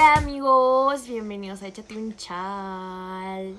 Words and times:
Hola 0.00 0.14
amigos, 0.14 1.08
bienvenidos 1.08 1.60
a 1.60 1.66
Échate 1.66 1.96
un 1.96 2.14
chal. 2.14 3.58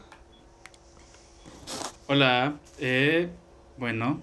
Hola, 2.07 2.57
eh, 2.79 3.27
bueno, 3.75 4.21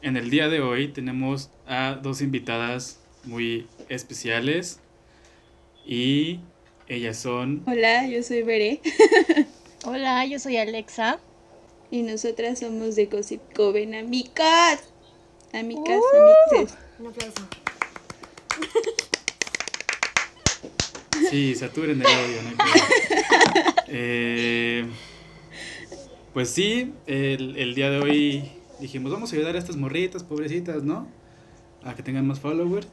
en 0.00 0.16
el 0.16 0.30
día 0.30 0.48
de 0.48 0.62
hoy 0.62 0.88
tenemos 0.88 1.50
a 1.66 1.98
dos 2.02 2.22
invitadas 2.22 2.98
muy 3.24 3.66
especiales 3.90 4.80
y 5.84 6.40
ellas 6.88 7.18
son... 7.18 7.62
Hola, 7.66 8.06
yo 8.06 8.22
soy 8.22 8.40
Veré 8.40 8.80
Hola, 9.84 10.24
yo 10.24 10.38
soy 10.38 10.56
Alexa. 10.56 11.20
y 11.90 12.04
nosotras 12.04 12.60
somos 12.60 12.96
de 12.96 13.04
Gossip 13.04 13.42
Coven, 13.54 13.94
amigas. 13.94 14.82
Amigas, 15.52 16.00
Uh. 16.00 16.54
amixes. 16.56 16.78
Un 16.98 17.06
aplauso. 17.08 17.42
Sí, 21.30 21.54
saturen 21.54 22.00
el 22.00 22.06
audio, 22.06 22.42
¿no? 22.42 22.64
hay. 22.64 22.80
Eh, 23.90 24.84
pues 26.34 26.50
sí, 26.50 26.92
el, 27.06 27.56
el 27.56 27.74
día 27.74 27.88
de 27.88 28.00
hoy 28.00 28.50
dijimos, 28.80 29.10
vamos 29.10 29.32
a 29.32 29.36
ayudar 29.36 29.56
a 29.56 29.58
estas 29.58 29.76
morritas, 29.76 30.22
pobrecitas, 30.24 30.82
¿no? 30.82 31.08
A 31.82 31.94
que 31.94 32.02
tengan 32.02 32.26
más 32.26 32.38
followers. 32.38 32.86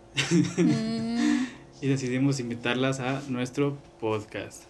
Mm, 0.57 1.45
Y 1.81 1.88
decidimos 1.88 2.40
invitarlas 2.40 3.02
a 3.02 3.21
nuestro 3.27 3.77
podcast. 3.99 4.63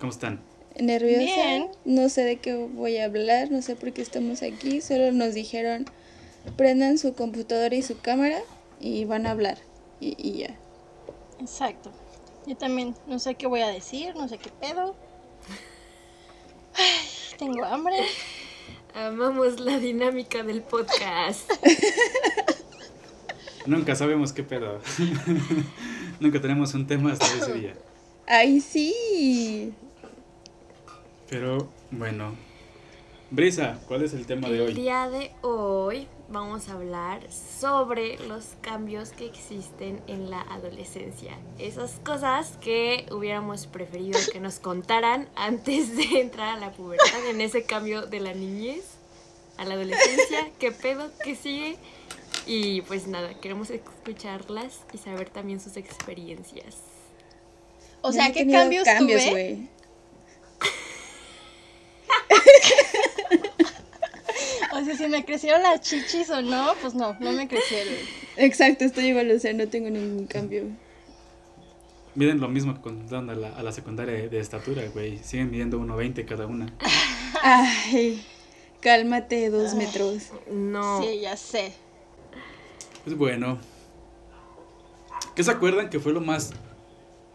¿Cómo 0.00 0.10
están? 0.10 0.40
nerviosa. 0.80 1.24
Bien. 1.24 1.68
No 1.84 2.08
sé 2.08 2.22
de 2.22 2.36
qué 2.36 2.54
voy 2.54 2.98
a 2.98 3.04
hablar, 3.04 3.50
no 3.50 3.62
sé 3.62 3.76
por 3.76 3.92
qué 3.92 4.02
estamos 4.02 4.42
aquí. 4.42 4.80
Solo 4.80 5.12
nos 5.12 5.34
dijeron, 5.34 5.86
prendan 6.56 6.98
su 6.98 7.14
computadora 7.14 7.74
y 7.74 7.82
su 7.82 7.98
cámara 8.00 8.40
y 8.80 9.04
van 9.04 9.26
a 9.26 9.32
hablar. 9.32 9.58
Y, 10.00 10.14
y 10.18 10.38
ya. 10.38 10.56
Exacto. 11.40 11.92
Yo 12.48 12.56
también 12.56 12.94
no 13.06 13.18
sé 13.18 13.34
qué 13.34 13.46
voy 13.46 13.60
a 13.60 13.68
decir, 13.68 14.16
no 14.16 14.26
sé 14.26 14.38
qué 14.38 14.48
pedo. 14.48 14.96
Ay, 16.74 17.36
tengo 17.38 17.62
hambre. 17.62 17.94
Amamos 18.94 19.60
la 19.60 19.78
dinámica 19.78 20.42
del 20.42 20.62
podcast. 20.62 21.52
Nunca 23.66 23.94
sabemos 23.94 24.32
qué 24.32 24.42
pedo. 24.42 24.80
Nunca 26.20 26.40
tenemos 26.40 26.72
un 26.72 26.86
tema 26.86 27.12
hasta 27.12 27.26
ese 27.26 27.52
día. 27.52 27.74
¡Ay, 28.26 28.62
sí! 28.62 29.74
Pero 31.28 31.68
bueno. 31.90 32.34
Brisa, 33.30 33.78
¿cuál 33.86 34.04
es 34.04 34.14
el 34.14 34.24
tema 34.24 34.48
de 34.48 34.56
El 34.56 34.62
hoy? 34.68 34.72
día 34.72 35.10
de 35.10 35.32
hoy 35.42 36.08
vamos 36.30 36.68
a 36.68 36.72
hablar 36.72 37.20
sobre 37.32 38.18
los 38.26 38.44
cambios 38.60 39.10
que 39.10 39.26
existen 39.26 40.00
en 40.06 40.30
la 40.30 40.42
adolescencia. 40.42 41.36
Esas 41.58 41.92
cosas 42.04 42.58
que 42.60 43.06
hubiéramos 43.10 43.66
preferido 43.66 44.18
que 44.32 44.40
nos 44.40 44.58
contaran 44.58 45.28
antes 45.36 45.96
de 45.96 46.20
entrar 46.20 46.56
a 46.56 46.60
la 46.60 46.72
pubertad, 46.72 47.26
en 47.28 47.40
ese 47.40 47.64
cambio 47.64 48.06
de 48.06 48.20
la 48.20 48.34
niñez 48.34 48.84
a 49.56 49.64
la 49.64 49.74
adolescencia. 49.74 50.50
¿Qué 50.58 50.70
pedo? 50.70 51.10
¿Qué 51.24 51.34
sigue? 51.34 51.78
Y 52.46 52.82
pues 52.82 53.06
nada, 53.06 53.34
queremos 53.40 53.70
escucharlas 53.70 54.80
y 54.92 54.98
saber 54.98 55.30
también 55.30 55.60
sus 55.60 55.76
experiencias. 55.76 56.76
O 58.00 58.12
sea, 58.12 58.32
¿qué 58.32 58.44
tenido 58.44 58.84
cambios, 58.84 59.24
tuve? 59.24 59.68
O 64.80 64.84
sea, 64.84 64.96
si 64.96 65.08
me 65.08 65.24
crecieron 65.24 65.62
las 65.62 65.80
chichis 65.80 66.30
o 66.30 66.40
no, 66.40 66.72
pues 66.80 66.94
no, 66.94 67.16
no 67.18 67.32
me 67.32 67.48
crecieron. 67.48 67.94
Exacto, 68.36 68.84
estoy 68.84 69.06
igual, 69.06 69.30
o 69.30 69.38
sea, 69.38 69.52
no 69.52 69.66
tengo 69.68 69.90
ningún 69.90 70.26
cambio. 70.26 70.64
Miden 72.14 72.40
lo 72.40 72.48
mismo 72.48 72.74
que 72.74 72.80
cuando 72.80 73.32
a 73.32 73.34
la, 73.34 73.48
a 73.56 73.62
la 73.62 73.72
secundaria 73.72 74.14
de, 74.14 74.28
de 74.28 74.40
estatura, 74.40 74.82
güey. 74.92 75.18
Siguen 75.18 75.50
midiendo 75.50 75.78
1.20 75.78 76.24
cada 76.24 76.46
una. 76.46 76.72
Ay, 77.42 78.24
cálmate, 78.80 79.50
dos 79.50 79.74
metros. 79.74 80.32
No. 80.50 81.02
Sí, 81.02 81.20
ya 81.20 81.36
sé. 81.36 81.72
Pues 83.04 83.16
bueno. 83.16 83.58
¿Qué 85.34 85.44
se 85.44 85.50
acuerdan 85.50 85.90
que 85.90 86.00
fue 86.00 86.12
lo 86.12 86.20
más 86.20 86.52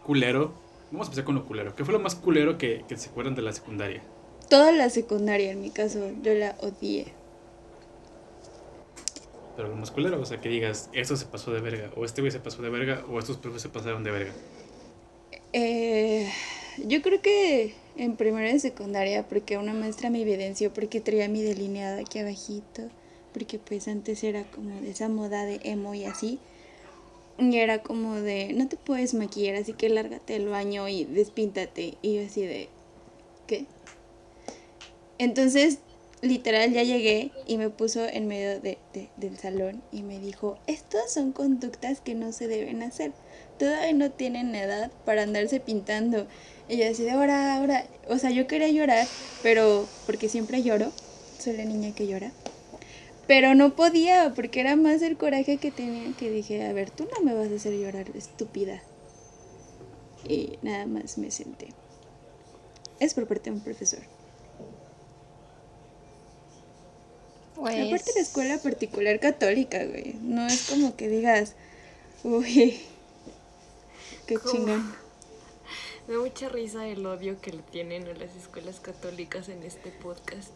culero? 0.04 0.52
Vamos 0.90 1.06
a 1.06 1.10
empezar 1.10 1.24
con 1.24 1.34
lo 1.34 1.46
culero. 1.46 1.74
¿Qué 1.74 1.84
fue 1.84 1.92
lo 1.92 2.00
más 2.00 2.14
culero 2.14 2.58
que, 2.58 2.84
que 2.88 2.96
se 2.96 3.08
acuerdan 3.08 3.34
de 3.34 3.42
la 3.42 3.52
secundaria? 3.52 4.02
Toda 4.50 4.70
la 4.72 4.90
secundaria, 4.90 5.52
en 5.52 5.62
mi 5.62 5.70
caso, 5.70 6.10
yo 6.22 6.34
la 6.34 6.56
odié. 6.60 7.12
Pero 9.56 9.68
lo 9.68 9.76
más 9.76 9.92
o 9.92 10.24
sea, 10.24 10.40
que 10.40 10.48
digas, 10.48 10.90
eso 10.92 11.16
se 11.16 11.26
pasó 11.26 11.52
de 11.52 11.60
verga, 11.60 11.90
o 11.96 12.04
este 12.04 12.20
güey 12.20 12.32
se 12.32 12.40
pasó 12.40 12.60
de 12.62 12.70
verga, 12.70 13.04
o 13.08 13.18
estos 13.18 13.36
profes 13.36 13.62
se 13.62 13.68
pasaron 13.68 14.02
de 14.02 14.10
verga. 14.10 14.32
Eh, 15.52 16.28
yo 16.78 17.00
creo 17.02 17.22
que 17.22 17.74
en 17.96 18.16
primero 18.16 18.52
de 18.52 18.58
secundaria, 18.58 19.28
porque 19.28 19.56
una 19.56 19.72
maestra 19.72 20.10
me 20.10 20.22
evidenció 20.22 20.72
porque 20.72 21.00
traía 21.00 21.28
mi 21.28 21.42
delineado 21.42 22.00
aquí 22.00 22.18
abajito, 22.18 22.82
porque 23.32 23.58
pues 23.58 23.86
antes 23.86 24.24
era 24.24 24.44
como 24.44 24.80
de 24.80 24.90
esa 24.90 25.08
moda 25.08 25.44
de 25.44 25.60
emo 25.62 25.94
y 25.94 26.04
así. 26.04 26.40
Y 27.38 27.56
era 27.56 27.82
como 27.82 28.14
de, 28.14 28.52
no 28.54 28.68
te 28.68 28.76
puedes 28.76 29.14
maquillar, 29.14 29.56
así 29.56 29.72
que 29.72 29.88
lárgate 29.88 30.36
al 30.36 30.48
baño 30.48 30.88
y 30.88 31.04
despíntate. 31.04 31.96
Y 32.02 32.16
yo 32.16 32.26
así 32.26 32.42
de, 32.42 32.68
¿qué? 33.46 33.66
Entonces, 35.18 35.78
literal, 36.24 36.72
ya 36.72 36.82
llegué 36.82 37.32
y 37.46 37.58
me 37.58 37.70
puso 37.70 38.04
en 38.06 38.26
medio 38.28 38.60
de, 38.60 38.78
de- 38.92 39.10
del 39.16 39.38
salón 39.38 39.82
y 39.92 40.02
me 40.02 40.18
dijo, 40.18 40.58
estas 40.66 41.12
son 41.12 41.32
conductas 41.32 42.00
que 42.00 42.14
no 42.14 42.32
se 42.32 42.48
deben 42.48 42.82
hacer. 42.82 43.12
Todavía 43.58 43.92
no 43.94 44.10
tienen 44.12 44.54
edad 44.54 44.92
para 45.04 45.22
andarse 45.22 45.60
pintando. 45.60 46.28
Y 46.68 46.78
yo 46.78 46.90
así 46.90 47.04
de 47.04 47.12
ahora, 47.12 47.56
ahora. 47.56 47.86
O 48.08 48.18
sea, 48.18 48.30
yo 48.30 48.46
quería 48.46 48.68
llorar, 48.68 49.06
pero 49.42 49.92
porque 50.06 50.28
siempre 50.28 50.62
lloro. 50.62 50.92
Soy 51.38 51.56
la 51.56 51.64
niña 51.64 51.94
que 51.94 52.06
llora. 52.06 52.32
Pero 53.26 53.54
no 53.54 53.76
podía, 53.76 54.32
porque 54.34 54.60
era 54.60 54.76
más 54.76 55.02
el 55.02 55.16
coraje 55.16 55.58
que 55.58 55.70
tenía 55.72 56.14
que 56.16 56.30
dije, 56.30 56.64
a 56.66 56.72
ver, 56.72 56.90
tú 56.90 57.04
no 57.04 57.24
me 57.24 57.34
vas 57.34 57.50
a 57.50 57.56
hacer 57.56 57.74
llorar, 57.74 58.06
estúpida. 58.16 58.82
Y 60.24 60.58
nada 60.62 60.86
más 60.86 61.18
me 61.18 61.30
senté. 61.30 61.76
Es 62.98 63.14
por 63.14 63.28
parte 63.28 63.50
de 63.50 63.56
un 63.56 63.62
profesor. 63.62 64.00
Pues, 67.54 67.86
Aparte 67.86 68.12
de 68.14 68.20
escuela 68.20 68.58
particular 68.58 69.20
católica, 69.20 69.84
güey. 69.84 70.14
No 70.22 70.46
es 70.46 70.68
como 70.68 70.96
que 70.96 71.08
digas, 71.08 71.54
uy, 72.22 72.80
qué 74.26 74.34
¿Cómo? 74.34 74.52
chingón. 74.52 74.94
Me 76.06 76.14
da 76.14 76.20
mucha 76.20 76.48
risa 76.50 76.86
el 76.86 77.06
odio 77.06 77.40
que 77.40 77.52
le 77.52 77.62
tienen 77.62 78.06
a 78.06 78.12
las 78.12 78.36
escuelas 78.36 78.78
católicas 78.80 79.48
en 79.48 79.62
este 79.62 79.90
podcast. 79.90 80.50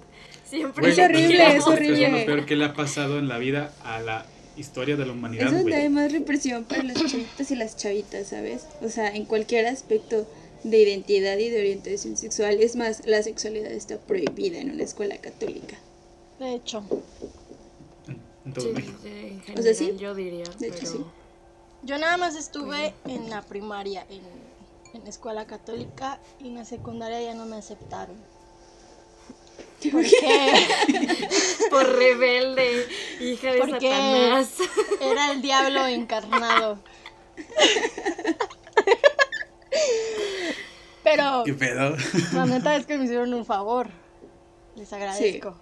Siempre 0.45 0.91
Es 0.91 0.99
horrible, 0.99 1.57
es 1.57 1.67
horrible. 1.67 2.07
Es 2.07 2.13
lo 2.13 2.27
peor 2.27 2.47
que 2.47 2.57
le 2.57 2.67
ha 2.67 2.75
pasado 2.75 3.19
en 3.19 3.29
la 3.29 3.39
vida 3.39 3.73
a 3.83 4.01
la 4.01 4.27
historia 4.59 4.97
de 4.97 5.07
la 5.07 5.13
Es 5.13 5.19
humanidad, 5.19 5.51
donde 5.51 5.75
hay 5.75 5.89
más 5.89 6.13
represión 6.13 6.65
para 6.65 6.83
los 6.83 6.97
chavitos 6.97 7.51
y 7.51 7.55
las 7.55 7.77
chavitas, 7.79 8.27
¿sabes? 8.27 8.67
O 8.83 8.91
sea, 8.91 9.15
en 9.15 9.25
cualquier 9.25 9.67
aspecto 9.67 10.27
de 10.65 10.83
identidad 10.83 11.39
y 11.39 11.49
de 11.49 11.61
orientación 11.61 12.17
sexual. 12.17 12.61
Es 12.61 12.77
más, 12.77 13.07
la 13.07 13.23
sexualidad 13.23 13.73
está 13.73 13.99
prohibida 13.99 14.59
en 14.59 14.71
una 14.71 14.83
escuela 14.83 15.17
católica. 15.19 15.77
De 16.39 16.55
hecho, 16.55 16.83
En 18.45 18.53
todo 18.55 18.65
Sí, 18.67 18.73
México. 18.73 18.99
sí, 19.03 19.09
en 19.09 19.39
O 19.41 19.43
general 19.43 19.63
sea, 19.65 19.75
sí. 19.75 19.97
yo 19.99 20.15
diría. 20.15 20.45
De 20.59 20.69
hecho, 20.69 20.79
pero- 20.81 20.93
sí. 20.93 21.05
yo 21.83 21.99
nada 21.99 22.17
más 22.17 22.37
estuve 22.37 22.95
en 23.07 23.29
la 23.29 23.43
primaria 23.43 24.07
en, 24.09 24.23
en 24.95 25.07
escuela 25.07 25.47
católica 25.47 26.19
y 26.39 26.49
en 26.49 26.55
la 26.57 26.65
secundaria 26.65 27.21
ya 27.21 27.35
no 27.35 27.45
me 27.47 27.57
aceptaron. 27.57 28.17
Porque 29.93 30.09
Por 31.71 31.87
rebelde, 31.97 32.87
hija 33.21 33.53
de 33.53 33.59
Porque- 33.59 33.91
Satanás. 33.91 34.51
era 35.01 35.31
el 35.33 35.43
diablo 35.43 35.87
encarnado. 35.87 36.79
Pero 41.05 41.43
¿Qué 41.45 41.55
pedo? 41.55 41.97
la 42.35 42.47
neta 42.47 42.77
es 42.77 42.87
que 42.87 42.99
me 42.99 43.05
hicieron 43.05 43.33
un 43.35 43.45
favor. 43.45 43.89
Les 44.77 44.93
agradezco. 44.93 45.55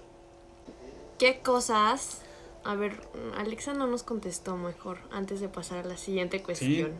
¿Qué 1.19 1.41
cosas? 1.41 2.23
A 2.65 2.75
ver, 2.75 3.01
Alexa 3.37 3.73
no 3.75 3.87
nos 3.87 4.03
contestó 4.03 4.57
mejor 4.57 4.99
antes 5.11 5.41
de 5.41 5.49
pasar 5.49 5.85
a 5.85 5.89
la 5.89 5.97
siguiente 5.97 6.43
cuestión. 6.43 6.93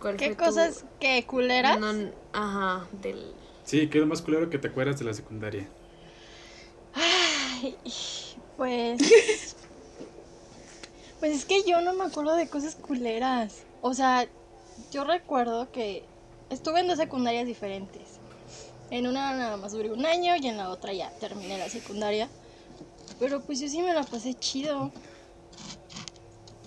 ¿Cuál 0.00 0.16
¿Qué 0.16 0.26
fue 0.26 0.34
tu- 0.36 0.44
cosas 0.44 0.84
que 1.00 1.24
culeras? 1.26 1.78
No, 1.78 2.10
ajá, 2.32 2.86
del... 3.02 3.34
Sí, 3.64 3.88
¿qué 3.88 3.98
es 3.98 4.02
lo 4.02 4.06
más 4.08 4.22
culero 4.22 4.50
que 4.50 4.58
te 4.58 4.68
acuerdas 4.68 4.98
de 4.98 5.04
la 5.04 5.14
secundaria? 5.14 5.68
Ay, 6.94 7.76
pues. 8.56 9.56
Pues 11.20 11.36
es 11.36 11.44
que 11.44 11.62
yo 11.62 11.80
no 11.82 11.94
me 11.94 12.02
acuerdo 12.02 12.34
de 12.34 12.48
cosas 12.48 12.74
culeras. 12.74 13.62
O 13.80 13.94
sea, 13.94 14.26
yo 14.90 15.04
recuerdo 15.04 15.70
que 15.70 16.02
estuve 16.50 16.80
en 16.80 16.88
dos 16.88 16.98
secundarias 16.98 17.46
diferentes. 17.46 18.11
En 18.92 19.06
una 19.06 19.34
nada 19.34 19.56
más 19.56 19.72
duré 19.72 19.90
un 19.90 20.04
año 20.04 20.36
y 20.36 20.46
en 20.48 20.58
la 20.58 20.68
otra 20.68 20.92
ya 20.92 21.10
terminé 21.18 21.56
la 21.56 21.70
secundaria. 21.70 22.28
Pero 23.18 23.40
pues 23.40 23.58
yo 23.58 23.66
sí 23.66 23.80
me 23.80 23.94
la 23.94 24.02
pasé 24.02 24.34
chido. 24.34 24.92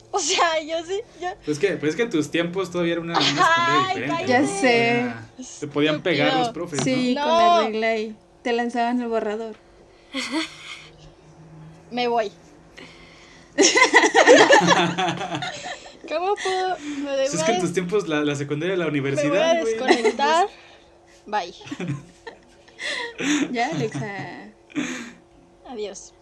O 0.10 0.18
sea, 0.20 0.60
yo 0.64 0.84
sí, 0.88 1.02
yo... 1.22 1.28
Pues 1.46 1.60
que, 1.60 1.74
pues 1.78 1.92
es 1.92 1.96
que 1.96 2.02
en 2.04 2.10
tus 2.10 2.32
tiempos 2.32 2.72
todavía 2.72 2.94
era 2.94 3.02
una, 3.02 3.20
una 3.20 3.22
secundaria 3.28 3.86
Ay, 3.90 3.96
diferente. 4.02 4.26
Ya 4.28 4.48
sé. 4.48 5.00
Era- 5.02 5.30
Te 5.60 5.68
podían 5.68 6.02
pegar 6.02 6.34
los 6.40 6.50
profes, 6.50 6.80
Sí, 6.84 7.14
No. 7.14 7.22
con 7.22 7.32
la 7.38 7.64
regla 7.68 7.98
y 7.98 8.16
te 8.42 8.54
lanzaban 8.54 9.00
el 9.02 9.08
borrador. 9.08 9.56
Me 11.92 12.08
voy. 12.08 12.32
¿Cómo 16.08 16.36
puedo? 16.36 16.78
Me 16.80 17.14
Pues 17.18 17.34
es 17.36 17.44
que 17.44 17.52
en 17.52 17.62
tus 17.62 17.74
tiempos 17.74 18.08
la, 18.08 18.22
la 18.24 18.36
secundaria 18.36 18.74
y 18.76 18.78
la 18.78 18.86
me 18.86 18.92
voy 18.92 19.00
a 19.00 19.02
universidad, 19.02 19.56
desconectar. 19.64 20.48
Bye. 21.28 21.54
Ya, 23.52 23.70
Alexa. 23.70 24.52
Adiós. 25.68 26.14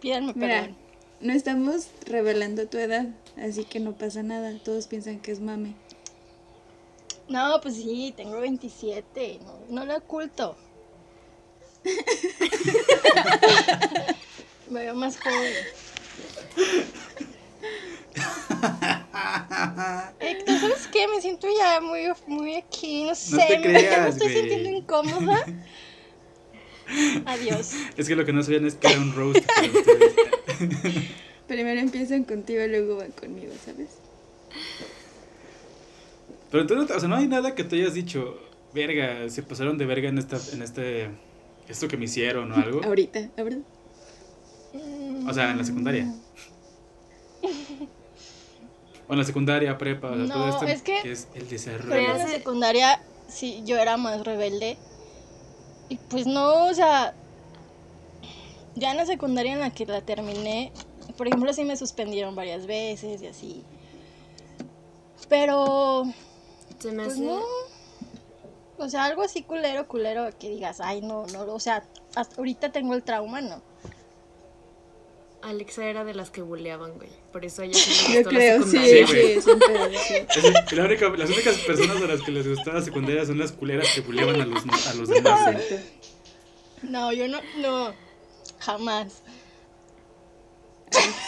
Pídanme 0.00 0.32
Mira, 0.34 0.60
perdón. 0.62 0.76
no 1.20 1.32
estamos 1.32 1.88
revelando 2.06 2.66
tu 2.66 2.78
edad, 2.78 3.06
así 3.36 3.64
que 3.64 3.80
no 3.80 3.92
pasa 3.92 4.22
nada. 4.22 4.52
Todos 4.64 4.86
piensan 4.86 5.20
que 5.20 5.32
es 5.32 5.40
mame. 5.40 5.74
No, 7.28 7.60
pues 7.60 7.76
sí, 7.76 8.12
tengo 8.16 8.40
27. 8.40 9.40
No, 9.44 9.60
no 9.68 9.84
lo 9.86 9.96
oculto. 9.98 10.56
Me 14.70 14.80
veo 14.80 14.94
más 14.94 15.18
joven. 15.18 15.52
Héctor, 20.20 20.58
¿sabes 20.58 20.88
qué? 20.92 21.06
Me 21.08 21.20
siento 21.20 21.46
ya 21.56 21.80
muy, 21.80 22.00
muy 22.26 22.56
aquí, 22.56 23.04
no 23.04 23.14
sé, 23.14 23.36
te 23.48 23.56
me- 23.58 23.62
creas, 23.62 24.02
me 24.02 24.08
estoy 24.10 24.28
güey. 24.28 24.38
sintiendo 24.40 24.70
incómoda. 24.70 25.44
Adiós. 27.26 27.72
Es 27.96 28.08
que 28.08 28.16
lo 28.16 28.24
que 28.24 28.32
no 28.32 28.42
sabían 28.42 28.66
es 28.66 28.74
que 28.74 28.88
era 28.88 28.98
un 29.00 29.14
roast. 29.14 29.38
Primero 31.46 31.80
empiezan 31.80 32.24
contigo 32.24 32.62
y 32.62 32.68
luego 32.68 32.96
van 32.96 33.12
conmigo, 33.12 33.52
¿sabes? 33.64 33.90
Pero 36.50 36.62
entonces, 36.62 36.96
o 36.96 37.00
sea, 37.00 37.08
no 37.08 37.16
hay 37.16 37.28
nada 37.28 37.54
que 37.54 37.62
te 37.64 37.76
hayas 37.76 37.94
dicho, 37.94 38.38
verga, 38.74 39.28
se 39.30 39.42
pasaron 39.42 39.78
de 39.78 39.86
verga 39.86 40.08
en 40.08 40.18
esta, 40.18 40.38
en 40.52 40.62
este, 40.62 41.10
esto 41.68 41.86
que 41.88 41.96
me 41.96 42.04
hicieron 42.06 42.50
o 42.50 42.54
algo. 42.56 42.80
Ahorita, 42.84 43.30
ahorita. 43.38 43.62
O 45.28 45.32
sea, 45.34 45.50
en 45.50 45.58
la 45.58 45.64
secundaria. 45.64 46.12
O 49.10 49.12
en 49.12 49.18
la 49.18 49.24
secundaria, 49.24 49.76
prepa, 49.76 50.08
o 50.12 50.14
sea, 50.16 50.26
todo 50.32 50.46
No, 50.46 50.48
esto 50.50 50.66
es 50.66 50.82
que- 50.82 51.10
es 51.10 51.26
el 51.34 51.40
Pero 51.42 51.46
desarrollo. 51.50 51.96
en 52.12 52.18
la 52.18 52.28
secundaria, 52.28 53.02
sí, 53.28 53.60
yo 53.64 53.76
era 53.76 53.96
más 53.96 54.22
rebelde. 54.24 54.78
Y 55.88 55.96
pues 55.96 56.26
no, 56.28 56.66
o 56.68 56.74
sea, 56.74 57.12
ya 58.76 58.92
en 58.92 58.96
la 58.96 59.06
secundaria 59.06 59.52
en 59.54 59.58
la 59.60 59.70
que 59.70 59.84
la 59.84 60.00
terminé, 60.00 60.70
por 61.16 61.26
ejemplo, 61.26 61.52
sí 61.52 61.64
me 61.64 61.76
suspendieron 61.76 62.36
varias 62.36 62.66
veces 62.68 63.20
y 63.20 63.26
así. 63.26 63.64
Pero, 65.28 66.04
Se 66.78 66.92
me 66.92 67.02
pues 67.04 67.14
hace. 67.16 67.24
no. 67.26 67.40
O 68.78 68.88
sea, 68.88 69.04
algo 69.04 69.22
así 69.22 69.42
culero, 69.42 69.86
culero, 69.88 70.28
que 70.38 70.48
digas, 70.48 70.80
ay, 70.80 71.00
no, 71.02 71.26
no, 71.26 71.52
o 71.52 71.60
sea, 71.60 71.84
hasta 72.14 72.36
ahorita 72.36 72.70
tengo 72.70 72.94
el 72.94 73.02
trauma, 73.02 73.40
¿no? 73.40 73.60
Alexa 75.42 75.86
era 75.86 76.04
de 76.04 76.12
las 76.14 76.30
que 76.30 76.42
buleaban, 76.42 76.92
güey. 76.94 77.08
Por 77.32 77.44
eso 77.44 77.62
ella 77.62 77.74
sí 77.78 78.12
le 78.12 78.14
Yo 78.14 78.20
gustó 78.22 78.30
la 78.32 78.38
creo, 78.38 78.62
sí, 78.62 78.70
secundaria. 78.70 79.06
Sí, 79.06 79.12
güey. 79.12 79.34
sí, 79.34 79.40
son 79.42 79.58
pedos, 79.58 79.92
sí. 80.06 80.14
Es- 80.14 80.72
la 80.72 80.84
única- 80.84 81.08
las 81.10 81.30
únicas 81.30 81.56
personas 81.58 81.96
a 82.02 82.06
las 82.06 82.22
que 82.22 82.30
les 82.32 82.48
gustaba 82.48 82.78
la 82.78 82.84
secundaria 82.84 83.24
son 83.26 83.38
las 83.38 83.52
culeras 83.52 83.88
que 83.94 84.00
buleaban 84.02 84.40
a 84.40 84.46
los, 84.46 84.62
a 84.86 84.94
los 84.94 85.08
demás. 85.08 85.52
güey. 85.54 85.80
No, 86.82 87.12
yo 87.12 87.28
no, 87.28 87.38
no, 87.58 87.94
jamás. 88.58 89.22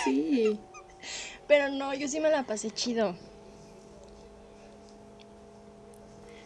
Sí. 0.05 0.58
Pero 1.49 1.69
no, 1.70 1.94
yo 1.94 2.08
sí 2.08 2.20
me 2.20 2.31
la 2.31 2.44
pasé 2.44 2.70
chido. 2.70 3.15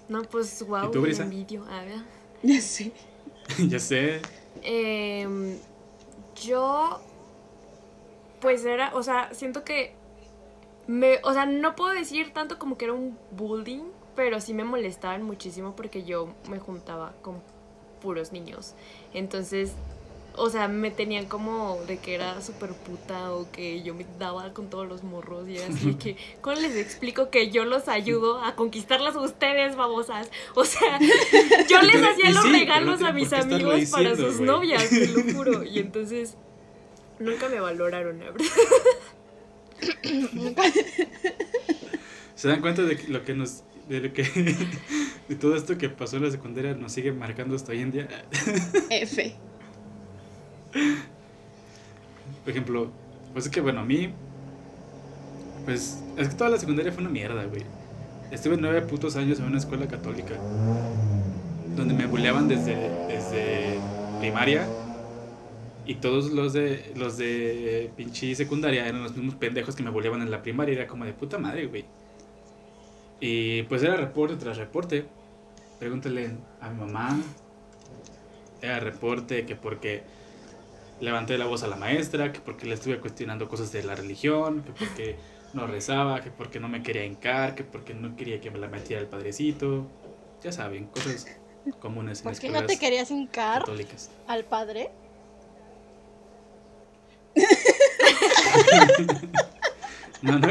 No, 0.08 0.22
pues 0.22 0.62
wow, 0.66 0.88
¿Y 0.88 0.90
tú, 0.92 1.00
Brisa? 1.02 1.24
envidio. 1.24 1.64
A 1.68 1.82
ver. 1.84 1.98
Ya 2.42 2.60
sé. 2.60 2.92
ya 3.68 3.78
sé. 3.78 4.20
Em, 4.62 5.56
yo, 6.44 7.00
pues 8.40 8.64
era, 8.64 8.94
o 8.94 9.02
sea, 9.02 9.32
siento 9.32 9.64
que 9.64 9.94
me, 10.86 11.18
o 11.22 11.32
sea, 11.32 11.46
no 11.46 11.74
puedo 11.74 11.92
decir 11.92 12.32
tanto 12.32 12.58
como 12.58 12.78
que 12.78 12.86
era 12.86 12.94
un 12.94 13.18
bullying, 13.32 13.84
pero 14.14 14.40
sí 14.40 14.54
me 14.54 14.64
molestaban 14.64 15.22
muchísimo 15.22 15.74
porque 15.76 16.04
yo 16.04 16.28
me 16.48 16.58
juntaba 16.58 17.12
con 17.22 17.42
puros 18.00 18.32
niños. 18.32 18.74
Entonces, 19.12 19.72
o 20.36 20.50
sea, 20.50 20.68
me 20.68 20.90
tenían 20.90 21.26
como 21.26 21.78
de 21.86 21.98
que 21.98 22.14
era 22.14 22.40
súper 22.42 22.72
puta 22.72 23.32
o 23.32 23.50
que 23.50 23.82
yo 23.82 23.94
me 23.94 24.06
daba 24.18 24.52
con 24.52 24.68
todos 24.68 24.86
los 24.86 25.02
morros 25.02 25.48
y 25.48 25.56
era 25.56 25.68
así 25.68 25.94
que, 25.94 26.16
¿cómo 26.40 26.56
les 26.56 26.76
explico 26.76 27.30
que 27.30 27.50
yo 27.50 27.64
los 27.64 27.88
ayudo 27.88 28.42
a 28.42 28.54
conquistarlas 28.54 29.16
a 29.16 29.20
ustedes, 29.20 29.76
babosas? 29.76 30.30
O 30.54 30.64
sea, 30.64 30.98
yo 31.68 31.82
les 31.82 32.02
hacía 32.02 32.30
los 32.30 32.44
sí, 32.44 32.52
regalos 32.52 33.02
a 33.02 33.12
mis 33.12 33.32
amigos 33.32 33.90
para 33.90 34.14
sus 34.14 34.40
novias, 34.40 34.88
te 34.88 35.08
lo 35.08 35.22
juro. 35.34 35.64
Y 35.64 35.78
entonces, 35.78 36.36
nunca 37.18 37.48
me 37.48 37.60
valoraron, 37.60 38.18
la 38.18 38.30
verdad. 38.30 38.46
¿Se 42.34 42.48
dan 42.48 42.60
cuenta 42.60 42.82
de 42.82 42.96
que 42.96 43.08
lo 43.08 43.24
que 43.24 43.34
nos 43.34 43.64
de 43.88 44.00
lo 44.00 44.12
que 44.12 44.22
de 45.28 45.36
todo 45.36 45.56
esto 45.56 45.78
que 45.78 45.88
pasó 45.88 46.16
en 46.16 46.24
la 46.24 46.30
secundaria 46.30 46.74
nos 46.74 46.92
sigue 46.92 47.12
marcando 47.12 47.56
hasta 47.56 47.72
hoy 47.72 47.80
en 47.80 47.92
día? 47.92 48.08
F. 48.90 49.34
Por 52.44 52.50
ejemplo, 52.50 52.90
pues 53.32 53.46
es 53.46 53.50
que 53.50 53.60
bueno, 53.60 53.80
a 53.80 53.84
mí 53.84 54.12
pues 55.64 56.02
es 56.16 56.28
que 56.28 56.34
toda 56.34 56.50
la 56.50 56.58
secundaria 56.58 56.92
fue 56.92 57.02
una 57.02 57.10
mierda, 57.10 57.44
güey. 57.44 57.64
Estuve 58.30 58.56
nueve 58.56 58.82
putos 58.82 59.16
años 59.16 59.38
en 59.38 59.46
una 59.46 59.58
escuela 59.58 59.86
católica 59.86 60.34
donde 61.76 61.94
me 61.94 62.06
buleaban 62.06 62.48
desde 62.48 62.74
desde 63.08 63.78
primaria 64.20 64.66
y 65.86 65.94
todos 65.96 66.32
los 66.32 66.52
de 66.52 66.92
los 66.96 67.16
de 67.16 67.90
pinche 67.96 68.34
secundaria 68.34 68.86
eran 68.86 69.02
los 69.02 69.14
mismos 69.16 69.36
pendejos 69.36 69.76
que 69.76 69.82
me 69.82 69.90
buleaban 69.90 70.20
en 70.20 70.30
la 70.30 70.42
primaria, 70.42 70.74
era 70.74 70.86
como 70.86 71.04
de 71.04 71.12
puta 71.12 71.38
madre, 71.38 71.66
güey. 71.66 71.84
Y 73.20 73.62
pues 73.64 73.82
era 73.82 73.96
reporte 73.96 74.36
tras 74.36 74.56
reporte. 74.56 75.06
Pregúntale 75.78 76.30
a 76.60 76.70
mi 76.70 76.80
mamá. 76.80 77.20
Era 78.60 78.80
reporte 78.80 79.46
que 79.46 79.54
porque 79.54 80.02
levanté 81.00 81.38
la 81.38 81.46
voz 81.46 81.62
a 81.62 81.68
la 81.68 81.76
maestra, 81.76 82.32
que 82.32 82.40
porque 82.40 82.66
le 82.66 82.74
estuve 82.74 82.98
cuestionando 82.98 83.48
cosas 83.48 83.70
de 83.70 83.82
la 83.84 83.94
religión, 83.94 84.62
que 84.62 84.72
porque 84.72 85.16
no 85.54 85.66
rezaba, 85.66 86.20
que 86.20 86.30
porque 86.30 86.58
no 86.58 86.68
me 86.68 86.82
quería 86.82 87.04
hincar, 87.04 87.54
que 87.54 87.64
porque 87.64 87.94
no 87.94 88.16
quería 88.16 88.40
que 88.40 88.50
me 88.50 88.58
la 88.58 88.68
metiera 88.68 89.00
el 89.00 89.08
padrecito. 89.08 89.86
Ya 90.42 90.52
saben, 90.52 90.86
cosas 90.86 91.26
comunes 91.78 92.20
en 92.20 92.24
¿Por 92.24 92.38
qué 92.38 92.48
no 92.48 92.64
te 92.64 92.78
querías 92.78 93.10
hincar 93.10 93.60
católicas. 93.60 94.10
al 94.26 94.44
padre? 94.44 94.90
No, 100.22 100.38
no, 100.38 100.48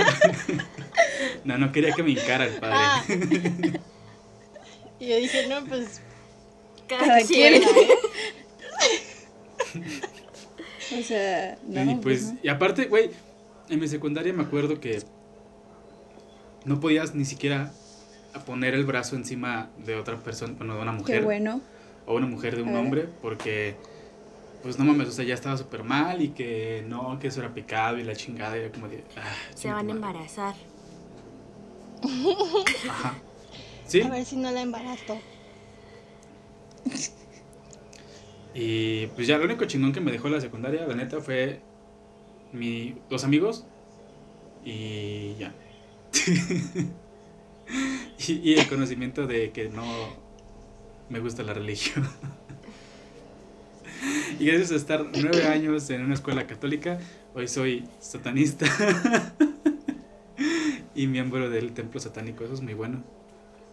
no, 1.43 1.57
no 1.57 1.71
quería 1.71 1.91
que 1.93 2.03
me 2.03 2.11
hincara 2.11 2.45
el 2.45 2.53
padre. 2.59 2.75
Ah. 2.77 3.03
Y 4.99 5.07
yo 5.09 5.15
dije, 5.17 5.47
no, 5.47 5.65
pues, 5.65 6.01
Cada, 6.87 7.05
Cada 7.05 7.21
quien. 7.25 7.61
quien. 7.61 7.63
¿eh? 7.63 7.89
O 10.99 11.03
sea, 11.03 11.57
no. 11.67 11.91
y 11.91 11.95
pues, 11.95 12.33
no. 12.33 12.39
y 12.43 12.47
aparte, 12.47 12.85
güey, 12.85 13.09
en 13.69 13.79
mi 13.79 13.87
secundaria 13.87 14.31
me 14.33 14.43
acuerdo 14.43 14.79
que 14.79 15.01
no 16.63 16.79
podías 16.79 17.15
ni 17.15 17.25
siquiera 17.25 17.71
poner 18.45 18.73
el 18.73 18.85
brazo 18.85 19.15
encima 19.15 19.69
de 19.85 19.95
otra 19.95 20.17
persona, 20.17 20.53
bueno, 20.57 20.75
de 20.75 20.81
una 20.81 20.91
Qué 20.91 20.97
mujer 20.99 21.23
bueno. 21.23 21.61
o 22.05 22.15
una 22.15 22.27
mujer 22.27 22.55
de 22.55 22.61
un 22.63 22.75
hombre, 22.75 23.07
porque, 23.21 23.75
pues 24.65 24.79
no 24.79 24.85
mames, 24.85 25.09
o 25.09 25.11
sea, 25.11 25.23
ya 25.23 25.35
estaba 25.35 25.55
súper 25.57 25.83
mal 25.83 26.23
y 26.23 26.29
que 26.29 26.83
no, 26.87 27.19
que 27.19 27.27
eso 27.27 27.39
era 27.39 27.53
pecado 27.53 27.99
y 27.99 28.03
la 28.03 28.15
chingada, 28.15 28.57
y 28.57 28.61
era 28.61 28.71
como 28.71 28.87
de, 28.87 29.03
ah, 29.15 29.35
Se 29.53 29.71
van 29.71 29.89
a 29.89 29.91
embarazar. 29.91 30.55
Ajá. 32.89 33.15
Sí, 33.85 34.01
a 34.01 34.09
ver 34.09 34.25
si 34.25 34.37
no 34.37 34.49
la 34.49 34.61
embarazo. 34.63 35.19
y 38.55 39.05
pues 39.05 39.27
ya 39.27 39.37
lo 39.37 39.45
único 39.45 39.65
chingón 39.65 39.93
que 39.93 40.01
me 40.01 40.11
dejó 40.11 40.29
la 40.29 40.41
secundaria, 40.41 40.87
la 40.87 40.95
neta, 40.95 41.21
fue 41.21 41.61
mi, 42.51 42.95
dos 43.07 43.23
amigos 43.23 43.67
y 44.63 45.35
ya. 45.35 45.53
y, 48.27 48.33
y 48.33 48.55
el 48.55 48.67
conocimiento 48.67 49.27
de 49.27 49.51
que 49.51 49.69
no 49.69 49.85
me 51.09 51.19
gusta 51.19 51.43
la 51.43 51.53
religión. 51.53 52.09
y 54.39 54.45
gracias 54.45 54.71
a 54.71 54.75
estar 54.75 55.05
nueve 55.21 55.47
años 55.47 55.89
en 55.89 56.03
una 56.03 56.13
escuela 56.13 56.47
católica, 56.47 56.99
hoy 57.33 57.47
soy 57.47 57.87
satanista 57.99 58.65
y 60.95 61.07
miembro 61.07 61.49
del 61.49 61.73
templo 61.73 61.99
satánico. 61.99 62.43
Eso 62.43 62.53
es 62.53 62.61
muy 62.61 62.73
bueno. 62.73 63.03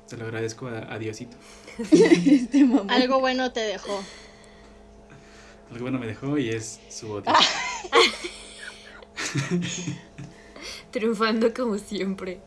Se 0.07 0.17
lo 0.17 0.25
agradezco 0.25 0.69
a, 0.69 0.93
a 0.93 0.99
Diosito. 0.99 1.37
este. 1.79 2.67
Algo 2.89 3.21
bueno 3.21 3.53
te 3.53 3.61
dejó. 3.61 4.03
Algo 5.71 5.83
bueno 5.83 5.99
me 5.99 6.07
dejó 6.07 6.39
y 6.39 6.51
es 6.51 6.81
su 6.89 7.11
odio. 7.11 7.33
Triunfando 10.91 11.55
como 11.55 11.79
siempre. 11.79 12.41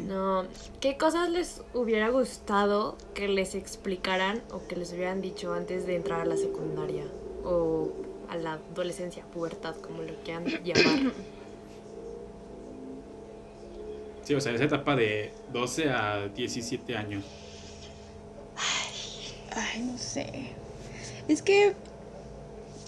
No, 0.00 0.44
¿qué 0.80 0.96
cosas 0.96 1.28
les 1.30 1.62
hubiera 1.74 2.08
gustado 2.08 2.96
que 3.14 3.28
les 3.28 3.54
explicaran 3.54 4.42
o 4.52 4.66
que 4.66 4.76
les 4.76 4.92
hubieran 4.92 5.20
dicho 5.20 5.52
antes 5.52 5.86
de 5.86 5.96
entrar 5.96 6.20
a 6.20 6.24
la 6.24 6.36
secundaria 6.36 7.04
o 7.44 7.92
a 8.28 8.36
la 8.36 8.54
adolescencia, 8.54 9.24
pubertad, 9.24 9.76
como 9.76 10.02
lo 10.02 10.14
quieran 10.24 10.44
llamar? 10.64 11.12
Sí, 14.22 14.34
o 14.34 14.40
sea, 14.40 14.52
esa 14.52 14.64
etapa 14.64 14.94
de 14.94 15.32
12 15.52 15.90
a 15.90 16.28
17 16.28 16.96
años. 16.96 17.24
Ay, 19.52 19.82
no 19.82 19.98
sé. 19.98 20.52
Es 21.26 21.42
que, 21.42 21.74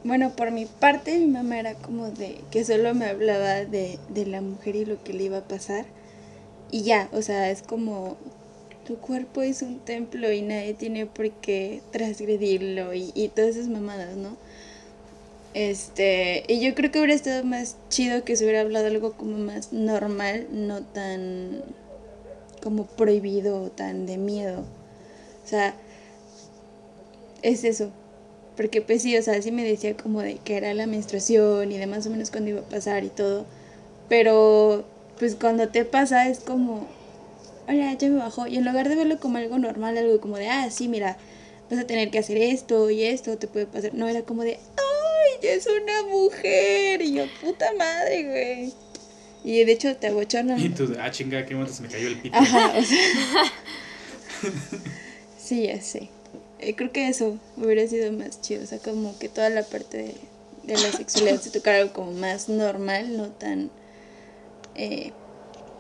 bueno, 0.04 0.31
por 0.37 0.52
mi 0.52 0.66
parte, 0.66 1.19
mi 1.19 1.26
mamá 1.26 1.59
era 1.59 1.75
como 1.75 2.11
de 2.11 2.40
que 2.50 2.64
solo 2.64 2.95
me 2.95 3.07
hablaba 3.07 3.64
de, 3.64 3.99
de 4.09 4.26
la 4.26 4.40
mujer 4.40 4.76
y 4.76 4.85
lo 4.85 5.02
que 5.02 5.12
le 5.12 5.25
iba 5.25 5.38
a 5.38 5.45
pasar. 5.45 5.87
Y 6.73 6.83
ya, 6.83 7.09
o 7.12 7.23
sea, 7.23 7.50
es 7.50 7.62
como 7.62 8.17
tu 8.85 8.97
cuerpo 8.97 9.43
es 9.43 9.62
un 9.62 9.79
templo 9.79 10.33
y 10.33 10.43
nadie 10.43 10.75
tiene 10.75 11.07
por 11.07 11.31
qué 11.31 11.83
transgredirlo 11.93 12.95
y, 12.95 13.12
y 13.14 13.29
todas 13.29 13.50
esas 13.50 13.69
mamadas, 13.69 14.17
¿no? 14.17 14.37
Este, 15.55 16.45
y 16.49 16.61
yo 16.61 16.75
creo 16.75 16.91
que 16.91 16.99
hubiera 16.99 17.14
estado 17.14 17.45
más 17.45 17.76
chido 17.91 18.25
que 18.25 18.37
se 18.37 18.45
hubiera 18.45 18.62
hablado 18.62 18.87
algo 18.87 19.12
como 19.12 19.37
más 19.38 19.73
normal, 19.73 20.49
no 20.50 20.83
tan 20.83 21.62
como 22.62 22.87
prohibido 22.87 23.71
tan 23.71 24.07
de 24.07 24.17
miedo. 24.17 24.61
O 25.45 25.49
sea, 25.49 25.75
es 27.43 27.64
eso. 27.64 27.91
Porque 28.57 28.81
pues 28.83 29.02
sí, 29.02 29.17
o 29.17 29.23
sea, 29.23 29.41
sí 29.43 29.52
me 29.52 29.64
decía 29.64 29.97
como 29.97 30.23
de 30.23 30.37
que 30.37 30.57
era 30.57 30.75
la 30.75 30.87
menstruación 30.87 31.73
y 31.73 31.79
de 31.79 31.87
más 31.87 32.07
o 32.07 32.11
menos 32.11 32.31
cuándo 32.31 32.50
iba 32.50 32.61
a 32.61 32.64
pasar 32.64 33.05
y 33.05 33.09
todo. 33.09 33.45
Pero 34.09 34.85
pues 35.23 35.37
cuando 35.37 35.69
te 35.69 35.85
pasa 35.85 36.29
es 36.29 36.41
como, 36.41 36.88
hola, 37.69 37.95
ya 37.95 38.09
me 38.09 38.19
bajó. 38.19 38.49
Y 38.49 38.57
en 38.57 38.64
lugar 38.64 38.88
de 38.88 38.97
verlo 38.97 39.21
como 39.21 39.38
algo 39.38 39.57
normal, 39.57 39.97
algo 39.97 40.21
como 40.21 40.37
de, 40.37 40.49
ah, 40.49 40.69
sí, 40.69 40.88
mira, 40.88 41.17
vas 41.71 41.79
a 41.79 41.87
tener 41.87 42.11
que 42.11 42.19
hacer 42.19 42.38
esto 42.38 42.91
y 42.91 43.05
esto, 43.05 43.38
te 43.38 43.47
puede 43.47 43.67
pasar. 43.67 43.95
No, 43.95 44.09
era 44.09 44.23
como 44.23 44.43
de, 44.43 44.59
ay, 44.59 45.49
es 45.49 45.69
una 45.69 46.09
mujer. 46.11 47.02
Y 47.02 47.12
yo, 47.12 47.26
puta 47.41 47.73
madre, 47.79 48.25
güey. 48.25 48.73
Y 49.45 49.62
de 49.62 49.71
hecho 49.71 49.95
te 49.95 50.09
abochornan. 50.09 50.59
Y 50.59 50.71
tú, 50.71 50.93
ah, 51.00 51.12
chinga, 51.12 51.47
qué 51.47 51.55
momento 51.55 51.76
se 51.76 51.83
me 51.83 51.88
cayó 51.88 52.09
el 52.09 52.21
pito. 52.21 52.37
Ajá, 52.37 52.75
o 52.76 52.83
sea. 52.83 53.52
sí, 55.38 55.69
ya 55.69 55.81
sé. 55.81 56.09
Eh, 56.59 56.75
creo 56.75 56.91
que 56.91 57.07
eso 57.07 57.38
hubiera 57.57 57.87
sido 57.87 58.12
más 58.12 58.41
chido. 58.41 58.64
O 58.64 58.67
sea, 58.67 58.81
como 58.81 59.17
que 59.21 59.29
toda 59.29 59.50
la 59.50 59.62
parte 59.62 59.99
de, 59.99 60.14
de 60.64 60.75
la 60.83 60.91
sexualidad 60.91 61.41
se 61.41 61.50
tocara 61.50 61.79
algo 61.79 61.93
como 61.93 62.11
más 62.11 62.49
normal, 62.49 63.17
no 63.17 63.29
tan 63.29 63.71
eh, 64.75 65.12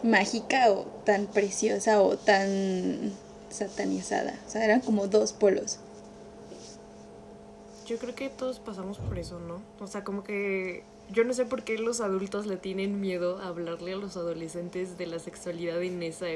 mágica 0.02 0.70
o 0.70 0.84
tan 1.04 1.26
preciosa 1.26 2.02
o 2.02 2.16
tan 2.16 3.12
satanizada. 3.50 4.38
O 4.46 4.50
sea, 4.50 4.64
eran 4.64 4.80
como 4.80 5.06
dos 5.06 5.32
polos. 5.32 5.78
Yo 7.86 7.98
creo 7.98 8.14
que 8.14 8.30
todos 8.30 8.58
pasamos 8.58 8.98
por 8.98 9.18
eso, 9.18 9.38
¿no? 9.40 9.62
O 9.80 9.86
sea, 9.86 10.04
como 10.04 10.24
que 10.24 10.84
yo 11.10 11.24
no 11.24 11.34
sé 11.34 11.44
por 11.44 11.62
qué 11.62 11.78
los 11.78 12.00
adultos 12.00 12.46
le 12.46 12.56
tienen 12.56 13.00
miedo 13.00 13.38
a 13.38 13.48
hablarle 13.48 13.92
a 13.92 13.96
los 13.96 14.16
adolescentes 14.16 14.96
de 14.98 15.06
la 15.06 15.18
sexualidad 15.18 15.82
en 15.82 16.02
esa, 16.02 16.26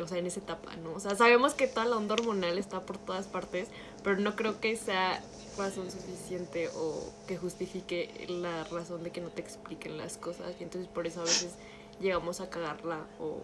o 0.00 0.06
sea, 0.06 0.18
en 0.18 0.26
esa 0.26 0.40
etapa, 0.40 0.74
¿no? 0.76 0.92
O 0.92 1.00
sea, 1.00 1.14
sabemos 1.14 1.54
que 1.54 1.66
toda 1.66 1.86
la 1.86 1.96
onda 1.96 2.14
hormonal 2.14 2.56
está 2.56 2.80
por 2.80 2.98
todas 2.98 3.26
partes, 3.26 3.68
pero 4.02 4.16
no 4.16 4.36
creo 4.36 4.60
que 4.60 4.76
sea 4.76 5.22
razón 5.58 5.90
suficiente 5.90 6.68
o 6.68 7.12
que 7.26 7.36
justifique 7.36 8.08
la 8.28 8.64
razón 8.64 9.02
de 9.02 9.10
que 9.10 9.20
no 9.20 9.28
te 9.28 9.42
expliquen 9.42 9.98
las 9.98 10.16
cosas. 10.16 10.54
Y 10.58 10.62
entonces 10.62 10.88
por 10.88 11.06
eso 11.06 11.20
a 11.20 11.24
veces 11.24 11.52
llegamos 12.02 12.40
a 12.40 12.50
cagarla 12.50 13.06
o 13.18 13.42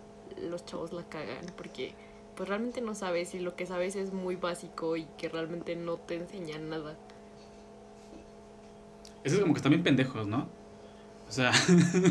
los 0.50 0.64
chavos 0.66 0.92
la 0.92 1.04
cagan 1.04 1.46
porque 1.56 1.94
pues 2.36 2.48
realmente 2.48 2.80
no 2.80 2.94
sabes 2.94 3.34
y 3.34 3.40
lo 3.40 3.56
que 3.56 3.66
sabes 3.66 3.96
es 3.96 4.12
muy 4.12 4.36
básico 4.36 4.96
y 4.96 5.06
que 5.16 5.28
realmente 5.28 5.74
no 5.74 5.96
te 5.96 6.16
enseñan 6.16 6.68
nada. 6.68 6.96
Eso 9.24 9.34
es 9.36 9.40
como 9.40 9.54
que 9.54 9.58
están 9.58 9.70
bien 9.72 9.82
pendejos, 9.82 10.26
¿no? 10.26 10.48
O 11.28 11.32
sea, 11.32 11.50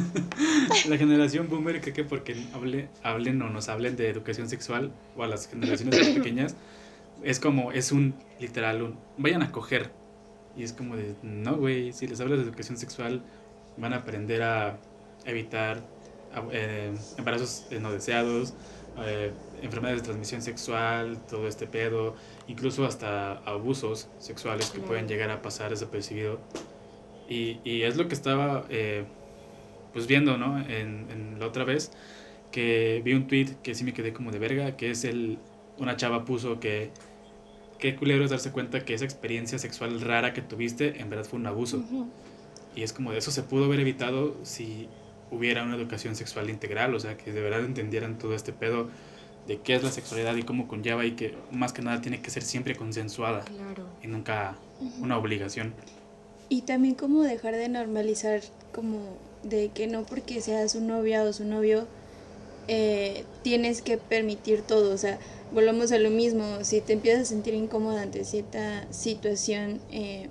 la 0.90 0.98
generación 0.98 1.48
boomer 1.50 1.82
cree 1.82 1.94
que 1.94 2.04
porque 2.04 2.36
hable, 2.54 2.90
hablen 3.04 3.42
o 3.42 3.50
nos 3.50 3.70
hablen 3.70 3.96
de 3.96 4.10
educación 4.10 4.50
sexual 4.50 4.92
o 5.16 5.24
a 5.24 5.28
las 5.28 5.48
generaciones 5.48 5.98
más 5.98 6.10
pequeñas, 6.10 6.56
es 7.24 7.40
como, 7.40 7.72
es 7.72 7.92
un, 7.92 8.14
literal, 8.40 8.96
vayan 9.18 9.42
a 9.42 9.52
coger. 9.52 9.92
Y 10.56 10.64
es 10.64 10.74
como 10.74 10.96
de, 10.96 11.16
no, 11.24 11.56
güey, 11.56 11.94
si 11.94 12.06
les 12.06 12.20
hablas 12.20 12.40
de 12.40 12.46
educación 12.46 12.78
sexual, 12.78 13.24
van 13.78 13.94
a 13.94 13.98
aprender 13.98 14.44
a 14.44 14.78
evitar 15.26 15.82
eh, 16.52 16.94
embarazos 17.18 17.68
no 17.80 17.92
deseados, 17.92 18.54
eh, 19.06 19.32
enfermedades 19.62 20.02
de 20.02 20.06
transmisión 20.06 20.42
sexual, 20.42 21.18
todo 21.30 21.48
este 21.48 21.68
pedo, 21.68 22.16
incluso 22.48 22.86
hasta 22.86 23.34
abusos 23.40 24.10
sexuales 24.20 24.72
que 24.72 24.80
pueden 24.80 25.08
llegar 25.08 25.30
a 25.30 25.42
pasar 25.42 25.70
desapercibido. 25.70 26.40
Y, 27.30 27.60
y 27.64 27.84
es 27.84 27.98
lo 27.98 28.08
que 28.08 28.14
estaba 28.14 28.66
eh, 28.70 29.06
pues 29.94 30.08
viendo, 30.08 30.38
¿no? 30.38 30.60
En, 30.60 31.08
en, 31.12 31.40
la 31.40 31.48
otra 31.48 31.64
vez, 31.64 31.92
que 32.52 33.02
vi 33.04 33.14
un 33.14 33.28
tweet 33.28 33.58
que 33.62 33.76
sí 33.76 33.84
me 33.84 33.94
quedé 33.94 34.14
como 34.14 34.32
de 34.32 34.40
verga, 34.40 34.78
que 34.78 34.92
es 34.92 35.04
el, 35.04 35.38
una 35.78 35.96
chava 35.96 36.26
puso 36.26 36.60
que 36.60 36.92
qué 37.78 37.96
culero 37.96 38.24
es 38.24 38.32
darse 38.32 38.52
cuenta 38.52 38.84
que 38.84 38.94
esa 38.94 39.06
experiencia 39.06 39.60
sexual 39.60 40.02
rara 40.02 40.34
que 40.34 40.42
tuviste 40.42 41.00
en 41.02 41.10
verdad 41.10 41.26
fue 41.26 41.40
un 41.40 41.48
abuso. 41.48 41.84
Y 42.76 42.84
es 42.84 42.94
como 42.94 43.12
de 43.12 43.20
eso 43.20 43.32
se 43.32 43.44
pudo 43.44 43.66
haber 43.66 43.80
evitado 43.80 44.36
si 44.44 44.88
hubiera 45.32 45.64
una 45.64 45.76
educación 45.76 46.16
sexual 46.16 46.50
integral, 46.50 46.94
o 46.96 47.00
sea, 47.00 47.18
que 47.18 47.32
de 47.32 47.42
verdad 47.42 47.66
entendieran 47.66 48.18
todo 48.18 48.36
este 48.36 48.54
pedo 48.54 48.90
de 49.48 49.60
qué 49.62 49.76
es 49.76 49.84
la 49.84 49.92
sexualidad 49.92 50.36
y 50.36 50.44
cómo 50.44 50.68
conlleva 50.68 51.06
y 51.06 51.12
que 51.12 51.36
más 51.52 51.74
que 51.74 51.82
nada 51.82 52.02
tiene 52.02 52.22
que 52.22 52.30
ser 52.30 52.44
siempre 52.44 52.76
consensuada 52.76 53.42
claro. 53.46 53.86
y 54.04 54.08
nunca 54.08 54.58
una 55.00 55.18
obligación. 55.18 55.74
Y 56.50 56.62
también 56.62 56.96
como 56.96 57.24
dejar 57.24 57.56
de 57.56 57.70
normalizar 57.70 58.42
como 58.74 59.18
de 59.44 59.70
que 59.70 59.88
no 59.88 60.04
porque 60.04 60.42
seas 60.42 60.74
su 60.74 60.82
novia 60.82 61.24
o 61.24 61.34
su 61.34 61.46
novio 61.46 61.88
eh, 62.68 63.24
tienes 63.44 63.82
que 63.82 63.98
permitir 63.98 64.62
todo, 64.62 64.94
o 64.94 64.98
sea, 64.98 65.20
volvemos 65.54 65.94
a 65.94 66.00
lo 66.00 66.10
mismo, 66.10 66.64
si 66.64 66.82
te 66.82 66.94
empiezas 66.94 67.22
a 67.22 67.26
sentir 67.26 67.54
incómoda 67.54 68.02
ante 68.02 68.26
cierta 68.26 68.92
situación, 68.92 69.80
eh, 69.90 70.28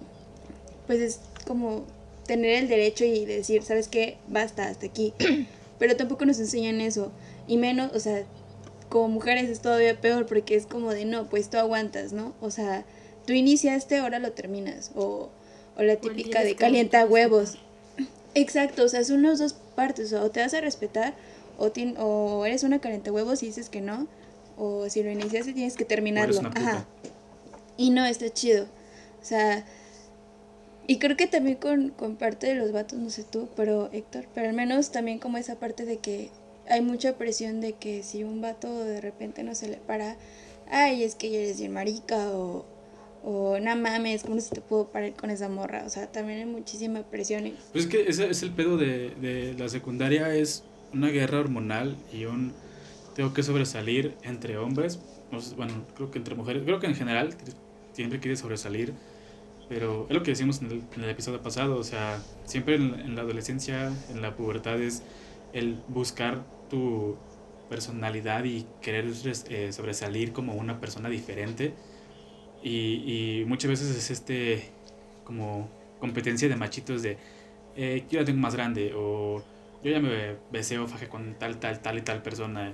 pues 0.87 1.01
es 1.01 1.21
como 1.47 1.85
tener 2.27 2.63
el 2.63 2.69
derecho 2.69 3.05
y 3.05 3.25
decir, 3.25 3.63
¿sabes 3.63 3.89
qué? 3.89 4.19
Basta, 4.29 4.69
hasta 4.69 4.87
aquí. 4.87 5.15
Pero 5.79 5.97
tampoco 5.97 6.25
nos 6.25 6.39
enseñan 6.39 6.81
eso. 6.81 7.13
Y 7.47 7.57
menos, 7.57 7.93
o 7.95 8.01
sea, 8.01 8.25
como 8.89 9.09
mujeres 9.09 9.49
es 9.51 9.61
todavía 9.61 10.01
peor 10.01 10.27
porque 10.27 10.57
es 10.57 10.67
como 10.67 10.93
de, 10.93 11.05
no, 11.05 11.29
pues 11.29 11.51
tú 11.51 11.59
aguantas, 11.59 12.13
¿no? 12.13 12.35
O 12.41 12.51
sea, 12.51 12.85
tú 13.27 13.33
iniciaste, 13.33 13.99
ahora 13.99 14.19
lo 14.19 14.33
terminas. 14.33 14.93
O, 14.95 15.31
o 15.77 15.83
la 15.83 15.97
típica 15.97 16.43
de 16.43 16.57
calienta 16.57 17.05
huevos. 17.05 17.59
Exacto, 18.35 18.85
o 18.85 18.89
sea, 18.89 19.05
son 19.05 19.23
las 19.23 19.39
dos 19.39 19.55
partes. 19.75 20.13
O 20.13 20.31
te 20.31 20.41
vas 20.41 20.55
a 20.55 20.61
respetar 20.61 21.15
o, 21.59 21.71
o 21.99 22.47
eres 22.47 22.63
una 22.63 22.81
calienta 22.81 23.13
huevos 23.13 23.43
y 23.43 23.47
dices 23.47 23.69
que 23.69 23.81
no. 23.81 24.07
O 24.57 24.89
si 24.89 25.03
lo 25.03 25.11
iniciaste 25.11 25.53
tienes 25.53 25.77
que 25.77 25.85
terminarlo. 25.85 26.41
Ajá. 26.55 26.87
Y 27.77 27.91
no, 27.91 28.07
está 28.07 28.31
chido. 28.31 28.65
O 29.21 29.25
sea, 29.25 29.67
y 30.87 30.99
creo 30.99 31.17
que 31.17 31.27
también 31.27 31.57
con, 31.57 31.91
con 31.91 32.17
parte 32.17 32.47
de 32.47 32.55
los 32.55 32.73
vatos, 32.73 32.99
no 32.99 33.11
sé 33.11 33.25
tú, 33.25 33.49
pero 33.57 33.91
Héctor, 33.93 34.27
pero 34.35 34.49
al 34.49 34.55
menos 34.55 34.93
también 34.93 35.19
como 35.19 35.39
esa 35.39 35.59
parte 35.59 35.85
de 35.85 35.99
que 35.99 36.31
hay 36.69 36.81
mucha 36.81 37.17
presión 37.17 37.61
de 37.61 37.75
que 37.75 38.03
si 38.03 38.25
un 38.25 38.41
vato 38.41 38.85
de 38.85 39.01
repente 39.01 39.43
no 39.43 39.55
se 39.55 39.69
le 39.69 39.77
para, 39.77 40.17
ay, 40.71 41.03
es 41.03 41.15
que 41.15 41.31
ya 41.31 41.39
eres 41.39 41.59
bien 41.59 41.73
marica 41.73 42.31
o, 42.33 42.65
o 43.25 43.59
no 43.59 43.77
mames, 43.77 44.23
¿cómo 44.23 44.41
se 44.41 44.55
te 44.55 44.61
puedo 44.61 44.89
parar 44.89 45.13
con 45.15 45.31
esa 45.31 45.49
morra? 45.49 45.85
O 45.87 45.91
sea, 45.91 46.07
también 46.11 46.41
hay 46.41 46.47
muchísima 46.47 47.03
presión. 47.03 47.53
Pues 47.73 47.85
es 47.85 47.91
que 47.91 48.03
ese 48.09 48.31
es 48.31 48.43
el 48.43 48.51
pedo 48.51 48.77
de, 48.77 49.11
de 49.21 49.55
la 49.55 49.69
secundaria, 49.69 50.35
es 50.35 50.65
una 50.93 51.09
guerra 51.09 51.41
hormonal 51.41 51.97
y 52.13 52.25
un 52.25 52.53
tengo 53.15 53.33
que 53.33 53.43
sobresalir 53.43 54.15
entre 54.23 54.59
hombres, 54.59 55.01
bueno, 55.57 55.73
creo 55.97 56.11
que 56.11 56.19
entre 56.19 56.35
mujeres, 56.35 56.63
creo 56.65 56.79
que 56.81 56.87
en 56.87 56.95
general 56.95 57.35
siempre 57.95 58.21
quieres 58.21 58.41
sobresalir 58.41 58.93
pero 59.69 60.07
es 60.09 60.15
lo 60.15 60.23
que 60.23 60.31
decimos 60.31 60.63
en 60.63 60.71
el, 60.71 60.83
en 60.97 61.05
el 61.05 61.11
episodio 61.11 61.43
pasado, 61.43 61.77
o 61.77 61.85
sea, 61.85 62.23
siempre 62.45 62.77
en, 62.77 62.95
en, 63.01 63.17
la 63.17 63.23
adolescencia, 63.23 63.93
en 64.11 64.23
la 64.23 64.37
pubertad 64.37 64.81
es 64.81 65.03
el 65.53 65.77
buscar 65.89 66.45
tu 66.71 67.17
personalidad 67.69 68.45
y 68.45 68.67
querer 68.81 69.07
eh, 69.49 69.73
sobresalir 69.73 70.33
como 70.33 70.55
una 70.55 70.81
persona 70.81 71.09
diferente. 71.09 71.75
Y, 72.63 73.41
y, 73.41 73.45
muchas 73.47 73.71
veces 73.71 73.97
es 73.97 74.11
este 74.11 74.71
como 75.25 75.69
competencia 76.01 76.49
de 76.49 76.57
machitos 76.57 77.03
de 77.03 77.17
eh, 77.77 78.05
yo 78.11 78.21
la 78.21 78.25
tengo 78.25 78.41
más 78.41 78.55
grande 78.55 78.93
o 78.95 79.43
yo 79.83 79.91
ya 79.91 80.01
me 80.01 80.37
besé 80.51 80.79
o 80.79 80.87
fajé 80.87 81.09
con 81.09 81.35
tal, 81.35 81.59
tal, 81.59 81.81
tal 81.81 81.99
y 81.99 82.03
tal 82.03 82.23
persona 82.23 82.73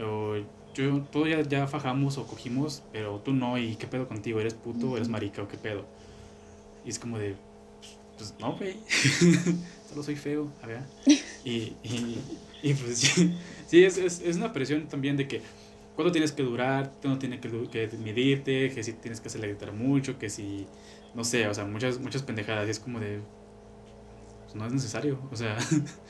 o 0.00 0.36
yo, 0.74 1.02
todos 1.12 1.28
ya, 1.28 1.42
ya 1.42 1.66
fajamos 1.66 2.18
o 2.18 2.26
cogimos, 2.26 2.82
pero 2.92 3.20
tú 3.20 3.32
no 3.32 3.58
y 3.58 3.76
qué 3.76 3.86
pedo 3.86 4.08
contigo, 4.08 4.40
eres 4.40 4.54
puto 4.54 4.90
o 4.90 4.96
eres 4.96 5.08
marica 5.08 5.42
o 5.42 5.48
qué 5.48 5.56
pedo. 5.56 5.84
Y 6.84 6.90
es 6.90 6.98
como 6.98 7.18
de, 7.18 7.36
pues 8.16 8.34
no, 8.38 8.56
güey. 8.56 8.76
Solo 9.88 10.02
soy 10.02 10.16
feo, 10.16 10.50
a 10.62 10.66
ver. 10.66 10.82
Y, 11.46 11.76
y, 11.82 12.18
y 12.62 12.72
pues 12.72 13.00
sí, 13.00 13.34
sí 13.66 13.84
es, 13.84 13.98
es, 13.98 14.22
es, 14.22 14.36
una 14.36 14.50
presión 14.54 14.88
también 14.88 15.18
de 15.18 15.28
que 15.28 15.42
cuando 15.94 16.10
tienes 16.10 16.32
que 16.32 16.42
durar, 16.42 16.90
no 17.02 17.18
tienes 17.18 17.40
que, 17.40 17.50
que, 17.68 17.90
medirte, 17.98 18.70
que 18.70 18.82
si 18.82 18.94
tienes 18.94 19.20
que 19.20 19.28
hacerle 19.28 19.48
gritar 19.48 19.74
mucho, 19.74 20.18
que 20.18 20.30
si, 20.30 20.66
no 21.14 21.22
sé, 21.22 21.46
o 21.46 21.52
sea, 21.52 21.66
muchas, 21.66 22.00
muchas 22.00 22.22
pendejadas. 22.22 22.66
Y 22.66 22.70
es 22.70 22.80
como 22.80 22.98
de, 22.98 23.20
pues 24.44 24.54
no 24.54 24.66
es 24.66 24.72
necesario, 24.72 25.20
o 25.30 25.36
sea, 25.36 25.58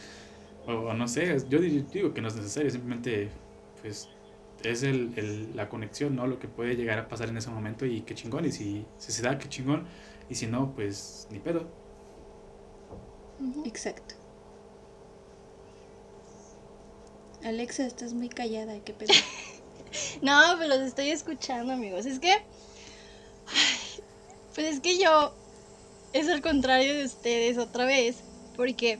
o, 0.68 0.94
no 0.94 1.08
sé, 1.08 1.36
yo 1.48 1.58
digo 1.58 2.14
que 2.14 2.20
no 2.20 2.28
es 2.28 2.36
necesario, 2.36 2.70
simplemente, 2.70 3.30
pues 3.82 4.08
es 4.62 4.82
el, 4.82 5.12
el, 5.16 5.56
la 5.56 5.68
conexión, 5.68 6.16
¿no? 6.16 6.26
Lo 6.26 6.38
que 6.38 6.48
puede 6.48 6.76
llegar 6.76 6.98
a 6.98 7.08
pasar 7.08 7.28
en 7.28 7.36
ese 7.36 7.50
momento 7.50 7.86
y 7.86 8.02
qué 8.02 8.14
chingón. 8.14 8.44
Y 8.44 8.52
si, 8.52 8.86
si 8.98 9.12
se 9.12 9.22
da, 9.22 9.38
qué 9.38 9.48
chingón. 9.48 9.84
Y 10.28 10.34
si 10.34 10.46
no, 10.46 10.74
pues 10.74 11.26
ni 11.30 11.38
pedo. 11.38 11.66
Exacto. 13.64 14.14
Alexa, 17.44 17.84
estás 17.84 18.14
muy 18.14 18.28
callada, 18.28 18.78
qué 18.84 18.94
pedo. 18.94 19.12
no, 20.22 20.40
pero 20.58 20.76
los 20.76 20.80
estoy 20.80 21.10
escuchando, 21.10 21.72
amigos. 21.72 22.06
Es 22.06 22.18
que. 22.18 22.34
Pues 24.54 24.66
es 24.74 24.80
que 24.80 24.98
yo. 24.98 25.34
Es 26.12 26.28
al 26.28 26.40
contrario 26.40 26.94
de 26.94 27.04
ustedes 27.04 27.58
otra 27.58 27.84
vez. 27.84 28.16
Porque. 28.56 28.98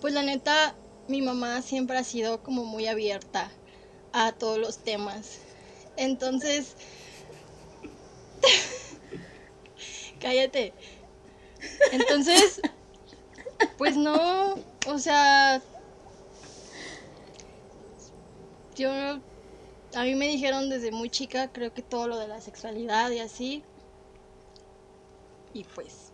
Pues 0.00 0.12
la 0.12 0.22
neta, 0.22 0.74
mi 1.08 1.22
mamá 1.22 1.62
siempre 1.62 1.96
ha 1.96 2.04
sido 2.04 2.42
como 2.42 2.64
muy 2.64 2.88
abierta 2.88 3.50
a 4.12 4.32
todos 4.32 4.58
los 4.58 4.78
temas. 4.78 5.38
Entonces. 5.96 6.74
Cállate. 10.24 10.72
Entonces. 11.92 12.60
Pues 13.76 13.94
no. 13.96 14.54
O 14.86 14.98
sea. 14.98 15.60
Yo 18.74 18.90
a 19.94 20.02
mí 20.02 20.14
me 20.14 20.26
dijeron 20.26 20.70
desde 20.70 20.90
muy 20.90 21.10
chica, 21.10 21.52
creo 21.52 21.72
que 21.72 21.82
todo 21.82 22.08
lo 22.08 22.18
de 22.18 22.26
la 22.26 22.40
sexualidad 22.40 23.10
y 23.10 23.20
así. 23.20 23.62
Y 25.52 25.62
pues, 25.62 26.10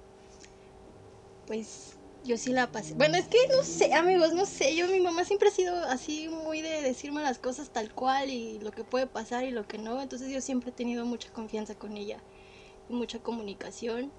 pues 1.47 1.97
yo 2.25 2.37
sí 2.37 2.53
la 2.53 2.71
pasé. 2.71 2.93
Bueno, 2.95 3.17
es 3.17 3.27
que 3.29 3.39
no 3.49 3.63
sé, 3.63 3.95
amigos, 3.95 4.35
no 4.35 4.45
sé. 4.45 4.77
Yo, 4.77 4.87
mi 4.89 5.01
mamá 5.01 5.25
siempre 5.25 5.49
ha 5.49 5.53
sido 5.53 5.75
así 5.85 6.29
muy 6.29 6.61
de 6.61 6.83
decirme 6.83 7.23
las 7.23 7.39
cosas 7.39 7.71
tal 7.71 7.95
cual 7.95 8.29
y 8.29 8.59
lo 8.59 8.73
que 8.73 8.85
puede 8.85 9.07
pasar 9.07 9.45
y 9.45 9.53
lo 9.53 9.67
que 9.67 9.79
no. 9.79 10.03
Entonces 10.03 10.31
yo 10.31 10.41
siempre 10.41 10.71
he 10.71 10.75
tenido 10.75 11.07
mucha 11.07 11.33
confianza 11.33 11.75
con 11.75 11.97
ella 11.97 12.21
mucha 12.91 13.19
comunicación. 13.21 14.13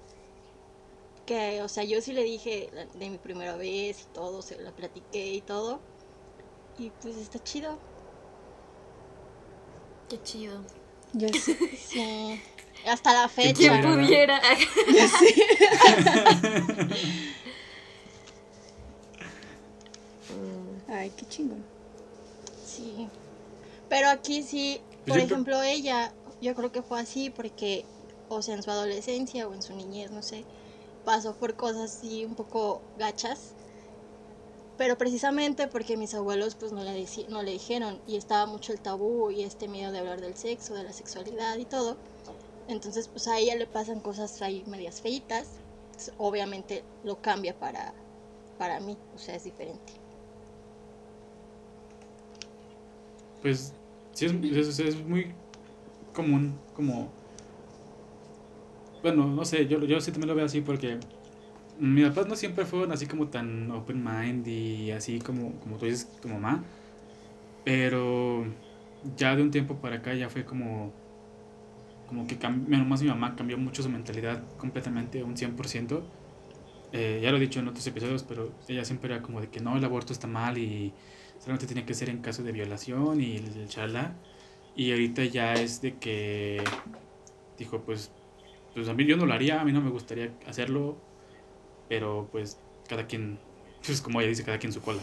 Que, 1.26 1.62
o 1.62 1.68
sea, 1.68 1.84
yo 1.84 2.00
sí 2.00 2.12
le 2.12 2.24
dije 2.24 2.68
de 2.94 3.10
mi 3.10 3.18
primera 3.18 3.56
vez 3.56 4.02
y 4.02 4.04
todo, 4.12 4.42
se 4.42 4.60
la 4.60 4.72
platiqué 4.72 5.34
y 5.34 5.40
todo. 5.40 5.80
Y 6.78 6.90
pues 7.00 7.16
está 7.16 7.42
chido. 7.42 7.78
Qué 10.08 10.20
chido. 10.22 10.62
Yo 11.12 11.28
sí. 11.28 11.54
sí. 11.78 12.42
Hasta 12.86 13.12
la 13.12 13.28
fecha. 13.28 13.54
¿Quién 13.54 13.82
pudiera? 13.82 14.40
Yo 14.88 15.08
sí. 15.18 15.34
Ay, 20.88 21.10
qué 21.16 21.26
chingón. 21.26 21.64
Sí. 22.66 23.08
Pero 23.88 24.08
aquí 24.08 24.42
sí, 24.42 24.80
por 25.06 25.18
ejemplo, 25.18 25.62
ella, 25.62 26.12
yo 26.40 26.54
creo 26.54 26.72
que 26.72 26.82
fue 26.82 27.00
así 27.00 27.30
porque, 27.30 27.84
o 28.34 28.42
sea, 28.42 28.54
en 28.54 28.62
su 28.62 28.70
adolescencia 28.70 29.48
o 29.48 29.54
en 29.54 29.62
su 29.62 29.74
niñez, 29.74 30.10
no 30.10 30.22
sé, 30.22 30.44
pasó 31.04 31.34
por 31.34 31.54
cosas 31.54 31.96
así 31.96 32.24
un 32.24 32.34
poco 32.34 32.80
gachas 32.98 33.54
pero 34.82 34.98
precisamente 34.98 35.68
porque 35.68 35.96
mis 35.96 36.12
abuelos 36.12 36.56
pues 36.56 36.72
no 36.72 36.82
le, 36.82 37.06
no 37.28 37.42
le 37.42 37.52
dijeron 37.52 38.00
y 38.06 38.16
estaba 38.16 38.46
mucho 38.46 38.72
el 38.72 38.80
tabú 38.80 39.30
y 39.30 39.44
este 39.44 39.68
miedo 39.68 39.92
de 39.92 39.98
hablar 39.98 40.20
del 40.20 40.34
sexo, 40.34 40.74
de 40.74 40.82
la 40.82 40.92
sexualidad 40.92 41.56
y 41.56 41.64
todo. 41.64 41.96
Entonces 42.66 43.06
pues 43.06 43.28
a 43.28 43.38
ella 43.38 43.54
le 43.54 43.66
pasan 43.66 44.00
cosas 44.00 44.40
ahí 44.42 44.64
medias 44.66 45.00
feitas. 45.00 45.46
obviamente 46.18 46.82
lo 47.04 47.22
cambia 47.22 47.56
para, 47.56 47.92
para 48.58 48.80
mí, 48.80 48.96
o 49.14 49.18
sea, 49.18 49.36
es 49.36 49.44
diferente. 49.44 49.92
Pues 53.42 53.72
sí, 54.14 54.26
es, 54.26 54.78
es, 54.80 54.96
muy 55.04 55.32
común 56.12 56.58
como... 56.74 57.08
Bueno, 59.02 59.26
no 59.26 59.44
sé, 59.44 59.66
yo, 59.66 59.80
yo 59.84 60.00
sí 60.00 60.12
también 60.12 60.28
lo 60.28 60.34
veo 60.36 60.46
así 60.46 60.60
porque 60.60 60.98
mis 61.78 62.06
papás 62.08 62.28
no 62.28 62.36
siempre 62.36 62.66
fueron 62.66 62.92
así 62.92 63.06
como 63.06 63.28
tan 63.28 63.70
open 63.72 64.04
mind 64.04 64.46
y 64.48 64.90
así 64.92 65.20
como, 65.20 65.58
como 65.60 65.78
tú 65.78 65.86
dices, 65.86 66.08
tu 66.20 66.28
mamá. 66.28 66.64
Pero 67.64 68.46
ya 69.16 69.36
de 69.36 69.42
un 69.42 69.50
tiempo 69.50 69.76
para 69.80 69.96
acá 69.96 70.14
ya 70.14 70.28
fue 70.30 70.44
como, 70.44 70.92
como 72.06 72.26
que 72.26 72.36
menos 72.48 72.86
más 72.86 73.02
mi 73.02 73.08
mamá 73.08 73.36
cambió 73.36 73.56
mucho 73.58 73.82
su 73.82 73.88
mentalidad 73.88 74.42
completamente, 74.58 75.22
un 75.22 75.36
100%. 75.36 76.02
Eh, 76.92 77.20
ya 77.22 77.30
lo 77.30 77.38
he 77.38 77.40
dicho 77.40 77.60
en 77.60 77.68
otros 77.68 77.86
episodios, 77.86 78.22
pero 78.24 78.52
ella 78.68 78.84
siempre 78.84 79.14
era 79.14 79.22
como 79.22 79.40
de 79.40 79.48
que 79.50 79.60
no, 79.60 79.76
el 79.76 79.84
aborto 79.84 80.12
está 80.12 80.26
mal 80.28 80.58
y 80.58 80.94
solamente 81.38 81.66
tiene 81.66 81.86
que 81.86 81.94
ser 81.94 82.10
en 82.10 82.20
caso 82.22 82.42
de 82.42 82.52
violación 82.52 83.20
y 83.20 83.36
el 83.36 83.68
charla. 83.68 84.14
Y 84.76 84.92
ahorita 84.92 85.24
ya 85.26 85.54
es 85.54 85.80
de 85.82 85.98
que 85.98 86.62
dijo, 87.58 87.82
pues, 87.82 88.12
pues 88.74 88.88
a 88.88 88.94
mí 88.94 89.04
yo 89.04 89.16
no 89.16 89.26
lo 89.26 89.34
haría, 89.34 89.60
a 89.60 89.64
mí 89.64 89.72
no 89.72 89.80
me 89.80 89.90
gustaría 89.90 90.32
hacerlo, 90.46 90.96
pero 91.88 92.28
pues 92.32 92.58
cada 92.88 93.06
quien, 93.06 93.38
pues 93.86 94.00
como 94.00 94.20
ella 94.20 94.30
dice, 94.30 94.44
cada 94.44 94.58
quien 94.58 94.72
su 94.72 94.80
cola. 94.80 95.02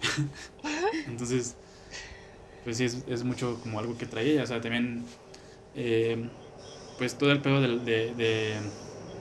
Entonces, 1.06 1.56
pues 2.64 2.78
sí, 2.78 2.84
es, 2.84 3.04
es, 3.06 3.24
mucho 3.24 3.60
como 3.62 3.78
algo 3.78 3.96
que 3.96 4.06
trae 4.06 4.32
ella, 4.32 4.42
o 4.42 4.46
sea, 4.46 4.60
también, 4.60 5.04
eh, 5.74 6.28
pues 6.98 7.16
todo 7.16 7.32
el 7.32 7.40
pedo 7.40 7.60
de, 7.60 7.78
de, 7.78 8.14
de, 8.14 8.54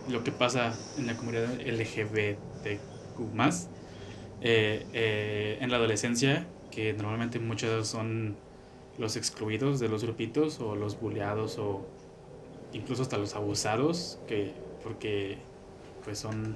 lo 0.09 0.23
que 0.23 0.31
pasa 0.31 0.77
en 0.97 1.07
la 1.07 1.15
comunidad 1.15 1.59
LGBTQ 1.61 3.33
más, 3.33 3.69
eh, 4.41 4.85
eh, 4.93 5.57
en 5.61 5.71
la 5.71 5.77
adolescencia, 5.77 6.45
que 6.71 6.93
normalmente 6.93 7.39
muchos 7.39 7.87
son 7.87 8.35
los 8.97 9.15
excluidos 9.15 9.79
de 9.79 9.87
los 9.87 10.03
grupitos 10.03 10.59
o 10.59 10.75
los 10.75 10.99
bulleados 10.99 11.57
o 11.57 11.85
incluso 12.73 13.03
hasta 13.03 13.17
los 13.17 13.35
abusados, 13.35 14.19
que 14.27 14.53
porque 14.83 15.37
pues 16.03 16.19
son 16.19 16.55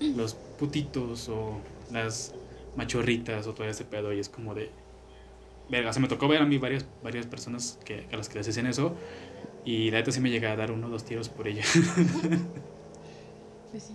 los 0.00 0.34
putitos 0.58 1.28
o 1.28 1.60
las 1.92 2.34
machorritas 2.76 3.46
o 3.46 3.52
todo 3.52 3.66
ese 3.66 3.84
pedo 3.84 4.12
y 4.12 4.20
es 4.20 4.28
como 4.28 4.54
de 4.54 4.70
verga, 5.68 5.92
se 5.92 6.00
me 6.00 6.08
tocó 6.08 6.26
ver 6.28 6.40
a 6.42 6.46
mí 6.46 6.58
varias, 6.58 6.86
varias 7.02 7.26
personas 7.26 7.78
que, 7.84 8.06
a 8.12 8.16
las 8.16 8.28
que 8.28 8.38
les 8.38 8.48
hacen 8.48 8.66
eso 8.66 8.94
y 9.64 9.90
la 9.90 9.98
neta 9.98 10.10
sí 10.12 10.20
me 10.20 10.30
llega 10.30 10.52
a 10.52 10.56
dar 10.56 10.72
uno 10.72 10.86
o 10.86 10.90
dos 10.90 11.04
tiros 11.04 11.28
por 11.28 11.46
ella. 11.46 11.62
pues 13.70 13.82
sí. 13.84 13.94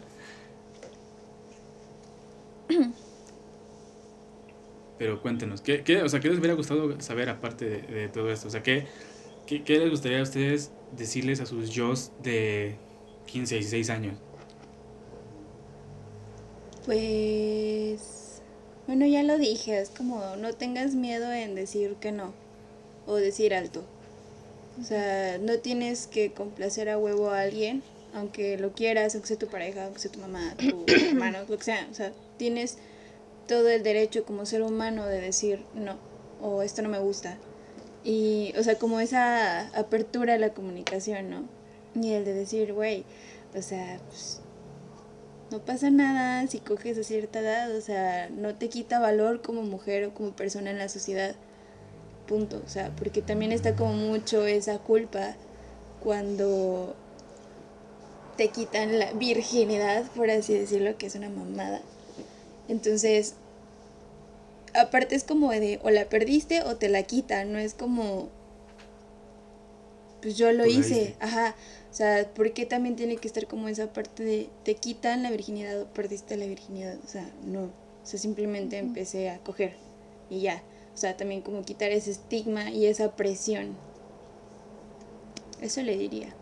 Pero 4.98 5.22
cuéntenos, 5.22 5.62
¿qué, 5.62 5.84
qué, 5.84 6.02
o 6.04 6.10
sea, 6.10 6.22
¿qué 6.22 6.30
les 6.30 6.40
hubiera 6.40 6.54
gustado 6.54 7.00
saber 7.02 7.30
aparte 7.30 7.66
de, 7.66 8.08
todo 8.08 8.32
esto? 8.32 8.48
O 8.48 8.52
sea, 8.52 8.64
¿qué, 8.64 8.88
¿qué, 9.46 9.64
¿qué, 9.64 9.80
les 9.80 9.90
gustaría 9.90 10.20
a 10.20 10.24
ustedes 10.24 10.72
decirles 10.98 11.40
a 11.42 11.46
sus 11.46 11.70
yo 11.70 11.94
de 12.24 12.76
15, 13.28 13.56
16 13.56 13.90
años? 13.90 14.18
Pues, 16.86 18.42
bueno, 18.88 19.06
ya 19.06 19.24
lo 19.24 19.38
dije, 19.38 19.80
es 19.80 19.90
como 19.90 20.36
no 20.36 20.54
tengas 20.54 20.94
miedo 20.94 21.32
en 21.32 21.56
decir 21.56 21.96
que 21.96 22.12
no 22.12 22.34
o 23.08 23.16
decir 23.16 23.54
alto. 23.54 23.84
O 24.80 24.84
sea, 24.84 25.38
no 25.38 25.60
tienes 25.60 26.08
que 26.08 26.32
complacer 26.32 26.90
a 26.90 26.98
huevo 26.98 27.30
a 27.30 27.42
alguien, 27.42 27.82
aunque 28.14 28.58
lo 28.58 28.74
quieras, 28.74 29.16
aunque 29.16 29.30
sea 29.30 29.40
tu 29.40 29.48
pareja, 29.48 29.86
aunque 29.86 30.00
sea 30.00 30.12
tu 30.12 30.20
mamá, 30.20 30.56
tu 30.58 30.86
hermano, 31.10 31.40
lo 31.48 31.58
que 31.58 31.64
sea. 31.64 31.88
O 31.92 31.94
sea, 31.94 32.12
tienes 32.38 32.78
todo 33.48 33.70
el 33.70 33.84
derecho 33.84 34.26
como 34.26 34.46
ser 34.46 34.62
humano 34.62 35.06
de 35.06 35.22
decir 35.22 35.64
no 35.74 35.98
o 36.42 36.62
esto 36.62 36.82
no 36.82 36.90
me 36.90 37.00
gusta. 37.00 37.38
Y, 38.06 38.54
o 38.58 38.64
sea, 38.64 38.78
como 38.78 39.00
esa 39.00 39.68
apertura 39.78 40.36
a 40.36 40.38
la 40.38 40.54
comunicación, 40.54 41.30
¿no? 41.32 41.44
Y 42.00 42.14
el 42.14 42.24
de 42.24 42.34
decir, 42.34 42.72
güey, 42.72 43.04
o 43.58 43.62
sea, 43.64 44.00
pues, 44.08 44.42
no 45.50 45.60
pasa 45.60 45.90
nada 45.90 46.46
si 46.48 46.60
coges 46.60 47.00
a 47.00 47.04
cierta 47.04 47.40
edad, 47.40 47.76
o 47.76 47.82
sea, 47.82 48.30
no 48.30 48.54
te 48.54 48.70
quita 48.70 49.00
valor 49.00 49.42
como 49.42 49.64
mujer 49.64 50.06
o 50.06 50.14
como 50.14 50.36
persona 50.36 50.70
en 50.70 50.78
la 50.78 50.88
sociedad. 50.88 51.36
Punto, 52.28 52.62
o 52.64 52.70
sea, 52.70 52.96
porque 52.96 53.24
también 53.24 53.52
está 53.52 53.76
como 53.76 53.94
mucho 53.94 54.46
esa 54.46 54.78
culpa 54.78 55.36
cuando 56.04 56.96
te 58.38 58.50
quitan 58.50 59.00
la 59.00 59.14
virginidad, 59.14 60.04
por 60.16 60.30
así 60.30 60.54
decirlo, 60.54 60.98
que 60.98 61.08
es 61.08 61.16
una 61.16 61.30
mamada. 61.30 61.82
Entonces, 62.68 63.36
aparte 64.76 65.16
es 65.16 65.24
como 65.24 65.52
de 65.52 65.80
o 65.84 65.90
la 65.90 66.06
perdiste 66.06 66.62
o 66.64 66.76
te 66.78 66.90
la 66.90 67.04
quitan, 67.04 67.52
no 67.52 67.60
es 67.60 67.74
como 67.74 68.30
pues 70.22 70.38
yo 70.38 70.52
lo 70.52 70.66
hice, 70.66 71.16
ajá. 71.20 71.56
O 71.92 71.94
sea, 71.94 72.28
¿por 72.34 72.52
qué 72.52 72.66
también 72.66 72.96
tiene 72.96 73.16
que 73.18 73.28
estar 73.28 73.46
como 73.46 73.68
esa 73.68 73.94
parte 73.94 74.24
de 74.24 74.50
te 74.64 74.74
quitan 74.74 75.22
la 75.22 75.30
virginidad 75.30 75.80
o 75.80 75.86
perdiste 75.86 76.36
la 76.36 76.48
virginidad? 76.48 76.98
O 77.06 77.08
sea, 77.08 77.30
no. 77.46 77.66
O 77.66 77.72
sea, 78.08 78.20
simplemente 78.20 78.80
empecé 78.80 79.30
a 79.30 79.38
coger 79.38 79.76
y 80.30 80.42
ya. 80.42 80.64
O 80.96 80.98
sea, 80.98 81.16
también 81.16 81.42
como 81.42 81.62
quitar 81.64 81.92
ese 81.92 82.10
estigma 82.10 82.72
y 82.72 82.88
esa 82.88 83.16
presión. 83.16 83.78
Eso 85.62 85.84
le 85.84 85.96
diría. 85.96 86.34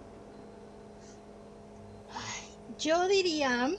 Yo 2.79 3.07
diría 3.09 3.69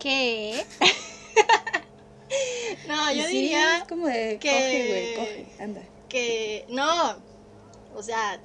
que. 0.00 0.64
no, 2.88 3.12
yo 3.12 3.24
Sí, 3.24 3.32
diría 3.32 3.78
Es 3.78 3.84
como 3.88 4.06
de 4.06 4.38
que- 4.38 4.50
coge, 4.50 4.88
güey, 4.88 5.14
coge, 5.14 5.62
anda. 5.62 5.82
que. 6.08 6.64
No. 6.68 7.16
O 7.94 8.02
sea. 8.02 8.40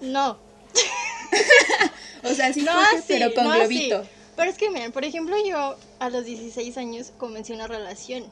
No. 0.00 0.38
O 2.22 2.34
sea, 2.34 2.52
sí 2.52 2.60
No 2.62 2.72
coge, 2.72 2.96
así, 2.98 3.04
pero 3.08 3.32
con 3.34 3.44
no 3.44 3.52
así. 3.52 3.60
globito. 3.60 4.06
Pero 4.36 4.50
es 4.50 4.58
que, 4.58 4.68
miren, 4.70 4.92
por 4.92 5.04
ejemplo, 5.06 5.36
yo 5.42 5.76
a 5.98 6.10
los 6.10 6.26
16 6.26 6.76
años 6.76 7.12
comencé 7.16 7.54
una 7.54 7.66
relación 7.66 8.24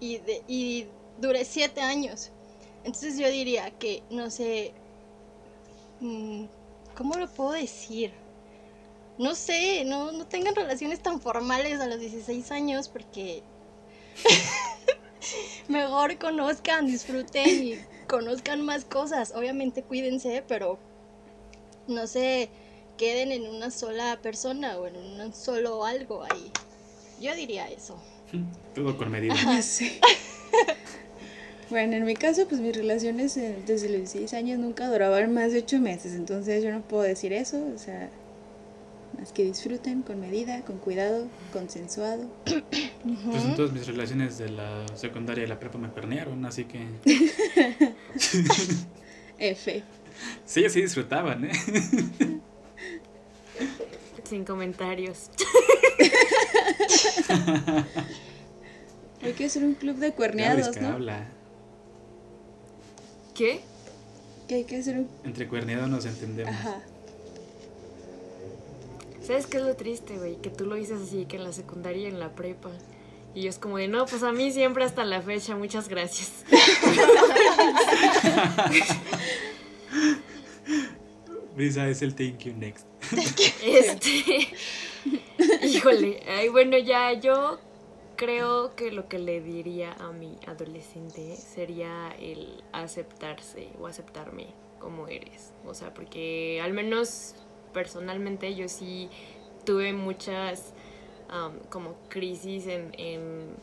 y, 0.00 0.18
de, 0.18 0.42
y 0.48 0.86
duré 1.20 1.44
7 1.44 1.82
años. 1.82 2.30
Entonces 2.84 3.18
yo 3.18 3.28
diría 3.30 3.70
que, 3.72 4.02
no 4.08 4.30
sé, 4.30 4.72
mm, 6.00 6.44
¿cómo 6.96 7.18
lo 7.18 7.28
puedo 7.28 7.52
decir? 7.52 8.12
No 9.18 9.34
sé, 9.34 9.84
no, 9.84 10.12
no 10.12 10.26
tengan 10.26 10.54
relaciones 10.54 11.00
tan 11.00 11.20
formales 11.20 11.80
a 11.80 11.86
los 11.86 12.00
16 12.00 12.50
años 12.50 12.88
porque 12.88 13.42
mejor 15.68 16.18
conozcan, 16.18 16.86
disfruten 16.86 17.48
y 17.48 17.78
conozcan 18.08 18.62
más 18.62 18.84
cosas. 18.84 19.32
Obviamente 19.34 19.82
cuídense, 19.82 20.42
pero 20.48 20.78
no 21.86 22.06
se 22.06 22.48
queden 22.96 23.32
en 23.32 23.46
una 23.46 23.70
sola 23.70 24.18
persona 24.20 24.78
o 24.78 24.86
en 24.86 24.96
un 24.96 25.32
solo 25.32 25.84
algo 25.84 26.24
ahí. 26.24 26.50
Yo 27.20 27.34
diría 27.34 27.68
eso. 27.68 27.96
Todo 28.74 28.96
con 28.96 29.10
medida. 29.10 29.62
Sé. 29.62 30.00
Bueno, 31.70 31.96
en 31.96 32.04
mi 32.04 32.14
caso, 32.14 32.46
pues 32.46 32.60
mis 32.60 32.76
relaciones 32.76 33.36
eh, 33.38 33.56
desde 33.66 33.88
los 33.88 33.96
16 34.12 34.34
años 34.34 34.58
nunca 34.58 34.86
duraban 34.86 35.32
más 35.32 35.52
de 35.52 35.60
8 35.60 35.80
meses, 35.80 36.14
entonces 36.14 36.62
yo 36.62 36.70
no 36.70 36.82
puedo 36.82 37.02
decir 37.02 37.32
eso, 37.32 37.66
o 37.74 37.78
sea, 37.78 38.10
más 39.18 39.32
que 39.32 39.44
disfruten 39.44 40.02
con 40.02 40.20
medida, 40.20 40.62
con 40.62 40.78
cuidado, 40.78 41.26
consensuado. 41.52 42.26
Pues 42.44 43.44
en 43.44 43.54
todas 43.54 43.72
mis 43.72 43.86
relaciones 43.86 44.38
de 44.38 44.50
la 44.50 44.86
secundaria 44.94 45.44
y 45.44 45.46
la 45.46 45.58
prepa 45.58 45.78
me 45.78 45.88
pernearon, 45.88 46.44
así 46.46 46.64
que 46.64 46.86
F. 49.38 49.82
sí, 50.44 50.68
sí 50.68 50.82
disfrutaban, 50.82 51.44
¿eh? 51.44 51.52
Sin 54.24 54.44
comentarios. 54.44 55.30
Hay 59.22 59.32
que 59.32 59.44
hacer 59.46 59.64
un 59.64 59.74
club 59.74 59.96
de 59.96 60.12
cuerneados, 60.12 60.76
¿no? 60.80 60.88
habla. 60.88 61.26
¿Qué? 63.34 63.60
Que 64.48 64.56
hay 64.56 64.64
que 64.64 64.76
hacer 64.78 64.98
un... 64.98 65.08
Entre 65.24 65.48
cuerneados 65.48 65.88
nos 65.88 66.06
entendemos. 66.06 66.54
Ajá. 66.54 66.80
¿Sabes 69.24 69.46
qué 69.46 69.56
es 69.56 69.62
lo 69.62 69.74
triste, 69.74 70.18
güey? 70.18 70.36
Que 70.36 70.50
tú 70.50 70.66
lo 70.66 70.74
dices 70.74 71.00
así, 71.00 71.24
que 71.24 71.36
en 71.36 71.44
la 71.44 71.52
secundaria 71.52 72.02
y 72.02 72.06
en 72.06 72.20
la 72.20 72.34
prepa. 72.34 72.70
Y 73.34 73.40
yo 73.42 73.48
es 73.48 73.58
como 73.58 73.78
de, 73.78 73.88
no, 73.88 74.04
pues 74.04 74.22
a 74.22 74.32
mí 74.32 74.52
siempre 74.52 74.84
hasta 74.84 75.02
la 75.04 75.22
fecha, 75.22 75.56
muchas 75.56 75.88
gracias. 75.88 76.44
Brisa 81.56 81.88
es 81.88 82.02
el 82.02 82.14
thank 82.14 82.40
you 82.40 82.52
next. 82.52 82.86
Este. 83.64 84.48
Híjole. 85.62 86.22
Ay, 86.28 86.50
bueno, 86.50 86.76
ya 86.76 87.14
yo 87.14 87.58
creo 88.16 88.76
que 88.76 88.92
lo 88.92 89.08
que 89.08 89.18
le 89.18 89.40
diría 89.40 89.94
a 89.94 90.12
mi 90.12 90.36
adolescente 90.46 91.34
sería 91.36 92.14
el 92.20 92.62
aceptarse 92.72 93.70
o 93.80 93.86
aceptarme 93.86 94.48
como 94.78 95.08
eres. 95.08 95.54
O 95.64 95.72
sea, 95.72 95.94
porque 95.94 96.60
al 96.62 96.74
menos 96.74 97.36
personalmente 97.74 98.54
yo 98.54 98.68
sí 98.68 99.10
tuve 99.66 99.92
muchas 99.92 100.72
como 101.68 101.96
crisis 102.08 102.68
en, 102.68 102.92
en, 102.96 103.56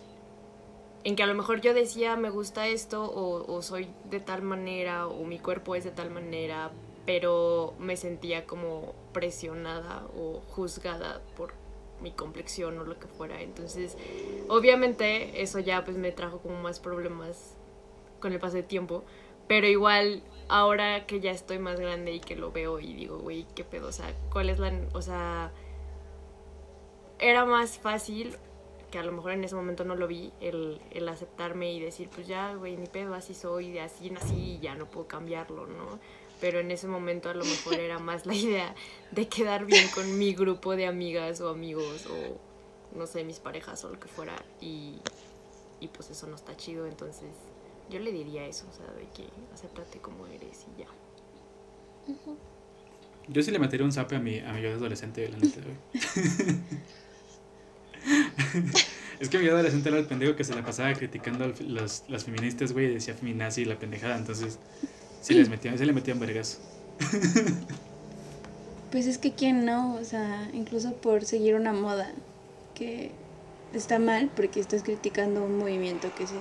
en 1.06 1.16
que 1.16 1.24
a 1.24 1.28
lo 1.28 1.34
mejor 1.34 1.62
yo 1.62 1.74
decía 1.74 2.18
me 2.18 2.30
gusta 2.30 2.68
esto 2.68 3.04
o, 3.04 3.50
o 3.52 3.62
soy 3.62 3.88
de 4.10 4.20
tal 4.20 4.42
manera 4.42 5.08
o 5.08 5.24
mi 5.24 5.40
cuerpo 5.40 5.76
es 5.76 5.86
de 5.86 5.92
tal 5.92 6.10
manera, 6.12 6.72
pero 7.06 7.74
me 7.80 7.96
sentía 7.96 8.46
como 8.46 8.94
presionada 9.14 10.06
o 10.18 10.42
juzgada 10.50 11.22
por 11.38 11.54
mi 12.02 12.12
complexión 12.12 12.78
o 12.80 12.84
lo 12.84 13.00
que 13.00 13.08
fuera. 13.08 13.42
Entonces, 13.42 13.98
obviamente 14.50 15.42
eso 15.42 15.60
ya 15.60 15.84
pues 15.86 15.98
me 15.98 16.12
trajo 16.12 16.40
como 16.40 16.62
más 16.62 16.80
problemas 16.80 17.56
con 18.20 18.34
el 18.34 18.40
paso 18.40 18.56
del 18.56 18.66
tiempo, 18.66 19.04
pero 19.52 19.68
igual 19.68 20.24
ahora 20.48 21.06
que 21.06 21.20
ya 21.20 21.32
estoy 21.32 21.60
más 21.60 21.78
grande 21.78 22.14
y 22.14 22.22
que 22.22 22.38
lo 22.38 22.54
veo 22.54 22.80
y 22.80 22.94
digo, 22.94 23.18
güey, 23.18 23.46
qué 23.54 23.66
pedo, 23.66 23.90
o 23.90 23.92
sea, 23.92 24.16
¿cuál 24.32 24.50
es 24.50 24.60
la, 24.60 24.72
o 24.94 25.02
sea, 25.02 25.52
era 27.20 27.44
más 27.44 27.78
fácil 27.78 28.38
que 28.92 28.98
a 28.98 29.04
lo 29.04 29.12
mejor 29.12 29.34
en 29.34 29.44
ese 29.44 29.56
momento 29.56 29.84
no 29.84 29.96
lo 29.96 30.08
vi, 30.08 30.32
el, 30.40 30.80
el 30.92 31.10
aceptarme 31.10 31.74
y 31.74 31.82
decir, 31.82 32.08
pues 32.08 32.30
ya, 32.30 32.54
güey, 32.54 32.78
ni 32.78 32.88
pedo, 32.88 33.14
así 33.14 33.34
soy, 33.34 33.72
de 33.72 33.82
así 33.82 34.10
nací 34.10 34.58
ya 34.62 34.74
no 34.76 34.86
puedo 34.90 35.06
cambiarlo, 35.06 35.68
¿no? 35.68 36.00
Pero 36.40 36.62
en 36.62 36.72
ese 36.72 36.88
momento 36.88 37.30
a 37.30 37.34
lo 37.34 37.44
mejor 37.44 37.74
era 37.74 38.00
más 38.00 38.26
la 38.26 38.34
idea 38.34 38.74
de 39.12 39.28
quedar 39.28 39.66
bien 39.66 39.86
con 39.94 40.18
mi 40.18 40.34
grupo 40.34 40.78
de 40.78 40.88
amigas 40.88 41.42
o 41.42 41.50
amigos 41.50 42.08
o, 42.08 42.98
no 42.98 43.06
sé, 43.06 43.26
mis 43.26 43.42
parejas 43.42 43.84
o 43.84 43.90
lo 43.90 44.00
que 44.00 44.08
fuera. 44.08 44.42
Y, 44.62 45.02
y 45.82 45.90
pues 45.90 46.10
eso 46.10 46.26
no 46.28 46.38
está 46.38 46.56
chido, 46.56 46.88
entonces 46.88 47.51
yo 47.92 48.00
le 48.00 48.12
diría 48.12 48.46
eso, 48.46 48.66
o 48.70 48.74
sea, 48.74 48.86
de 48.94 49.08
que 49.10 49.28
acéptate 49.54 50.00
como 50.00 50.26
eres 50.28 50.66
y 50.76 50.82
ya. 50.82 50.88
Yo 53.28 53.44
sí 53.44 53.52
le 53.52 53.60
metería 53.60 53.86
un 53.86 53.92
zape 53.92 54.16
a 54.16 54.20
mi, 54.20 54.40
a 54.40 54.54
mi 54.54 54.62
yo 54.62 54.70
de 54.70 54.76
adolescente, 54.76 55.30
la 55.30 55.38
neta, 55.38 55.62
güey. 55.62 55.78
es 59.20 59.30
que 59.30 59.38
mi 59.38 59.46
yo 59.46 59.54
adolescente 59.54 59.90
era 59.90 60.00
el 60.00 60.06
pendejo 60.06 60.36
que 60.36 60.44
se 60.44 60.56
la 60.56 60.64
pasaba 60.64 60.94
criticando 60.94 61.46
a 61.46 61.54
los, 61.64 62.04
las 62.08 62.24
feministas, 62.24 62.74
güey, 62.74 62.88
y 62.88 62.94
decía 62.96 63.14
feminazi 63.14 63.62
y 63.62 63.66
la 63.66 63.78
pendejada, 63.78 64.18
entonces 64.18 64.58
sí 65.22 65.34
les 65.34 65.50
metían, 65.50 65.78
sí 65.78 65.86
le 65.86 65.94
metían 65.94 66.20
vergas. 66.20 66.60
Pues 68.92 69.08
es 69.08 69.18
que 69.18 69.32
quién 69.32 69.66
no, 69.66 69.96
o 69.96 70.04
sea, 70.04 70.50
incluso 70.54 70.94
por 70.98 71.24
seguir 71.24 71.56
una 71.56 71.72
moda 71.72 72.12
que 72.76 73.12
está 73.74 74.00
mal 74.00 74.30
porque 74.36 74.60
estás 74.60 74.84
criticando 74.84 75.46
un 75.46 75.58
movimiento 75.58 76.14
que 76.14 76.28
se 76.28 76.36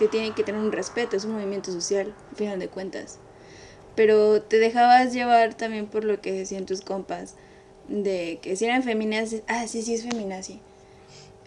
que 0.00 0.08
tiene 0.08 0.34
que 0.34 0.42
tener 0.42 0.60
un 0.60 0.72
respeto, 0.72 1.14
es 1.14 1.26
un 1.26 1.32
movimiento 1.32 1.70
social, 1.70 2.14
al 2.30 2.36
final 2.36 2.58
de 2.58 2.68
cuentas. 2.68 3.18
Pero 3.94 4.40
te 4.40 4.58
dejabas 4.58 5.12
llevar 5.12 5.52
también 5.54 5.86
por 5.86 6.04
lo 6.04 6.22
que 6.22 6.32
decían 6.32 6.64
tus 6.64 6.80
compas, 6.80 7.34
de 7.86 8.38
que 8.40 8.56
si 8.56 8.64
eran 8.64 8.82
feminazis, 8.82 9.42
ah, 9.46 9.68
sí, 9.68 9.82
sí 9.82 9.92
es 9.92 10.02
feminazi. 10.02 10.60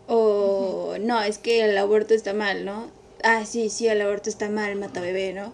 O 0.07 0.97
no, 1.01 1.21
es 1.23 1.39
que 1.39 1.65
el 1.65 1.75
aborto 1.77 2.13
está 2.13 2.33
mal, 2.33 2.63
¿no? 2.63 2.91
Ah, 3.23 3.43
sí, 3.45 3.69
sí, 3.71 3.87
el 3.87 4.01
aborto 4.01 4.29
está 4.29 4.49
mal, 4.49 4.75
mata 4.75 5.01
bebé, 5.01 5.33
¿no? 5.33 5.51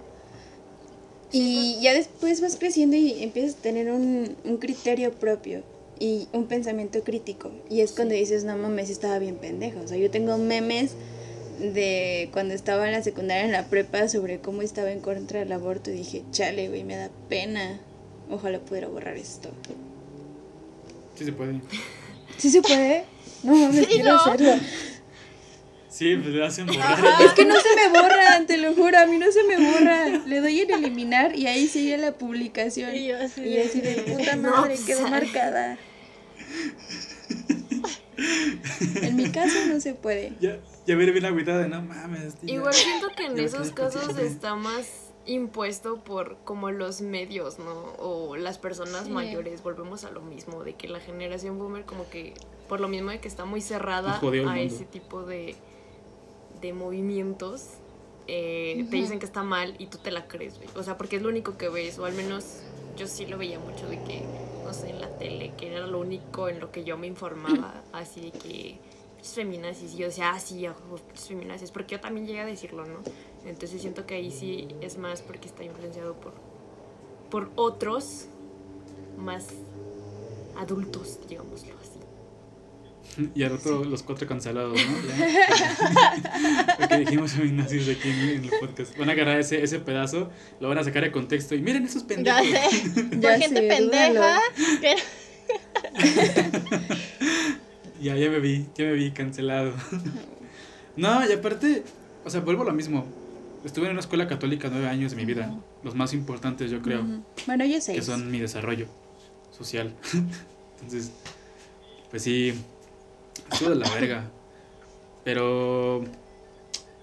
Y 1.31 1.79
ya 1.79 1.93
después 1.93 2.41
vas 2.41 2.57
creciendo 2.57 2.97
y 2.97 3.23
empiezas 3.23 3.55
a 3.59 3.62
tener 3.62 3.91
un, 3.91 4.35
un 4.43 4.57
criterio 4.57 5.13
propio 5.13 5.63
y 5.99 6.27
un 6.33 6.47
pensamiento 6.47 7.01
crítico. 7.03 7.51
Y 7.69 7.79
es 7.79 7.93
cuando 7.93 8.15
dices, 8.15 8.43
no 8.43 8.57
mames, 8.57 8.89
estaba 8.89 9.19
bien 9.19 9.38
pendejo. 9.38 9.79
O 9.79 9.88
sea, 9.88 9.97
yo 9.97 10.12
tengo 10.12 10.38
memes 10.38 10.95
de 11.59 12.29
cuando 12.31 12.53
estaba 12.53 12.85
en 12.87 12.93
la 12.93 13.03
secundaria, 13.03 13.45
en 13.45 13.51
la 13.51 13.65
prepa, 13.67 14.07
sobre 14.07 14.39
cómo 14.39 14.61
estaba 14.61 14.91
en 14.91 14.99
contra 15.01 15.39
del 15.39 15.51
aborto. 15.51 15.89
Y 15.91 15.93
dije, 15.93 16.23
chale, 16.31 16.67
güey, 16.69 16.83
me 16.83 16.95
da 16.95 17.09
pena. 17.29 17.79
Ojalá 18.29 18.59
pudiera 18.59 18.87
borrar 18.87 19.17
esto. 19.17 19.49
Sí 21.15 21.25
se 21.25 21.31
puede. 21.33 21.61
¿Sí 22.37 22.49
se 22.49 22.61
puede? 22.61 23.03
No 23.43 23.53
mames, 23.55 23.85
Sí, 23.85 23.85
quiero 23.85 24.09
¿no? 24.13 24.15
hacerlo. 24.21 24.53
Sí, 25.89 26.15
pues 26.15 26.33
le 26.35 26.45
hacen 26.45 26.67
borrar. 26.67 26.99
Es 27.25 27.33
que 27.33 27.45
no 27.45 27.55
se 27.59 27.75
me 27.75 27.89
borran, 27.89 28.45
te 28.45 28.57
lo 28.57 28.73
juro, 28.75 28.97
a 28.99 29.05
mí 29.07 29.17
no 29.17 29.31
se 29.31 29.43
me 29.43 29.57
borra. 29.57 30.07
Le 30.27 30.39
doy 30.39 30.61
en 30.61 30.71
eliminar 30.71 31.35
y 31.35 31.47
ahí 31.47 31.67
sigue 31.67 31.97
la 31.97 32.13
publicación. 32.13 32.95
Y 32.95 33.07
yo 33.07 33.17
así 33.17 33.41
Y 33.41 33.57
así 33.57 33.81
de 33.81 33.95
puta 34.03 34.35
No, 34.35 34.51
madre, 34.51 34.75
pues, 34.75 34.85
quedó 34.85 35.07
marcada. 35.09 35.77
En 39.01 39.15
mi 39.15 39.29
caso 39.31 39.55
no 39.67 39.79
se 39.79 39.93
puede. 39.93 40.33
Ya, 40.39 40.57
ya 40.89 40.95
veré 40.95 41.12
bien 41.12 41.25
agüitada 41.25 41.60
de 41.60 41.69
no 41.69 41.82
mames. 41.82 42.36
tío". 42.36 42.54
Igual 42.56 42.73
siento 42.73 43.08
que 43.15 43.25
en 43.25 43.36
me 43.36 43.43
esos 43.43 43.71
casos 43.71 44.17
está 44.17 44.56
más 44.56 45.13
impuesto 45.25 46.04
por 46.04 46.38
como 46.43 46.71
los 46.71 47.02
medios, 47.02 47.60
¿no? 47.60 47.93
O 47.99 48.36
las 48.36 48.58
personas 48.58 49.06
Sí. 49.06 49.12
mayores, 49.12 49.62
volvemos 49.62 50.04
a 50.04 50.10
lo 50.12 50.21
mismo, 50.21 50.63
de 50.63 50.73
que 50.73 50.88
la 50.88 50.99
generación 50.99 51.60
boomer 51.60 51.86
como 51.86 52.10
que, 52.10 52.34
por 52.67 52.80
lo 52.80 52.88
mismo 52.88 53.12
de 53.12 53.19
que 53.19 53.28
está 53.28 53.45
muy 53.45 53.62
cerrada 53.62 54.19
a 54.47 54.60
ese 54.60 54.86
tipo 54.86 55.23
de, 55.23 55.56
de 56.62 56.73
movimientos, 56.73 57.67
eh, 58.28 58.86
te 58.89 58.95
dicen 58.97 59.19
que 59.19 59.25
está 59.25 59.43
mal 59.43 59.75
y 59.78 59.88
tú 59.88 59.97
te 59.99 60.10
la 60.12 60.28
crees, 60.28 60.58
güey. 60.58 60.69
O 60.75 60.84
sea, 60.84 60.97
porque 60.97 61.17
es 61.17 61.21
lo 61.21 61.30
único 61.30 61.58
que 61.58 61.69
ves, 61.69 61.99
o 61.99 62.06
al 62.06 62.13
menos 62.13 62.45
yo 62.97 63.06
sí 63.08 63.25
lo 63.28 63.38
veía 63.38 63.60
mucho 63.60 63.88
de 63.88 63.97
que, 64.04 64.23
no 64.65 64.73
sé, 64.73 64.89
en 64.89 64.99
la 65.02 65.10
tele, 65.17 65.52
que 65.58 65.75
era 65.75 65.86
lo 65.86 65.99
único 65.99 66.49
en 66.49 66.60
lo 66.60 66.71
que 66.71 66.84
yo 66.84 66.97
me 66.97 67.08
informaba, 67.08 67.84
así 67.93 68.21
de 68.21 68.32
que 68.32 68.80
feminazis. 69.23 69.93
Y 69.93 69.97
yo 69.97 70.08
decía, 70.08 70.32
ah, 70.32 70.39
sí, 70.39 70.67
ojo, 70.67 70.99
feminazis. 71.15 71.71
Porque 71.71 71.95
yo 71.95 71.99
también 72.01 72.25
llegué 72.27 72.41
a 72.41 72.45
decirlo, 72.45 72.86
¿no? 72.86 72.99
Entonces 73.45 73.82
siento 73.82 74.05
que 74.05 74.15
ahí 74.15 74.32
sí 74.32 74.67
es 74.82 74.97
más 74.97 75.21
porque 75.21 75.47
está 75.47 75.63
influenciado 75.63 76.15
por, 76.15 76.34
por 77.29 77.51
otros 77.55 78.25
más 79.17 79.47
adultos, 80.58 81.19
digámoslo 81.27 81.73
así. 81.82 81.89
Y 83.36 83.43
al 83.43 83.53
otro, 83.53 83.84
los 83.84 84.03
cuatro 84.03 84.27
cancelados, 84.27 84.77
¿no? 84.79 85.08
Ya. 85.08 86.75
Porque 86.77 86.97
dijimos 86.99 87.32
feminazis 87.32 87.89
aquí 87.89 88.08
en, 88.10 88.19
en 88.19 88.43
el 88.45 88.51
podcast. 88.62 88.95
Van 88.97 89.10
a 89.10 89.12
agarrar 89.13 89.39
ese, 89.39 89.62
ese 89.62 89.79
pedazo, 89.79 90.29
lo 90.62 90.69
van 90.69 90.77
a 90.77 90.84
sacar 90.86 91.03
de 91.03 91.12
contexto 91.12 91.53
y 91.55 91.62
miren 91.62 91.84
esos 91.86 92.03
Ya 92.03 92.08
pendejos. 92.08 92.47
sé. 92.47 93.01
Por 93.01 93.19
Ya 93.19 93.39
gente 93.39 93.62
sé, 93.62 93.67
pendeja. 93.67 94.39
que- 94.79 94.95
Ya, 97.99 98.15
ya 98.15 98.29
me 98.29 98.39
vi, 98.39 98.67
ya 98.75 98.85
me 98.85 98.93
vi 98.93 99.12
cancelado. 99.12 99.73
No, 100.95 101.25
y 101.25 101.31
aparte, 101.31 101.83
o 102.25 102.29
sea, 102.29 102.41
vuelvo 102.41 102.63
a 102.63 102.65
lo 102.65 102.73
mismo. 102.73 103.05
Estuve 103.63 103.85
en 103.85 103.91
una 103.91 104.01
escuela 104.01 104.27
católica 104.27 104.67
nueve 104.69 104.88
años 104.88 105.12
de 105.12 105.17
mi 105.17 105.23
vida, 105.23 105.57
los 105.81 105.95
más 105.95 106.13
importantes 106.13 106.69
yo 106.71 106.81
creo. 106.81 107.05
Bueno, 107.45 107.63
yo 107.63 107.79
sé. 107.79 107.93
que 107.93 108.01
son 108.01 108.29
mi 108.29 108.39
desarrollo 108.39 108.88
social. 109.51 109.95
Entonces, 110.81 111.12
pues 112.09 112.23
sí, 112.23 112.53
estuvo 113.49 113.69
de 113.69 113.75
la 113.77 113.89
verga. 113.91 114.29
Pero, 115.23 116.03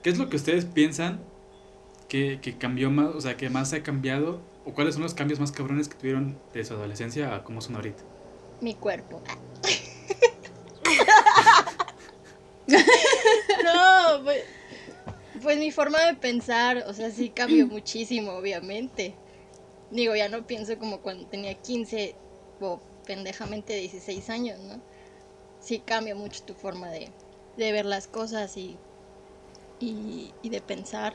¿qué 0.02 0.10
es 0.10 0.18
lo 0.18 0.28
que 0.28 0.36
ustedes 0.36 0.66
piensan 0.66 1.20
que, 2.08 2.38
que 2.42 2.58
cambió 2.58 2.90
más, 2.90 3.14
o 3.14 3.20
sea, 3.20 3.36
que 3.38 3.48
más 3.48 3.72
ha 3.72 3.82
cambiado? 3.82 4.42
¿O 4.66 4.72
cuáles 4.72 4.94
son 4.94 5.04
los 5.04 5.14
cambios 5.14 5.40
más 5.40 5.52
cabrones 5.52 5.88
que 5.88 5.96
tuvieron 5.96 6.36
de 6.52 6.64
su 6.64 6.74
adolescencia 6.74 7.34
a 7.34 7.44
cómo 7.44 7.60
son 7.62 7.76
ahorita? 7.76 8.02
Mi 8.60 8.74
cuerpo. 8.74 9.22
no, 12.66 14.24
pues, 14.24 14.44
pues 15.42 15.58
mi 15.58 15.70
forma 15.70 16.00
de 16.06 16.14
pensar, 16.14 16.84
o 16.86 16.92
sea, 16.92 17.10
sí 17.10 17.30
cambió 17.30 17.66
muchísimo, 17.68 18.32
obviamente. 18.32 19.14
Digo, 19.90 20.16
ya 20.16 20.28
no 20.28 20.46
pienso 20.46 20.78
como 20.78 21.00
cuando 21.00 21.26
tenía 21.26 21.54
15 21.54 22.14
o 22.60 22.80
pendejamente 23.06 23.74
16 23.74 24.30
años, 24.30 24.58
¿no? 24.60 24.80
Sí 25.60 25.80
cambia 25.80 26.14
mucho 26.14 26.42
tu 26.42 26.54
forma 26.54 26.90
de, 26.90 27.08
de 27.56 27.72
ver 27.72 27.86
las 27.86 28.08
cosas 28.08 28.56
y, 28.56 28.76
y, 29.80 30.34
y 30.42 30.48
de 30.50 30.60
pensar. 30.60 31.14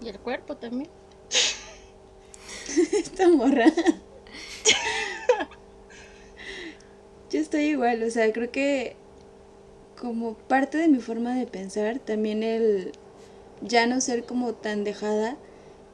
Y 0.00 0.08
el 0.08 0.18
cuerpo 0.20 0.56
también. 0.56 0.90
Esta 2.92 3.28
morra. 3.28 3.66
Estoy 7.50 7.64
igual, 7.64 8.00
o 8.04 8.10
sea, 8.10 8.32
creo 8.32 8.52
que 8.52 8.94
como 10.00 10.34
parte 10.34 10.78
de 10.78 10.86
mi 10.86 11.00
forma 11.00 11.34
de 11.34 11.46
pensar, 11.46 11.98
también 11.98 12.44
el 12.44 12.92
ya 13.60 13.86
no 13.86 14.00
ser 14.00 14.24
como 14.24 14.54
tan 14.54 14.84
dejada 14.84 15.36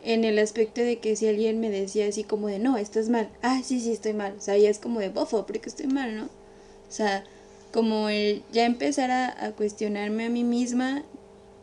en 0.02 0.24
el 0.24 0.38
aspecto 0.38 0.82
de 0.82 0.98
que 0.98 1.16
si 1.16 1.26
alguien 1.26 1.58
me 1.58 1.70
decía 1.70 2.08
así 2.08 2.24
como 2.24 2.48
de, 2.48 2.58
no, 2.58 2.76
estás 2.76 3.08
mal, 3.08 3.30
ah, 3.40 3.62
sí, 3.64 3.80
sí, 3.80 3.90
estoy 3.90 4.12
mal, 4.12 4.34
o 4.36 4.40
sea, 4.40 4.58
ya 4.58 4.68
es 4.68 4.78
como 4.78 5.00
de, 5.00 5.08
bofo, 5.08 5.46
porque 5.46 5.70
estoy 5.70 5.86
mal, 5.86 6.14
¿no? 6.14 6.24
O 6.24 6.92
sea, 6.92 7.24
como 7.72 8.10
el 8.10 8.42
ya 8.52 8.66
empezar 8.66 9.10
a, 9.10 9.46
a 9.46 9.52
cuestionarme 9.52 10.26
a 10.26 10.30
mí 10.30 10.44
misma 10.44 11.04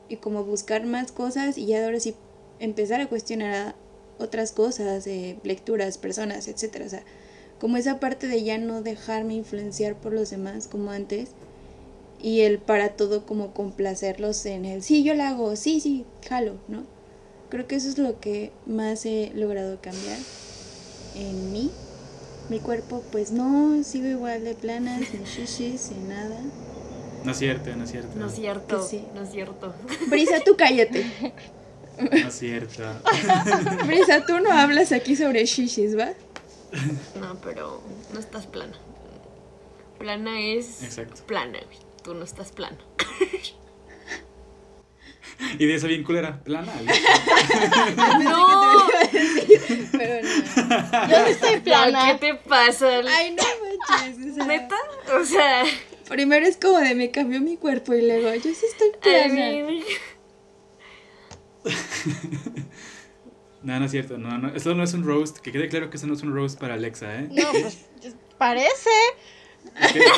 y 0.10 0.18
como 0.18 0.44
buscar 0.44 0.88
más 0.88 1.12
cosas 1.12 1.60
y 1.60 1.68
ya 1.68 1.86
ahora 1.86 2.00
sí 2.00 2.16
empezar 2.60 3.00
a 3.00 3.08
cuestionar 3.08 3.54
a 3.54 3.76
otras 4.18 4.54
cosas, 4.54 5.06
eh, 5.06 5.38
lecturas, 5.44 6.00
personas, 6.00 6.48
etcétera, 6.48 6.86
o 6.86 6.90
sea, 6.90 7.04
como 7.64 7.78
esa 7.78 7.98
parte 7.98 8.28
de 8.28 8.44
ya 8.44 8.58
no 8.58 8.82
dejarme 8.82 9.36
influenciar 9.36 9.96
por 9.96 10.12
los 10.12 10.30
demás 10.30 10.68
como 10.68 10.92
antes 10.92 11.30
y 12.22 12.42
el 12.42 12.60
para 12.60 12.90
todo 12.90 13.26
como 13.26 13.54
complacerlos 13.54 14.46
en 14.46 14.66
el 14.66 14.84
sí, 14.84 15.02
yo 15.06 15.14
lo 15.14 15.24
hago, 15.24 15.56
sí, 15.56 15.80
sí, 15.80 16.04
jalo, 16.28 16.56
¿no? 16.68 16.84
Creo 17.48 17.66
que 17.66 17.78
eso 17.78 17.88
es 17.88 17.98
lo 17.98 18.20
que 18.20 18.52
más 18.66 19.06
he 19.06 19.32
logrado 19.34 19.80
cambiar 19.80 20.18
en 21.16 21.54
mí. 21.54 21.72
Mi 22.50 22.60
cuerpo, 22.60 23.02
pues 23.14 23.32
no, 23.32 23.82
sigo 23.86 24.08
igual 24.08 24.44
de 24.44 24.56
plana, 24.56 25.00
sin 25.10 25.24
shishis, 25.24 25.80
sin 25.80 26.10
nada. 26.10 26.42
No 27.24 27.32
es 27.32 27.38
cierto, 27.38 27.74
no 27.78 27.86
es 27.86 27.92
cierto. 27.92 28.20
No 28.20 28.28
es 28.28 28.36
cierto, 28.36 28.86
sí. 28.86 29.06
no 29.16 29.24
es 29.24 29.32
cierto. 29.32 29.74
Brisa, 30.10 30.42
tú 30.46 30.58
cállate. 30.58 31.06
No 31.98 32.28
es 32.28 32.34
cierto. 32.34 32.84
Brisa, 33.86 34.26
tú 34.26 34.40
no 34.40 34.52
hablas 34.52 34.92
aquí 34.92 35.16
sobre 35.16 35.46
shishis, 35.46 35.98
¿va? 35.98 36.12
No, 37.20 37.40
pero 37.42 37.82
no 38.14 38.20
estás 38.20 38.48
plana. 38.48 38.78
Plana 40.00 40.40
es 40.42 40.84
Exacto. 40.84 41.22
plana, 41.26 41.60
güey. 41.66 41.78
Tú 42.04 42.14
no 42.14 42.24
estás 42.24 42.52
plano. 42.52 42.78
Y 45.60 45.66
de 45.66 45.76
esa 45.76 45.88
bien 45.88 46.04
culera, 46.04 46.42
plana. 46.44 46.72
¡No! 48.24 48.88
Pero 49.92 50.22
no. 50.24 51.08
Yo 51.10 51.20
no 51.20 51.26
estoy 51.26 51.60
plana. 51.60 52.18
¿Qué 52.20 52.34
te 52.34 52.36
pasa? 52.36 53.02
Ay, 53.08 53.36
no 53.36 53.44
manches. 53.44 54.32
o 54.32 54.36
sea, 54.36 54.46
¿Neta? 54.46 54.76
O 55.20 55.26
sea, 55.26 55.64
Primero 56.08 56.46
es 56.46 56.58
como 56.58 56.80
de 56.80 56.96
me 56.96 57.12
cambió 57.12 57.42
mi 57.42 57.58
cuerpo 57.58 57.94
y 57.94 58.02
luego 58.06 58.34
yo 58.36 58.54
sí 58.54 58.66
estoy 58.72 58.90
I 58.90 58.98
plana. 59.02 59.34
mean, 59.34 59.84
No, 63.64 63.80
no 63.80 63.86
es 63.86 63.92
cierto. 63.92 64.18
No, 64.18 64.38
no. 64.38 64.50
Esto 64.50 64.76
no 64.76 64.84
es 64.84 64.94
un 64.94 65.04
roast. 65.04 65.38
Que 65.40 65.52
quede 65.52 65.70
claro 65.70 65.90
que 65.90 65.98
eso 65.98 66.06
no 66.08 66.14
es 66.14 66.22
un 66.22 66.34
roast 66.36 66.60
para 66.60 66.74
Alexa, 66.74 67.16
¿eh? 67.16 67.28
No, 67.32 67.44
pues 67.62 67.78
parece. 68.38 68.90
Es 69.82 69.92
que- 69.94 70.00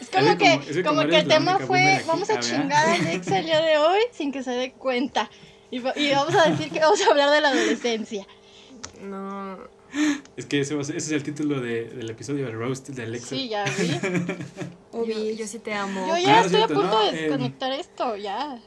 Es 0.00 0.10
como 0.10 0.30
Es 0.30 0.36
que 0.36 0.44
como- 0.50 0.60
que 0.60 0.82
como 0.82 0.84
como 0.84 1.00
que 1.00 1.06
eres 1.16 1.22
el 1.22 1.28
tema 1.28 1.58
fue, 1.58 2.04
vamos 2.06 2.30
a 2.30 2.38
chingar 2.38 2.86
a 2.88 2.92
Alexa 2.94 3.38
el 3.38 3.46
día 3.46 3.60
de 3.62 3.78
hoy 3.78 3.98
sin 4.12 4.30
que 4.30 4.42
se 4.42 4.50
dé 4.50 4.72
cuenta. 4.72 5.30
Y, 5.70 5.78
va- 5.80 5.94
y 5.96 6.10
vamos 6.12 6.34
a 6.34 6.50
decir 6.50 6.70
que 6.70 6.78
vamos 6.80 7.00
a 7.00 7.10
hablar 7.10 7.30
de 7.30 7.40
la 7.40 7.48
adolescencia. 7.48 8.26
no. 9.02 9.58
Es 10.36 10.44
que 10.44 10.60
ese, 10.60 10.74
va 10.74 10.82
a 10.82 10.84
ser- 10.84 10.96
ese 10.96 11.06
es 11.06 11.12
el 11.12 11.22
título 11.22 11.60
de- 11.60 11.86
del 11.86 12.10
episodio, 12.10 12.46
el 12.46 12.52
roast 12.52 12.88
de 12.90 13.02
Alexa. 13.04 13.28
Sí, 13.34 13.48
ya 13.48 13.64
vi. 13.64 13.88
Yo, 14.92 15.30
yo 15.30 15.46
sí 15.46 15.58
te 15.58 15.72
amo. 15.74 16.06
Yo 16.06 16.14
Ah, 16.14 16.20
ya 16.20 16.40
es 16.40 16.46
estoy 16.46 16.62
a 16.62 16.66
punto 16.68 16.82
no, 16.84 17.00
de 17.04 17.08
eh, 17.08 17.22
desconectar 17.22 17.72
esto, 17.72 18.16
ya. 18.16 18.60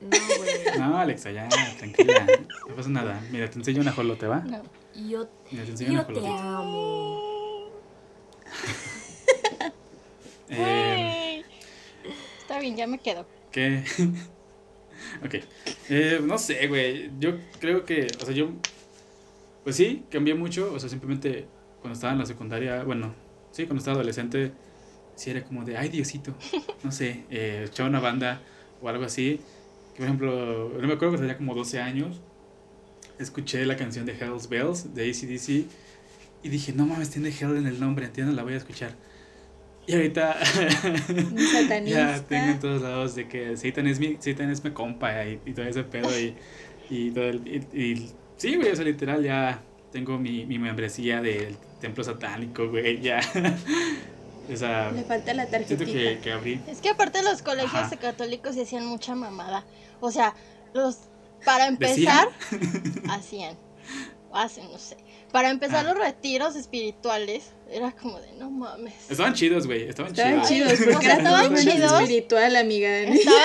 No, 0.00 0.08
güey. 0.38 0.78
No, 0.78 0.98
Alexa, 0.98 1.30
ya, 1.30 1.48
tranquila. 1.78 2.26
No 2.68 2.74
pasa 2.74 2.88
nada. 2.88 3.22
Mira, 3.30 3.48
te 3.48 3.58
enseño 3.58 3.80
una 3.80 3.92
jolote, 3.92 4.26
¿va? 4.26 4.40
No. 4.40 4.62
Yo, 4.94 5.28
Mira, 5.50 5.64
te 5.64 5.70
enseño 5.70 5.92
una 5.92 6.06
te 6.06 6.26
amo. 6.26 7.22
Eh. 10.50 11.42
Está 12.38 12.60
bien, 12.60 12.76
ya 12.76 12.86
me 12.86 12.98
quedo. 12.98 13.26
¿Qué? 13.50 13.82
ok. 15.24 15.34
Eh, 15.88 16.20
no 16.22 16.38
sé, 16.38 16.66
güey. 16.68 17.10
Yo 17.18 17.38
creo 17.60 17.84
que, 17.84 18.06
o 18.20 18.24
sea, 18.24 18.34
yo, 18.34 18.50
pues 19.64 19.76
sí, 19.76 20.04
cambié 20.10 20.34
mucho. 20.34 20.72
O 20.72 20.78
sea, 20.78 20.88
simplemente 20.88 21.46
cuando 21.80 21.94
estaba 21.94 22.12
en 22.12 22.18
la 22.18 22.26
secundaria, 22.26 22.84
bueno, 22.84 23.14
sí, 23.50 23.64
cuando 23.64 23.78
estaba 23.78 23.96
adolescente, 23.96 24.52
sí 25.16 25.30
era 25.30 25.42
como 25.44 25.64
de, 25.64 25.76
ay, 25.76 25.88
Diosito. 25.88 26.34
No 26.82 26.92
sé, 26.92 27.24
eh, 27.30 27.64
echaba 27.66 27.88
una 27.88 28.00
banda 28.00 28.42
o 28.82 28.88
algo 28.88 29.04
así. 29.04 29.40
Que, 29.94 29.98
por 29.98 30.04
ejemplo, 30.06 30.72
no 30.80 30.86
me 30.86 30.94
acuerdo 30.94 31.12
que 31.14 31.20
tenía 31.20 31.36
como 31.36 31.54
12 31.54 31.80
años. 31.80 32.20
Escuché 33.18 33.64
la 33.64 33.76
canción 33.76 34.06
de 34.06 34.12
Hell's 34.12 34.48
Bells 34.48 34.94
de 34.94 35.08
ACDC 35.08 35.66
y 36.42 36.48
dije, 36.48 36.72
no 36.72 36.84
mames, 36.86 37.10
tiene 37.10 37.28
Hell 37.28 37.56
en 37.56 37.66
el 37.66 37.78
nombre, 37.80 38.04
entiendo, 38.06 38.32
la 38.32 38.42
voy 38.42 38.54
a 38.54 38.56
escuchar. 38.56 38.92
Y 39.86 39.94
ahorita 39.94 40.36
ya 41.86 42.24
tengo 42.26 42.44
en 42.52 42.58
todos 42.60 42.82
lados 42.82 43.14
de 43.14 43.28
que 43.28 43.56
Satan 43.56 43.86
es 43.86 44.00
mi, 44.00 44.16
Satan 44.18 44.50
es 44.50 44.64
mi 44.64 44.70
compa 44.70 45.24
y, 45.26 45.40
y 45.46 45.52
todo 45.52 45.66
ese 45.66 45.84
pedo 45.84 46.08
y, 46.18 46.34
y 46.90 47.10
todo 47.12 47.24
el, 47.28 47.46
y, 47.46 47.78
y- 47.78 48.10
sí, 48.36 48.56
güey, 48.56 48.70
o 48.70 48.76
sea, 48.76 48.84
literal 48.84 49.22
ya 49.22 49.62
tengo 49.92 50.18
mi, 50.18 50.44
mi 50.46 50.58
membresía 50.58 51.20
del 51.22 51.56
templo 51.80 52.02
satánico, 52.02 52.68
güey, 52.68 53.00
ya. 53.00 53.20
o 54.52 54.56
sea, 54.56 54.90
Le 54.92 55.02
falta 55.04 55.32
la 55.34 55.46
tarjetita. 55.46 55.84
que, 55.84 56.18
que 56.22 56.32
abrí. 56.32 56.60
Es 56.66 56.80
que 56.80 56.90
aparte 56.90 57.22
los 57.22 57.42
colegios 57.42 57.74
Ajá. 57.74 57.96
católicos 57.96 58.54
se 58.54 58.62
hacían 58.62 58.86
mucha 58.86 59.14
mamada. 59.14 59.64
O 60.00 60.10
sea, 60.10 60.34
los 60.72 60.98
para 61.44 61.66
empezar 61.66 62.28
hacían 63.10 63.56
o 64.30 64.36
hacen, 64.36 64.70
no 64.72 64.78
sé. 64.78 64.96
Para 65.32 65.50
empezar 65.50 65.84
Ah. 65.86 65.92
los 65.92 65.98
retiros 65.98 66.54
espirituales 66.56 67.52
era 67.70 67.90
como 67.92 68.20
de 68.20 68.32
no 68.34 68.50
mames. 68.50 68.94
Estaban 69.10 69.34
chidos, 69.34 69.66
güey, 69.66 69.88
estaban, 69.88 70.12
Estaban 70.12 70.42
chidos. 70.46 70.72
chidos, 70.74 70.88
O 70.88 70.92
porque 70.92 71.06
sea, 71.06 71.16
estaban 71.16 71.54
chidos. 71.56 71.92
espiritual, 72.00 72.56
amiga. 72.56 72.88
Estaban 72.88 73.40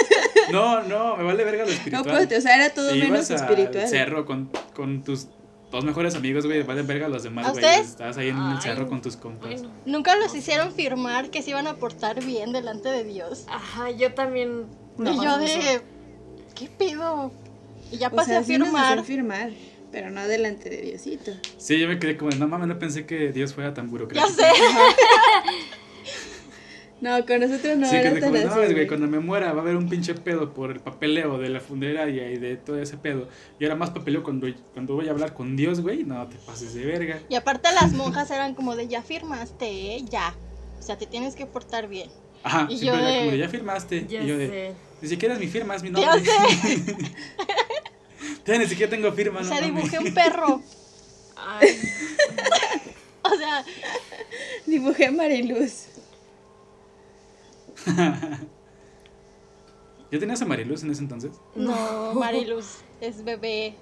No, 0.52 0.82
no, 0.82 1.16
me 1.16 1.24
vale 1.24 1.44
verga 1.44 1.64
lo 1.64 1.70
No, 1.70 1.74
espiritual. 1.76 2.26
pues, 2.28 2.38
o 2.38 2.40
sea, 2.42 2.56
era 2.56 2.70
todo 2.74 2.88
Te 2.88 2.94
menos 2.94 3.28
ibas 3.28 3.30
al 3.30 3.36
espiritual. 3.50 3.88
cerro 3.88 4.24
con, 4.26 4.50
con 4.74 5.02
tus 5.02 5.26
dos 5.72 5.84
mejores 5.84 6.14
amigos, 6.14 6.46
güey, 6.46 6.62
vale 6.62 6.82
verga 6.82 7.08
los 7.08 7.24
demás, 7.24 7.46
¿A 7.46 7.50
güey. 7.52 7.64
Estabas 7.64 8.16
ahí 8.18 8.28
en 8.28 8.36
el 8.38 8.60
cerro 8.60 8.88
con 8.88 9.02
tus 9.02 9.16
compas. 9.16 9.50
Bueno. 9.62 9.70
Nunca 9.86 10.14
los 10.16 10.32
hicieron 10.34 10.72
firmar 10.72 11.30
que 11.30 11.42
se 11.42 11.50
iban 11.50 11.66
a 11.66 11.74
portar 11.74 12.22
bien 12.24 12.52
delante 12.52 12.88
de 12.90 13.02
Dios. 13.04 13.44
Ajá, 13.48 13.90
yo 13.90 14.14
también. 14.14 14.66
y 14.98 15.02
no 15.02 15.14
yo 15.22 15.30
hago 15.30 15.42
eso. 15.44 15.58
de 15.58 15.80
¿qué 16.54 16.68
pido? 16.68 17.32
Y 17.90 17.96
ya 17.98 18.08
O 18.08 18.12
pasé 18.12 18.30
sea, 18.30 18.38
a 18.40 18.44
sí 18.44 18.52
firmar. 18.56 18.84
hacían 18.98 19.04
firmar, 19.04 19.50
pero 19.90 20.10
no 20.10 20.26
delante 20.28 20.70
de 20.70 20.82
Diosito. 20.82 21.32
Sí, 21.58 21.78
yo 21.78 21.88
me 21.88 21.98
quedé 21.98 22.16
como, 22.16 22.30
de, 22.30 22.36
no 22.36 22.46
mames, 22.48 22.68
no 22.68 22.78
pensé 22.78 23.04
que 23.06 23.32
Dios 23.32 23.52
fuera 23.54 23.74
tan 23.74 23.86
Ya 23.86 23.90
burocrático. 23.90 24.28
sé. 24.36 24.46
No, 27.02 27.26
con 27.26 27.40
nosotros 27.40 27.76
no 27.78 27.88
sí, 27.90 27.96
era 27.96 28.14
que 28.14 28.20
tan 28.20 28.30
como, 28.32 28.46
así, 28.46 28.56
no, 28.56 28.62
es, 28.62 28.72
güey, 28.72 28.86
cuando 28.86 29.08
me 29.08 29.18
muera 29.18 29.52
va 29.52 29.58
a 29.58 29.62
haber 29.62 29.76
un 29.76 29.88
pinche 29.88 30.14
pedo 30.14 30.54
por 30.54 30.70
el 30.70 30.78
papeleo 30.80 31.36
de 31.36 31.48
la 31.48 31.58
funeraria 31.60 32.30
y 32.30 32.38
de 32.38 32.56
todo 32.56 32.80
ese 32.80 32.96
pedo. 32.96 33.28
Y 33.58 33.64
ahora 33.64 33.74
más 33.74 33.90
papeleo 33.90 34.22
cuando, 34.22 34.46
cuando 34.72 34.94
voy 34.94 35.08
a 35.08 35.10
hablar 35.10 35.34
con 35.34 35.56
Dios, 35.56 35.80
güey. 35.80 36.04
No 36.04 36.24
te 36.28 36.36
pases 36.36 36.74
de 36.74 36.84
verga. 36.86 37.18
Y 37.28 37.34
aparte 37.34 37.68
las 37.74 37.92
monjas 37.92 38.30
eran 38.30 38.54
como 38.54 38.76
de 38.76 38.86
ya 38.86 39.02
firmaste, 39.02 39.96
¿eh? 39.96 40.04
ya. 40.08 40.32
O 40.78 40.82
sea, 40.82 40.96
te 40.96 41.06
tienes 41.06 41.34
que 41.34 41.44
portar 41.44 41.88
bien. 41.88 42.08
Ajá, 42.44 42.66
Y 42.70 42.78
siempre 42.78 43.00
yo 43.02 43.06
era 43.08 43.10
de- 43.12 43.18
como 43.18 43.30
de 43.32 43.38
ya 43.38 43.48
firmaste. 43.48 44.06
Ya 44.08 44.22
y 44.22 44.26
yo 44.28 44.38
de, 44.38 44.48
sé. 44.48 44.72
ni 45.02 45.08
siquiera 45.08 45.34
es 45.34 45.40
mi 45.40 45.48
firma, 45.48 45.74
es 45.74 45.82
mi 45.82 45.90
Ya 45.92 46.14
nombre. 46.14 46.30
sé. 46.30 46.96
Ya 48.46 48.58
ni 48.58 48.66
siquiera 48.66 48.90
tengo 48.90 49.10
firma, 49.12 49.40
O 49.40 49.44
sea, 49.44 49.60
dibujé 49.60 49.98
un 49.98 50.12
perro. 50.14 50.60
Ay, 51.36 51.68
O 53.22 53.36
sea, 53.36 53.64
Dibujé 54.66 55.10
Mariluz. 55.10 55.86
¿Ya 60.10 60.18
tenías 60.18 60.42
a 60.42 60.44
Mariluz 60.44 60.82
en 60.82 60.90
ese 60.90 61.00
entonces? 61.02 61.32
no, 61.54 62.12
Mariluz 62.14 62.78
es 63.00 63.24
bebé. 63.24 63.74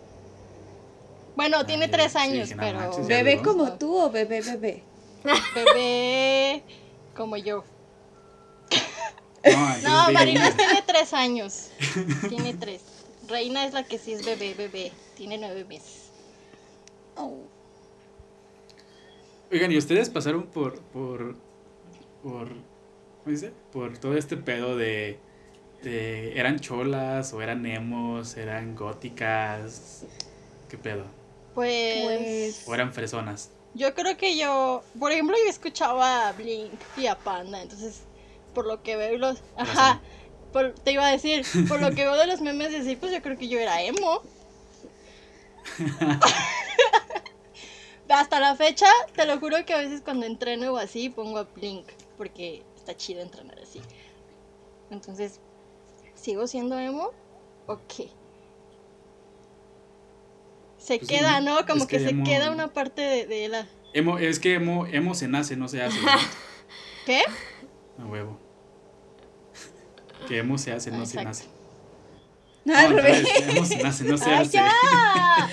Bueno, 1.36 1.58
Ah, 1.60 1.66
tiene 1.66 1.88
tres 1.88 2.16
años, 2.16 2.50
pero 2.56 2.78
manches. 2.78 3.06
¿Bebé 3.06 3.40
como 3.42 3.72
tú 3.72 3.96
o 3.96 4.10
bebé 4.10 4.40
bebé? 4.42 4.82
bebé 5.54 6.62
como 7.16 7.36
yo. 7.36 7.64
No, 9.44 10.06
No, 10.06 10.12
Mariluz 10.12 10.54
tiene 10.56 10.82
tres 10.86 11.14
años. 11.14 11.70
Tiene 12.28 12.52
tres. 12.54 12.82
Reina 13.26 13.64
es 13.64 13.72
la 13.72 13.84
que 13.84 13.96
sí 13.98 14.12
es 14.12 14.24
bebé, 14.24 14.54
bebé. 14.54 14.92
Tiene 15.16 15.38
nueve 15.38 15.64
meses. 15.64 16.10
Oh. 17.16 17.38
Oigan, 19.50 19.72
¿y 19.72 19.78
ustedes 19.78 20.10
pasaron 20.10 20.46
por, 20.46 20.78
por, 20.80 21.36
por, 22.22 22.48
¿cómo 23.24 23.34
dice? 23.34 23.52
Por 23.72 23.98
todo 23.98 24.16
este 24.16 24.36
pedo 24.36 24.76
de, 24.76 25.18
de, 25.82 26.38
¿eran 26.38 26.58
cholas 26.60 27.32
o 27.32 27.42
eran 27.42 27.64
emos, 27.66 28.36
eran 28.36 28.74
góticas? 28.76 30.04
¿Qué 30.68 30.76
pedo? 30.78 31.04
Pues, 31.54 32.04
Pues- 32.04 32.68
¿O 32.68 32.74
eran 32.74 32.92
fresonas? 32.92 33.50
yo 33.74 33.94
creo 33.94 34.16
que 34.16 34.36
yo, 34.36 34.82
por 34.98 35.12
ejemplo, 35.12 35.36
yo 35.44 35.48
escuchaba 35.48 36.28
a 36.28 36.32
Blink 36.32 36.72
y 36.96 37.06
a 37.06 37.16
Panda, 37.16 37.62
entonces, 37.62 38.00
por 38.54 38.66
lo 38.66 38.82
que 38.82 38.96
veo 38.96 39.16
los, 39.16 39.42
ajá, 39.56 40.00
por- 40.52 40.72
te 40.74 40.90
iba 40.92 41.06
a 41.06 41.10
decir, 41.12 41.44
por 41.68 41.80
lo 41.80 41.90
que 41.90 42.02
veo 42.04 42.16
de 42.16 42.26
los 42.26 42.40
memes 42.40 42.72
de 42.72 42.82
sí, 42.82 42.96
pues 42.96 43.12
yo 43.12 43.22
creo 43.22 43.38
que 43.38 43.46
yo 43.48 43.58
era 43.60 43.80
emo. 43.82 44.22
Hasta 48.08 48.40
la 48.40 48.56
fecha, 48.56 48.86
te 49.14 49.24
lo 49.24 49.38
juro 49.38 49.64
que 49.64 49.72
a 49.72 49.78
veces 49.78 50.00
cuando 50.04 50.26
entreno 50.26 50.72
o 50.72 50.76
así 50.76 51.08
pongo 51.10 51.38
a 51.38 51.44
Blink, 51.44 51.86
porque 52.18 52.62
está 52.90 52.96
chido 52.96 53.22
entrenar 53.22 53.58
así. 53.60 53.80
Entonces, 54.90 55.40
¿sigo 56.14 56.46
siendo 56.46 56.78
emo 56.78 57.10
o 57.66 57.78
qué? 57.86 58.10
Se 60.76 60.98
Pues 60.98 61.08
queda, 61.08 61.40
¿no? 61.40 61.60
es 61.60 61.66
Como 61.66 61.86
que, 61.86 62.00
se 62.00 62.22
queda 62.22 62.50
una 62.50 62.72
parte 62.72 63.02
de, 63.02 63.26
de 63.26 63.48
la... 63.48 63.68
Emo, 63.92 64.18
es 64.18 64.40
que 64.40 64.54
emo, 64.54 64.86
emo 64.86 65.14
se 65.14 65.28
nace, 65.28 65.56
no 65.56 65.68
se 65.68 65.82
hace. 65.82 66.00
¿no? 66.00 66.06
¿Qué? 67.06 67.22
A 67.98 68.06
huevo. 68.06 68.38
Que 70.26 70.38
emo 70.38 70.58
se 70.58 70.72
hace, 70.72 70.90
no 70.90 71.06
se 71.06 71.22
nace. 71.22 71.44
No, 72.64 72.76
al 72.76 72.90
revés. 72.94 73.26
emo 73.48 73.64
se 73.64 73.82
nace, 73.82 74.04
no 74.04 74.16
se 74.18 74.30
¡Ay, 74.30 74.42
hace. 74.42 74.52
ya! 74.52 74.70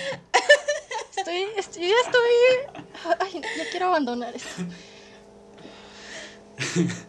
Estoy, 1.18 1.46
estoy, 1.58 1.84
ya 1.90 1.96
estoy... 2.06 3.16
Ay, 3.20 3.42
ya 3.58 3.70
quiero 3.70 3.88
abandonar 3.88 4.34
esto. 4.34 4.64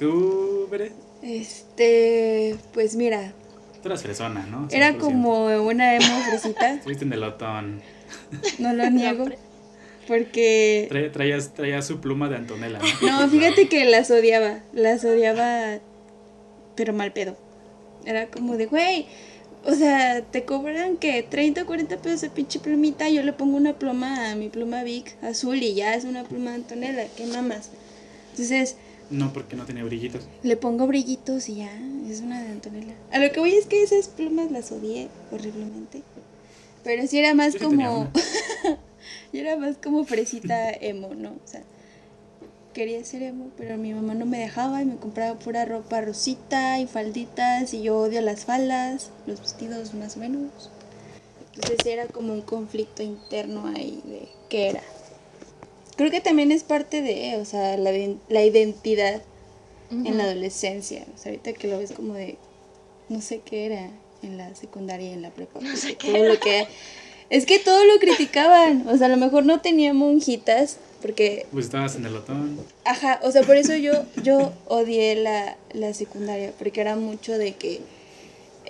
¿Tú, 0.00 0.66
Bere? 0.70 0.92
Este, 1.22 2.56
pues 2.72 2.96
mira, 2.96 3.32
Tú 3.82 3.88
eras 3.88 4.02
fresona, 4.02 4.46
¿no? 4.46 4.66
era 4.70 4.92
100%. 4.94 4.98
como 4.98 5.44
una 5.66 5.94
emo 5.94 6.18
fresita, 6.28 6.74
Estuviste 6.74 7.04
en 7.04 7.12
el 7.12 7.22
otón. 7.22 7.80
no 8.58 8.72
lo 8.72 8.90
niego, 8.90 9.26
porque... 10.08 10.86
Traía, 10.88 11.12
traías, 11.12 11.52
traías 11.54 11.86
su 11.86 12.00
pluma 12.00 12.28
de 12.30 12.36
Antonella, 12.36 12.78
¿no? 13.02 13.20
No, 13.20 13.28
fíjate 13.28 13.68
que 13.68 13.84
las 13.84 14.10
odiaba, 14.10 14.60
las 14.72 15.04
odiaba, 15.04 15.78
pero 16.74 16.92
mal 16.94 17.12
pedo. 17.12 17.36
Era 18.06 18.26
como 18.28 18.56
de, 18.56 18.66
güey, 18.66 19.06
o 19.64 19.74
sea, 19.74 20.22
te 20.22 20.44
cobran 20.44 20.96
que 20.96 21.22
30 21.22 21.62
o 21.62 21.66
40 21.66 21.98
pesos 21.98 22.22
de 22.22 22.30
pinche 22.30 22.58
plumita, 22.58 23.10
yo 23.10 23.22
le 23.22 23.34
pongo 23.34 23.58
una 23.58 23.74
pluma 23.78 24.30
a 24.30 24.34
mi 24.34 24.48
pluma 24.48 24.82
Vic 24.82 25.14
azul 25.22 25.62
y 25.62 25.74
ya 25.74 25.94
es 25.94 26.04
una 26.04 26.24
pluma 26.24 26.50
de 26.50 26.56
Antonella, 26.56 27.06
¿qué 27.16 27.26
mamas? 27.26 27.70
Entonces, 28.30 28.76
No, 29.10 29.32
porque 29.32 29.56
no 29.56 29.64
tenía 29.64 29.82
brillitos. 29.84 30.22
le 30.42 30.56
pongo 30.56 30.86
brillitos 30.86 31.48
y 31.48 31.56
ya, 31.56 31.72
es 32.08 32.20
una 32.20 32.42
de 32.42 32.50
Antonella. 32.50 32.94
A 33.12 33.18
lo 33.18 33.30
que 33.32 33.40
voy 33.40 33.54
es 33.54 33.66
que 33.66 33.82
esas 33.82 34.08
plumas 34.08 34.50
las 34.50 34.70
odié 34.70 35.08
horriblemente. 35.32 36.02
Pero 36.84 37.06
sí 37.06 37.18
era 37.18 37.34
más 37.34 37.54
Yo 37.54 37.68
como. 37.68 38.08
yo 39.32 39.40
era 39.40 39.56
más 39.56 39.76
como 39.76 40.04
fresita 40.04 40.70
emo, 40.80 41.14
¿no? 41.14 41.30
O 41.30 41.46
sea, 41.46 41.62
quería 42.72 43.04
ser 43.04 43.22
emo, 43.22 43.50
pero 43.58 43.76
mi 43.76 43.92
mamá 43.92 44.14
no 44.14 44.26
me 44.26 44.38
dejaba 44.38 44.80
y 44.80 44.84
me 44.84 44.96
compraba 44.96 45.38
pura 45.38 45.64
ropa 45.64 46.00
rosita 46.00 46.78
y 46.78 46.86
falditas. 46.86 47.74
Y 47.74 47.82
yo 47.82 47.98
odio 47.98 48.20
las 48.20 48.44
faldas, 48.44 49.10
los 49.26 49.40
vestidos 49.40 49.92
más 49.94 50.16
o 50.16 50.20
menos. 50.20 50.70
Entonces 51.54 51.84
era 51.84 52.06
como 52.06 52.32
un 52.32 52.42
conflicto 52.42 53.02
interno 53.02 53.66
ahí 53.66 54.00
de 54.04 54.28
qué 54.48 54.68
era. 54.70 54.82
Creo 56.00 56.10
que 56.10 56.22
también 56.22 56.50
es 56.50 56.64
parte 56.64 57.02
de, 57.02 57.36
o 57.36 57.44
sea, 57.44 57.76
la, 57.76 57.90
la 58.30 58.42
identidad 58.42 59.20
en 59.90 60.16
la 60.16 60.24
adolescencia. 60.24 61.04
O 61.14 61.18
sea, 61.18 61.30
ahorita 61.30 61.52
que 61.52 61.68
lo 61.68 61.76
ves 61.78 61.92
como 61.92 62.14
de, 62.14 62.38
no 63.10 63.20
sé 63.20 63.42
qué 63.44 63.66
era 63.66 63.90
en 64.22 64.38
la 64.38 64.54
secundaria 64.54 65.10
y 65.10 65.12
en 65.12 65.20
la 65.20 65.28
prepa. 65.28 65.60
No 65.60 65.76
sé 65.76 65.96
qué 65.96 66.10
todo 66.14 66.24
lo 66.24 66.40
que 66.40 66.66
Es 67.28 67.44
que 67.44 67.58
todo 67.58 67.84
lo 67.84 67.98
criticaban. 67.98 68.88
O 68.88 68.96
sea, 68.96 69.08
a 69.08 69.10
lo 69.10 69.18
mejor 69.18 69.44
no 69.44 69.60
tenía 69.60 69.92
monjitas, 69.92 70.78
porque, 71.02 71.44
Pues 71.52 71.66
estabas 71.66 71.96
en 71.96 72.06
el 72.06 72.16
otón. 72.16 72.58
ajá, 72.86 73.20
o 73.22 73.30
sea, 73.30 73.42
por 73.42 73.56
eso 73.58 73.74
yo, 73.76 73.92
yo 74.22 74.54
odié 74.68 75.16
la, 75.16 75.58
la 75.74 75.92
secundaria, 75.92 76.54
porque 76.58 76.80
era 76.80 76.96
mucho 76.96 77.36
de 77.36 77.52
que 77.56 77.80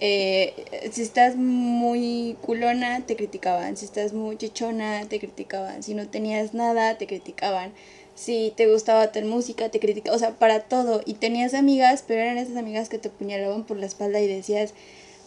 eh, 0.02 0.54
si 0.92 1.02
estás 1.02 1.36
muy 1.36 2.36
culona, 2.40 3.04
te 3.04 3.16
criticaban. 3.16 3.76
Si 3.76 3.84
estás 3.84 4.14
muy 4.14 4.38
chichona, 4.38 5.06
te 5.06 5.20
criticaban. 5.20 5.82
Si 5.82 5.94
no 5.94 6.08
tenías 6.08 6.54
nada, 6.54 6.96
te 6.96 7.06
criticaban. 7.06 7.72
Si 8.14 8.52
te 8.56 8.66
gustaba 8.66 9.12
tal 9.12 9.26
música, 9.26 9.68
te 9.68 9.78
criticaban. 9.78 10.16
O 10.16 10.18
sea, 10.18 10.38
para 10.38 10.60
todo. 10.60 11.02
Y 11.04 11.14
tenías 11.14 11.52
amigas, 11.52 12.02
pero 12.06 12.22
eran 12.22 12.38
esas 12.38 12.56
amigas 12.56 12.88
que 12.88 12.98
te 12.98 13.08
apuñalaban 13.08 13.64
por 13.64 13.76
la 13.76 13.84
espalda 13.84 14.20
y 14.20 14.26
decías, 14.26 14.72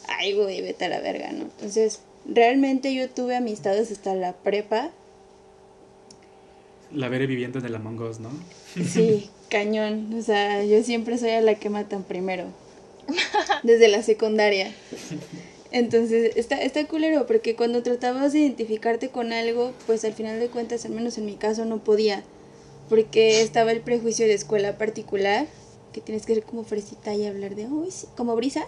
ay, 0.08 0.34
güey, 0.34 0.62
vete 0.62 0.86
a 0.86 0.90
la 0.90 1.00
verga, 1.00 1.32
¿no? 1.32 1.44
Entonces, 1.44 2.02
realmente 2.26 2.96
yo 2.96 3.08
tuve 3.10 3.36
amistades 3.36 3.92
hasta 3.92 4.16
la 4.16 4.34
prepa. 4.34 4.90
La 6.92 7.10
Bere 7.10 7.28
viviendo 7.28 7.60
en 7.60 7.66
el 7.66 7.76
Among 7.76 8.02
Us, 8.02 8.20
¿no? 8.20 8.30
Sí, 8.74 9.30
cañón. 9.50 10.16
O 10.18 10.22
sea, 10.24 10.64
yo 10.64 10.82
siempre 10.82 11.20
soy 11.20 11.32
a 11.32 11.42
la 11.42 11.56
que 11.56 11.70
matan 11.70 12.02
primero. 12.02 12.63
Desde 13.64 13.88
la 13.88 14.04
secundaria. 14.04 14.74
Entonces, 15.72 16.34
está, 16.36 16.62
está 16.62 16.86
culero, 16.86 17.26
porque 17.26 17.56
cuando 17.56 17.82
tratabas 17.82 18.34
de 18.34 18.40
identificarte 18.40 19.10
con 19.10 19.34
algo, 19.34 19.74
pues 19.88 20.06
al 20.06 20.14
final 20.14 20.40
de 20.40 20.48
cuentas, 20.48 20.86
al 20.86 20.92
menos 20.92 21.18
en 21.18 21.26
mi 21.26 21.36
caso, 21.36 21.66
no 21.66 21.80
podía. 21.84 22.24
Porque 22.90 23.42
estaba 23.42 23.72
el 23.72 23.82
prejuicio 23.82 24.28
de 24.28 24.34
escuela 24.34 24.78
particular, 24.78 25.48
que 25.92 26.02
tienes 26.02 26.26
que 26.26 26.36
ser 26.36 26.44
como 26.44 26.64
fresita 26.64 27.16
y 27.16 27.26
hablar 27.26 27.56
de, 27.56 27.66
uy, 27.66 27.90
sí, 27.90 28.08
como 28.16 28.36
brisa. 28.36 28.66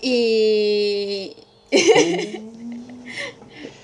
Y... 0.00 1.36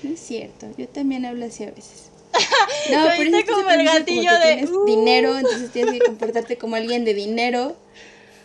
no 0.02 0.10
es 0.14 0.20
cierto, 0.20 0.66
yo 0.76 0.88
también 0.88 1.24
hablo 1.26 1.44
así 1.46 1.64
a 1.64 1.70
veces. 1.70 2.10
No, 2.90 3.06
pero 3.16 3.36
es 3.38 3.44
como 3.46 3.70
el 3.70 3.84
gatillo 3.84 4.30
que 4.30 4.46
de, 4.46 4.54
tienes 4.54 4.70
"Uh". 4.70 4.84
dinero, 4.84 5.38
entonces 5.38 5.70
tienes 5.70 5.94
que 5.94 6.00
comportarte 6.00 6.58
como 6.58 6.76
alguien 6.76 7.04
de 7.04 7.14
dinero 7.14 7.76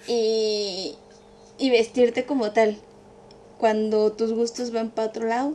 y, 0.09 0.95
y 1.57 1.69
vestirte 1.69 2.25
como 2.25 2.51
tal. 2.51 2.77
Cuando 3.59 4.11
tus 4.13 4.33
gustos 4.33 4.71
van 4.71 4.89
para 4.89 5.09
otro 5.09 5.27
lado, 5.27 5.53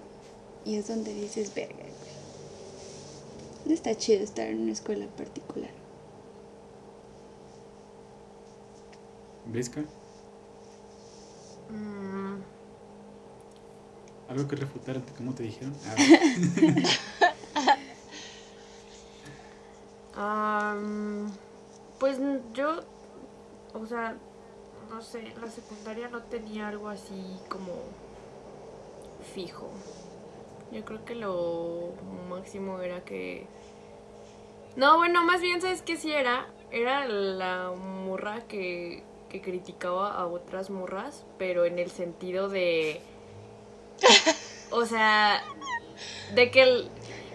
y 0.64 0.76
es 0.76 0.88
donde 0.88 1.12
dices, 1.12 1.54
verga, 1.54 1.74
güey. 1.74 1.94
No 3.66 3.72
está 3.74 3.94
chido 3.96 4.22
estar 4.22 4.46
en 4.46 4.62
una 4.62 4.72
escuela 4.72 5.06
particular. 5.16 5.70
Brisca, 9.46 9.82
Mm, 11.70 12.36
¿algo 14.28 14.46
que 14.48 14.56
refutar 14.56 14.96
ante 14.96 15.12
cómo 15.14 15.32
te 15.34 15.42
dijeron? 15.44 15.74
Ah, 20.16 20.70
am, 20.72 21.30
pues 21.98 22.18
n- 22.18 22.40
yo, 22.52 22.80
o 23.72 23.86
sea, 23.86 24.16
no 24.90 25.00
sé, 25.20 25.32
la 25.40 25.50
secundaria 25.50 26.08
no 26.08 26.22
tenía 26.22 26.68
algo 26.68 26.88
así 26.88 27.38
como 27.48 27.72
fijo. 29.34 29.70
Yo 30.72 30.84
creo 30.84 31.04
que 31.04 31.14
lo 31.14 31.92
máximo 32.28 32.80
era 32.80 33.04
que... 33.04 33.46
No, 34.76 34.96
bueno, 34.98 35.24
más 35.24 35.40
bien, 35.40 35.60
¿sabes 35.60 35.82
qué 35.82 35.96
sí 35.96 36.12
era? 36.12 36.46
era 36.72 37.06
la 37.06 37.70
morra 37.76 38.40
que, 38.48 39.04
que 39.28 39.40
criticaba 39.40 40.12
a 40.14 40.26
otras 40.26 40.70
morras, 40.70 41.24
pero 41.38 41.64
en 41.66 41.78
el 41.78 41.90
sentido 41.90 42.48
de. 42.48 43.00
O 44.72 44.84
sea, 44.86 45.40
de 46.34 46.50
que 46.50 46.62
el. 46.62 46.90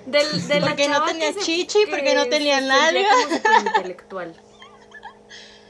Del, 0.07 0.47
de 0.49 0.59
la 0.59 0.67
Porque 0.67 0.88
no 0.89 0.93
chava 0.95 1.05
que 1.05 1.11
tenía 1.13 1.34
se- 1.34 1.39
chichi, 1.39 1.86
que 1.86 1.91
porque 1.91 2.15
no 2.15 2.25
tenía 2.27 2.59
nalga. 2.59 3.07
como 3.23 3.38
superintelectual. 3.38 4.36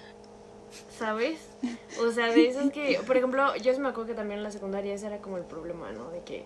¿Sabes? 0.97 1.48
O 2.01 2.11
sea, 2.11 2.27
de 2.27 2.47
esos 2.47 2.71
que, 2.71 2.99
por 3.05 3.17
ejemplo, 3.17 3.55
yo 3.57 3.73
sí 3.73 3.79
me 3.79 3.89
acuerdo 3.89 4.09
que 4.09 4.15
también 4.15 4.39
en 4.39 4.43
la 4.43 4.51
secundaria 4.51 4.93
ese 4.93 5.07
era 5.07 5.17
como 5.19 5.37
el 5.37 5.43
problema, 5.43 5.91
¿no? 5.91 6.09
De 6.11 6.21
que 6.21 6.45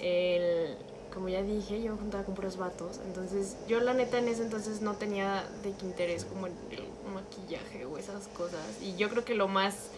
el, 0.00 0.76
como 1.12 1.28
ya 1.28 1.42
dije, 1.42 1.80
yo 1.82 1.92
me 1.92 1.98
juntaba 1.98 2.24
con 2.24 2.34
puros 2.34 2.56
vatos, 2.56 3.00
entonces 3.06 3.56
yo 3.68 3.80
la 3.80 3.94
neta 3.94 4.18
en 4.18 4.28
ese 4.28 4.42
entonces 4.42 4.80
no 4.80 4.94
tenía 4.94 5.48
de 5.62 5.72
qué 5.72 5.86
interés 5.86 6.24
como 6.24 6.48
en 6.48 6.54
el 6.70 6.84
maquillaje 7.12 7.84
o 7.84 7.98
esas 7.98 8.26
cosas. 8.28 8.60
Y 8.82 8.96
yo 8.96 9.08
creo 9.08 9.24
que 9.24 9.34
lo 9.34 9.48
más 9.48 9.90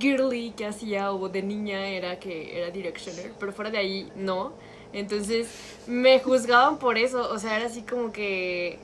girly 0.00 0.52
que 0.52 0.66
hacía 0.66 1.12
o 1.12 1.28
de 1.28 1.42
niña 1.42 1.88
era 1.88 2.18
que 2.18 2.58
era 2.58 2.70
Directioner, 2.70 3.32
pero 3.38 3.52
fuera 3.52 3.70
de 3.70 3.78
ahí 3.78 4.12
no. 4.16 4.52
Entonces 4.92 5.48
me 5.86 6.18
juzgaban 6.20 6.78
por 6.78 6.98
eso, 6.98 7.30
o 7.30 7.38
sea, 7.38 7.56
era 7.56 7.66
así 7.66 7.82
como 7.82 8.10
que... 8.12 8.78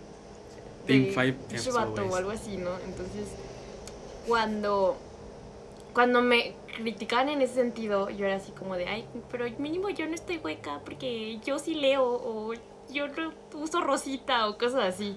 Team 0.86 1.06
de 1.06 1.12
five 1.12 1.36
o 2.10 2.16
algo 2.16 2.30
así, 2.30 2.58
¿no? 2.58 2.70
Entonces, 2.80 3.28
cuando 4.26 4.96
cuando 5.92 6.22
me 6.22 6.54
criticaban 6.76 7.28
en 7.28 7.40
ese 7.40 7.54
sentido, 7.54 8.10
yo 8.10 8.26
era 8.26 8.36
así 8.36 8.50
como 8.50 8.74
de, 8.76 8.86
ay, 8.88 9.06
pero 9.30 9.46
mínimo 9.58 9.90
yo 9.90 10.06
no 10.08 10.14
estoy 10.14 10.38
hueca 10.38 10.80
porque 10.84 11.38
yo 11.44 11.58
sí 11.60 11.74
leo 11.76 12.02
o 12.04 12.52
yo 12.90 13.06
no 13.08 13.32
uso 13.54 13.80
rosita 13.80 14.48
o 14.48 14.58
cosas 14.58 14.82
así. 14.94 15.16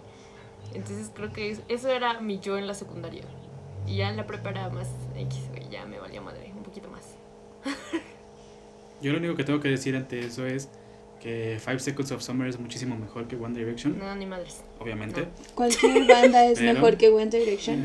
Entonces 0.74 1.12
creo 1.16 1.34
que 1.34 1.50
es- 1.50 1.62
eso 1.68 1.90
era 1.90 2.20
mi 2.20 2.40
yo 2.40 2.58
en 2.60 2.68
la 2.68 2.76
secundaria. 2.76 3.24
Y 3.88 3.98
ya 3.98 4.10
en 4.10 4.18
la 4.18 4.28
prepa 4.28 4.50
era 4.52 4.70
más 4.70 4.90
X, 5.16 5.40
ya 5.72 5.86
me 5.86 5.98
valía 5.98 6.22
madre, 6.22 6.52
un 6.56 6.62
poquito 6.64 6.90
más. 6.90 7.16
Yo 9.02 9.12
lo 9.14 9.20
único 9.20 9.36
que 9.36 9.44
tengo 9.44 9.60
que 9.60 9.70
decir 9.70 9.96
ante 9.96 10.20
eso 10.20 10.46
es 10.46 10.70
que 11.22 11.60
Five 11.64 11.80
Seconds 11.80 12.12
of 12.12 12.22
Summer 12.22 12.48
es 12.48 12.60
muchísimo 12.60 12.96
mejor 12.96 13.28
que 13.28 13.36
One 13.36 13.58
Direction, 13.58 13.98
No, 14.00 14.16
ni 14.16 14.26
madres. 14.26 14.58
obviamente. 14.80 15.26
Cualquier 15.56 16.06
banda 16.08 16.46
es 16.46 16.60
Pero- 16.60 16.74
mejor 16.74 16.98
que 16.98 17.10
One 17.10 17.26
Direction. 17.28 17.84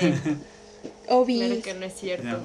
Eh, 0.00 0.14
Obis. 1.08 1.38
Claro 1.44 1.62
que 1.62 1.74
no 1.74 1.86
es 1.86 1.94
cierto. 1.94 2.40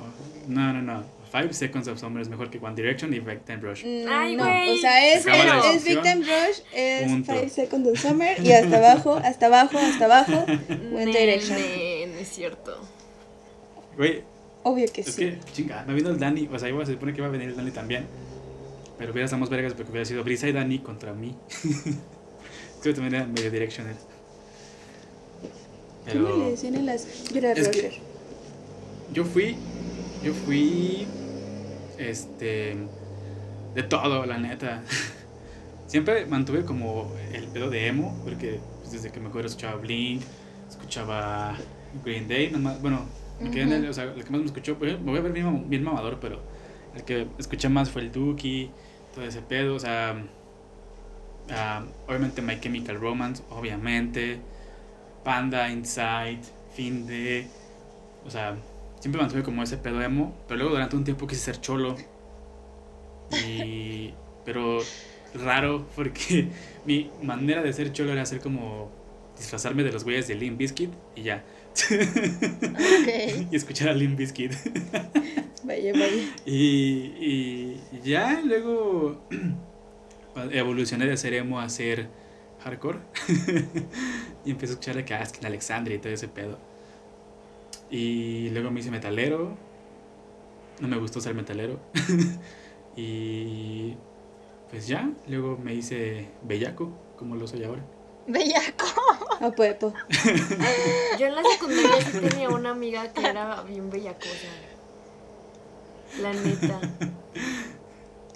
no, 0.47 0.74
no, 0.74 0.82
no, 0.82 0.93
no. 0.99 1.03
Five 1.32 1.51
Seconds 1.53 1.88
of 1.88 1.99
Summer 1.99 2.22
es 2.22 2.30
mejor 2.30 2.51
que 2.51 2.59
One 2.59 2.76
Direction 2.76 3.11
y 3.11 3.20
Back 3.20 3.43
Time 3.45 3.57
Rush. 3.59 3.84
Mm, 3.84 4.05
Ay, 4.07 4.36
no, 4.36 4.43
güey. 4.43 4.78
o 4.78 4.78
sea, 4.80 5.14
es, 5.16 5.26
la 5.26 5.59
es, 5.72 5.78
es. 5.78 5.84
Victim 5.84 6.20
Rush, 6.22 6.59
es 6.74 7.09
Punto. 7.11 7.34
Five 7.34 7.49
Seconds 7.49 7.88
of 7.89 7.99
Summer 7.99 8.39
y 8.45 8.51
hasta 8.51 8.78
abajo, 8.78 9.16
hasta 9.16 9.45
abajo, 9.47 9.78
hasta 9.80 10.05
abajo, 10.05 10.45
One 10.93 11.05
Ne, 11.07 11.20
Direction. 11.20 11.57
ne, 11.57 12.07
no 12.14 12.20
es 12.20 12.30
cierto. 12.30 12.80
Güey, 13.97 14.22
Obvio 14.61 14.86
que 14.93 15.01
es 15.01 15.07
sí. 15.07 15.22
que, 15.26 15.39
chinga, 15.53 15.84
no 15.86 15.93
vino 15.95 16.09
el 16.09 16.20
Dani. 16.20 16.47
O 16.53 16.57
sea, 16.59 16.70
iba, 16.70 16.86
se 16.86 16.93
supone 16.93 17.14
que 17.14 17.18
iba 17.20 17.28
a 17.28 17.32
venir 17.32 17.49
el 17.49 17.55
Dani 17.55 17.72
también. 17.72 18.05
Pero 18.98 19.12
hubiera 19.12 19.26
estamos 19.26 19.50
vergas 19.50 19.74
porque 19.74 19.91
hubiera 19.91 20.06
sido 20.06 20.24
Brisa 20.24 20.48
y 20.48 20.52
Dani 20.52 20.80
contra 20.80 21.14
mí. 21.14 21.36
Creo 22.82 22.94
que 22.94 23.02
también 23.02 23.16
era 23.16 23.26
medio 23.28 23.50
Directioner. 23.50 23.96
¿Cómo 26.12 26.20
le 26.28 26.34
Pero 26.34 26.50
decían 26.50 26.76
a 26.76 26.82
las 26.82 27.06
Es 27.06 27.70
que- 27.70 28.00
yo 29.14 29.24
fui, 29.24 29.56
yo 30.24 30.34
fui, 30.34 31.06
este, 31.98 32.76
de 33.76 33.84
todo, 33.84 34.26
la 34.26 34.38
neta. 34.38 34.84
Siempre 35.88 36.26
mantuve 36.26 36.66
como 36.66 37.14
el 37.32 37.46
pedo 37.48 37.70
de 37.70 37.88
emo, 37.88 38.20
porque 38.24 38.60
pues, 38.80 38.91
desde 38.94 39.12
que 39.12 39.20
me 39.20 39.30
acuerdo 39.30 39.48
escuchaba 39.50 39.76
Blink, 39.76 40.24
escuchaba 40.70 41.56
Green 42.04 42.28
Day, 42.28 42.50
nomás, 42.52 42.82
bueno, 42.82 43.06
me 43.39 43.52
quedé 43.52 43.64
en 43.64 43.74
el, 43.74 43.89
o 43.89 43.94
sea, 43.94 44.06
el 44.06 44.24
que 44.24 44.30
más 44.32 44.41
me 44.41 44.48
escuchó, 44.48 44.78
pues, 44.78 45.00
me 45.00 45.12
voy 45.12 45.20
a 45.20 45.22
ver 45.22 45.32
bien, 45.34 45.70
bien 45.70 45.84
mamador, 45.84 46.20
pero 46.20 46.41
el 46.96 47.04
que 47.04 47.28
escuché 47.38 47.70
más 47.70 47.89
fue 47.89 48.02
el 48.04 48.12
Dookie, 48.12 48.72
todo 49.14 49.26
ese 49.26 49.41
pedo, 49.41 49.76
o 49.76 49.80
sea, 49.80 50.16
ah, 51.52 51.84
obviamente 52.08 52.41
My 52.41 52.60
Chemical 52.60 53.00
Romance, 53.00 53.44
obviamente, 53.50 54.39
Panda, 55.24 55.70
Inside, 55.70 56.41
Fin 56.76 57.06
de, 57.06 57.48
o 58.26 58.30
sea, 58.32 58.56
siempre 59.04 59.22
mantuve 59.22 59.44
como 59.44 59.62
ese 59.62 59.78
pedo 59.78 60.02
emo, 60.02 60.34
pero 60.48 60.60
luego 60.60 60.72
durante 60.72 60.96
un 60.96 61.04
tiempo 61.04 61.28
quise 61.28 61.41
ser 61.41 61.60
cholo. 61.60 61.96
Y. 63.32 64.14
Pero 64.46 64.80
raro, 65.34 65.86
porque 65.96 66.48
mi 66.86 67.12
manera 67.22 67.62
de 67.62 67.74
ser 67.74 67.91
cholo 67.91 68.14
era 68.14 68.22
hacer 68.22 68.39
como. 68.39 68.89
disfrazarme 69.38 69.84
de 69.84 69.91
los 69.91 70.06
güeyes 70.06 70.28
de 70.28 70.36
Limp 70.36 70.58
Bizkit 70.58 70.91
y 71.16 71.24
ya. 71.24 71.44
Y 73.52 73.56
escuchar 73.56 73.90
a 73.90 73.94
Limp 73.94 74.18
Bizkit. 74.18 74.54
Vaya, 75.64 75.94
vaya. 75.94 76.36
Y, 76.46 77.14
y 77.22 77.82
ya 78.04 78.42
luego 78.44 79.22
evolucioné 80.52 81.06
de 81.06 81.16
ser 81.16 81.34
emo 81.36 81.60
a 81.60 81.70
ser 81.70 82.10
hardcore. 82.60 83.00
y 84.46 84.52
empecé 84.52 84.74
a 84.74 84.76
escuchar 84.76 84.98
a 84.98 85.22
Askin 85.22 85.46
Alexandria 85.46 85.96
y 85.96 86.00
todo 86.00 86.12
ese 86.12 86.28
pedo. 86.28 86.58
Y 87.90 88.50
luego 88.50 88.72
me 88.72 88.82
hice 88.82 88.92
metalero. 88.92 89.58
No 90.82 90.88
me 90.88 90.98
gustó 90.98 91.22
ser 91.22 91.34
metalero. 91.34 91.80
y 92.98 93.96
pues 94.70 94.88
ya, 94.88 95.10
luego 95.28 95.58
me 95.58 95.76
hice 95.76 96.28
bellaco, 96.44 96.92
como 97.16 97.36
lo 97.36 97.48
soy 97.48 97.64
ahora. 97.64 97.84
Bellaco. 98.28 98.86
A 99.42 99.52
Puepo. 99.52 99.94
Yo 101.20 101.28
en 101.28 101.36
la 101.36 101.44
secundaria 101.44 102.02
sí 102.02 102.20
tenía 102.30 102.50
una 102.50 102.70
amiga 102.72 103.12
que 103.12 103.22
era 103.26 103.62
bien 103.64 103.90
bellacosa. 103.90 104.48
La 106.22 106.32
neta. 106.32 106.80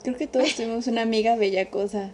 Creo 0.04 0.18
que 0.18 0.28
todos 0.28 0.56
tuvimos 0.56 0.88
una 0.88 1.04
amiga 1.04 1.36
bella 1.36 1.70
cosa. 1.70 2.12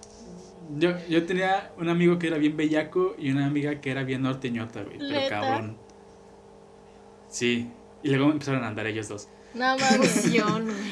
Yo, 0.78 0.92
yo 1.10 1.26
tenía 1.26 1.72
un 1.78 1.90
amigo 1.90 2.18
que 2.20 2.28
era 2.28 2.38
bien 2.38 2.56
bellaco 2.58 3.16
y 3.18 3.32
una 3.32 3.46
amiga 3.46 3.80
que 3.82 3.92
era 3.92 4.04
bien 4.04 4.22
norteñota, 4.24 4.82
güey. 4.84 4.98
Pero 4.98 5.30
cabrón. 5.30 5.78
Sí. 7.30 7.70
Y 8.04 8.10
luego 8.10 8.32
empezaron 8.32 8.64
a 8.64 8.68
andar 8.68 8.88
ellos 8.88 9.08
dos. 9.08 9.28
No 9.54 9.78
mames. 9.78 10.26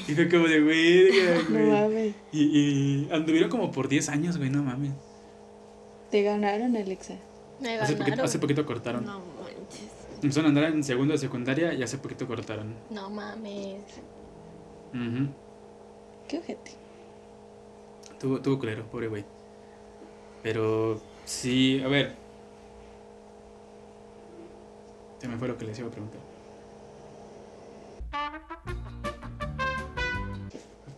Y 0.08 0.16
fue 0.16 0.30
como 0.30 0.48
de, 0.48 0.62
güey, 0.62 1.10
No 1.50 1.50
güey. 1.50 1.66
mames. 1.72 2.16
Y, 2.32 2.42
y 2.44 3.10
anduvieron 3.12 3.50
como 3.50 3.72
por 3.72 3.88
10 3.88 4.10
años, 4.10 4.38
güey, 4.38 4.50
no 4.50 4.64
mames. 4.64 4.92
Te 6.12 6.24
ganaron, 6.24 6.76
Alexa. 6.76 7.16
Me 7.59 7.76
Hace 7.80 7.93
poquito, 7.93 8.03
ganaron. 8.05 8.26
hace 8.26 8.39
poquito 8.39 8.66
cortaron. 8.66 9.05
No 9.05 9.20
manches. 9.20 9.89
Empezaron 10.22 10.45
a 10.45 10.49
andar 10.49 10.66
en 10.66 10.84
segundo 10.84 11.14
de 11.14 11.18
secundaria 11.18 11.74
y 11.74 11.82
hace 11.84 11.97
poquito 11.97 12.28
cortaron. 12.28 12.76
No 12.89 13.09
mames. 13.09 13.82
Ujú. 14.93 15.30
Qué 16.28 16.39
ojete. 16.39 16.72
Tuvo, 18.20 18.39
tuvo 18.41 18.59
culero, 18.59 18.84
pobre 18.86 19.07
güey. 19.07 19.26
Pero 20.43 20.99
sí, 21.26 21.82
a 21.84 21.88
ver. 21.88 22.16
Se 25.20 25.28
me 25.28 25.38
fue 25.38 25.47
lo 25.47 25.57
que 25.57 25.66
les 25.66 25.78
iba 25.80 25.88
a 25.88 25.91
preguntar. 25.91 26.20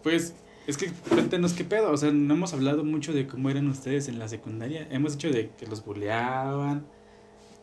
Pues, 0.01 0.33
es 0.67 0.77
que 0.77 0.91
cuéntenos 1.09 1.53
qué 1.53 1.63
pedo. 1.63 1.91
O 1.91 1.97
sea, 1.97 2.11
no 2.11 2.33
hemos 2.33 2.53
hablado 2.53 2.83
mucho 2.83 3.13
de 3.13 3.27
cómo 3.27 3.49
eran 3.49 3.67
ustedes 3.67 4.07
en 4.07 4.19
la 4.19 4.27
secundaria. 4.27 4.87
Hemos 4.91 5.13
dicho 5.17 5.31
de 5.31 5.49
que 5.49 5.67
los 5.67 5.83
bulleaban, 5.83 6.85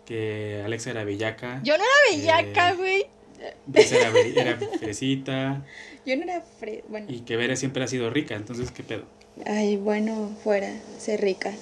que 0.05 0.62
Alexa 0.64 0.90
era 0.90 1.05
bellaca. 1.05 1.61
Yo 1.62 1.76
no 1.76 1.84
era 1.84 2.16
bellaca, 2.16 2.74
güey. 2.74 3.07
Era, 3.72 4.11
era 4.18 4.59
fresita. 4.78 5.64
Yo 6.07 6.16
no 6.16 6.24
era 6.24 6.40
fre... 6.40 6.84
Bueno. 6.88 7.07
Y 7.09 7.20
que 7.20 7.36
Vera 7.36 7.57
siempre 7.57 7.82
ha 7.84 7.86
sido 7.86 8.11
rica. 8.11 8.34
Entonces, 8.34 8.70
¿qué 8.70 8.82
pedo? 8.82 9.05
Ay, 9.46 9.76
bueno, 9.76 10.30
fuera. 10.42 10.70
Sé 10.98 11.16
rica. 11.16 11.53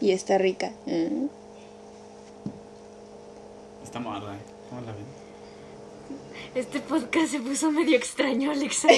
Y 0.00 0.10
está 0.10 0.38
rica. 0.38 0.72
¿eh? 0.86 1.28
Está 3.82 3.98
morra, 3.98 4.34
¿eh? 4.34 4.38
¿Cómo 4.68 4.82
la 4.82 4.92
ven? 4.92 5.04
Este 6.56 6.80
podcast 6.80 7.30
se 7.32 7.40
puso 7.40 7.70
medio 7.70 7.98
extraño, 7.98 8.50
Alexa. 8.50 8.88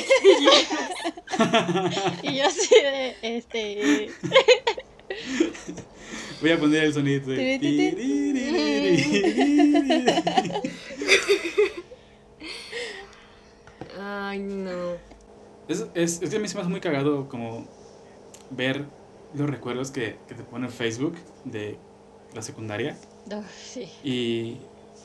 Y 2.22 2.36
yo 2.36 2.46
así 2.46 2.72
de, 2.72 3.16
este... 3.20 4.12
Voy 6.40 6.52
a 6.52 6.60
poner 6.60 6.84
el 6.84 6.94
sonido 6.94 7.32
de... 7.32 7.58
Ay, 14.00 14.38
no. 14.38 14.92
Es, 15.66 15.84
es, 15.94 16.22
es 16.22 16.30
que 16.30 16.36
a 16.36 16.38
mí 16.38 16.46
se 16.46 16.54
me 16.54 16.60
hace 16.60 16.70
muy 16.70 16.78
cagado 16.78 17.28
como 17.28 17.66
ver 18.50 18.84
los 19.34 19.50
recuerdos 19.50 19.90
que, 19.90 20.16
que 20.28 20.36
te 20.36 20.44
pone 20.44 20.68
Facebook 20.68 21.16
de 21.44 21.76
la 22.34 22.42
secundaria 22.42 22.96
sí. 23.52 23.88
y, 24.04 24.58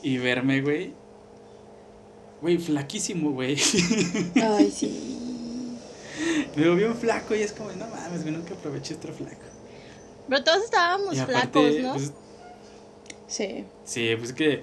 y 0.04 0.18
verme, 0.18 0.60
güey. 0.60 0.94
Güey, 2.44 2.58
flaquísimo, 2.58 3.30
güey. 3.32 3.56
Ay, 4.36 4.70
sí. 4.70 5.78
Me 6.56 6.62
veo 6.62 6.76
bien 6.76 6.94
flaco 6.94 7.34
y 7.34 7.40
es 7.40 7.52
como, 7.52 7.72
no 7.72 7.86
mames, 7.88 8.20
güey, 8.20 8.34
nunca 8.34 8.52
aproveché 8.52 8.92
estar 8.92 9.14
flaco. 9.14 9.40
Pero 10.28 10.44
todos 10.44 10.62
estábamos 10.64 11.18
aparte, 11.18 11.48
flacos, 11.70 11.80
¿no? 11.82 11.92
pues, 11.94 12.12
Sí. 13.26 13.64
sí, 13.86 14.10
pues 14.18 14.28
es 14.28 14.36
que 14.36 14.62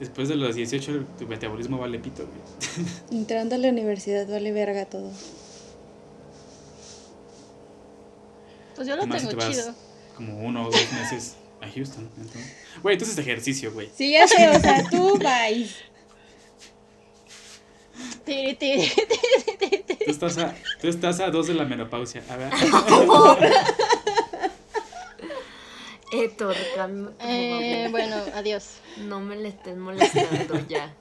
después 0.00 0.28
de 0.28 0.34
los 0.34 0.56
18 0.56 1.04
tu 1.20 1.28
metabolismo 1.28 1.78
vale 1.78 2.00
pito, 2.00 2.26
güey. 2.26 2.88
Entrando 3.20 3.54
a 3.54 3.58
la 3.58 3.68
universidad 3.68 4.26
vale 4.28 4.50
verga 4.50 4.86
todo. 4.86 5.12
Pues 8.74 8.88
yo 8.88 8.96
lo 8.96 9.02
Además, 9.02 9.18
tengo 9.22 9.30
te 9.30 9.36
vas 9.36 9.50
chido. 9.56 9.74
como 10.16 10.36
uno 10.44 10.66
o 10.66 10.70
dos 10.72 10.92
meses 10.92 11.36
a 11.60 11.68
Houston. 11.70 12.10
Entonces, 12.16 12.52
güey, 12.82 12.94
entonces 12.94 13.16
ejercicio, 13.18 13.72
güey. 13.72 13.88
Sí, 13.96 14.10
ya 14.10 14.26
sé, 14.26 14.48
o 14.48 14.58
sea, 14.58 14.82
tú 14.90 15.16
vais. 15.22 15.76
Tú 18.26 20.10
estás 20.10 20.38
a, 20.38 20.54
tú 20.80 20.88
estás 20.88 21.20
a 21.20 21.30
dos 21.30 21.46
de 21.46 21.54
la 21.54 21.64
menopausia. 21.64 22.22
A 22.28 22.36
ver. 22.36 22.50
Héctor, 26.12 26.56
Eh, 27.20 27.84
favor. 27.86 27.90
bueno, 27.90 28.16
adiós. 28.34 28.78
No 29.06 29.20
me 29.20 29.36
le 29.36 29.48
estés 29.48 29.76
molestando 29.76 30.60
ya. 30.68 30.92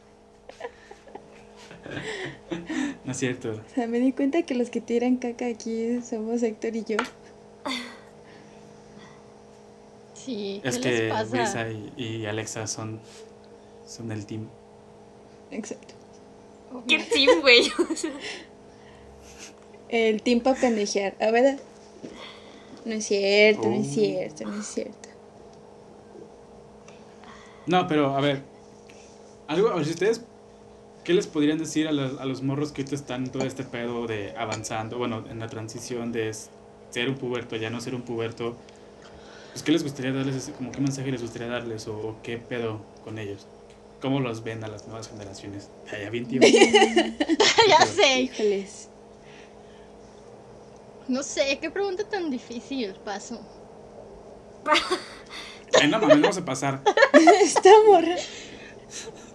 No 3.03 3.11
es 3.11 3.17
cierto. 3.17 3.51
O 3.51 3.75
sea, 3.75 3.87
me 3.87 3.99
di 3.99 4.11
cuenta 4.11 4.43
que 4.43 4.53
los 4.53 4.69
que 4.69 4.81
tiran 4.81 5.17
caca 5.17 5.47
aquí 5.47 5.99
somos 6.07 6.43
Héctor 6.43 6.75
y 6.75 6.83
yo. 6.83 6.97
Sí, 10.13 10.59
¿qué 10.61 10.69
Es 10.69 10.79
les 10.79 11.01
que 11.01 11.09
pasa? 11.09 11.25
Brisa 11.31 11.69
y, 11.71 11.93
y 11.97 12.25
Alexa 12.27 12.67
son, 12.67 12.99
son 13.87 14.11
el 14.11 14.25
team. 14.25 14.47
Exacto. 15.51 15.88
¿Qué 16.87 16.99
team, 16.99 17.41
güey? 17.41 17.71
El 19.89 20.21
team 20.21 20.39
para 20.41 20.59
pendejear. 20.59 21.15
A 21.19 21.31
ver. 21.31 21.59
No 22.85 22.93
es 22.93 23.05
cierto, 23.05 23.67
no 23.67 23.75
es 23.75 23.87
Oh. 23.87 23.93
cierto, 23.93 24.45
no 24.45 24.59
es 24.59 24.67
cierto. 24.67 25.09
No, 27.65 27.87
pero 27.87 28.15
a 28.15 28.21
ver. 28.21 28.41
Algo, 29.47 29.69
a 29.69 29.75
ver, 29.75 29.85
si 29.85 29.91
ustedes, 29.91 30.21
¿qué 31.03 31.13
les 31.13 31.27
podrían 31.27 31.57
decir 31.57 31.87
a 31.87 31.91
los, 31.91 32.19
a 32.19 32.25
los 32.25 32.41
morros 32.43 32.71
que 32.71 32.81
ahorita 32.81 32.95
están 32.95 33.31
todo 33.31 33.43
este 33.43 33.63
pedo 33.63 34.05
de 34.07 34.33
avanzando, 34.37 34.97
bueno, 34.97 35.23
en 35.29 35.39
la 35.39 35.47
transición 35.47 36.11
de 36.11 36.31
ser 36.91 37.09
un 37.09 37.15
puberto, 37.15 37.55
ya 37.55 37.69
no 37.69 37.81
ser 37.81 37.95
un 37.95 38.03
puberto? 38.03 38.55
Pues, 39.51 39.63
¿qué 39.63 39.71
les 39.71 39.83
gustaría 39.83 40.11
darles, 40.13 40.35
ese- 40.35 40.51
como 40.53 40.71
qué 40.71 40.81
mensaje 40.81 41.11
les 41.11 41.21
gustaría 41.21 41.47
darles 41.47 41.87
o, 41.87 41.95
o 41.97 42.15
qué 42.21 42.37
pedo 42.37 42.81
con 43.03 43.17
ellos? 43.17 43.47
¿Cómo 44.01 44.19
los 44.19 44.43
ven 44.43 44.63
a 44.63 44.67
las 44.67 44.87
nuevas 44.87 45.09
generaciones? 45.09 45.69
Ya, 45.91 45.99
ya 45.99 46.09
bien, 46.09 46.25
tío. 46.25 46.41
ya 47.67 47.85
sé. 47.85 48.21
Híjoles. 48.21 48.89
No 51.07 51.23
sé, 51.23 51.57
qué 51.59 51.69
pregunta 51.69 52.03
tan 52.03 52.29
difícil, 52.29 52.93
paso. 53.03 53.39
Ay, 55.79 55.89
no 55.89 55.99
mames, 55.99 56.21
vamos 56.21 56.37
a 56.37 56.45
pasar. 56.45 56.81
Esta 57.41 57.71
morra. 57.87 58.15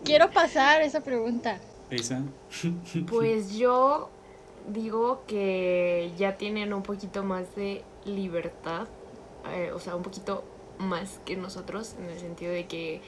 Quiero 0.05 0.31
pasar 0.31 0.83
esa 0.83 1.01
pregunta. 1.01 1.59
Brisa. 1.89 2.23
Pues 3.09 3.55
yo 3.57 4.11
digo 4.69 5.25
que 5.27 6.12
ya 6.17 6.37
tienen 6.37 6.73
un 6.73 6.83
poquito 6.83 7.23
más 7.25 7.55
de 7.57 7.83
libertad, 8.05 8.87
eh, 9.53 9.73
o 9.73 9.81
sea, 9.81 9.97
un 9.97 10.03
poquito 10.03 10.45
más 10.79 11.21
que 11.25 11.37
nosotros, 11.37 11.97
en 11.99 12.11
el 12.11 12.19
sentido 12.19 12.53
de 12.53 12.67
que 12.67 13.01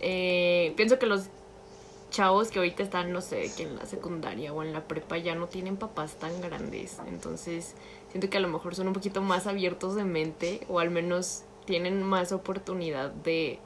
eh, 0.00 0.72
pienso 0.76 0.98
que 0.98 1.06
los 1.06 1.26
chavos 2.10 2.50
que 2.50 2.58
ahorita 2.58 2.82
están, 2.82 3.12
no 3.12 3.20
sé, 3.20 3.50
que 3.56 3.64
en 3.64 3.76
la 3.76 3.86
secundaria 3.86 4.52
o 4.52 4.62
en 4.62 4.72
la 4.72 4.88
prepa 4.88 5.18
ya 5.18 5.34
no 5.34 5.46
tienen 5.46 5.76
papás 5.76 6.14
tan 6.14 6.40
grandes, 6.40 6.98
entonces 7.06 7.74
siento 8.10 8.30
que 8.30 8.38
a 8.38 8.40
lo 8.40 8.48
mejor 8.48 8.74
son 8.74 8.88
un 8.88 8.94
poquito 8.94 9.20
más 9.20 9.46
abiertos 9.46 9.94
de 9.94 10.04
mente 10.04 10.60
o 10.68 10.78
al 10.78 10.90
menos 10.90 11.42
tienen 11.66 12.02
más 12.02 12.32
oportunidad 12.32 13.10
de 13.10 13.58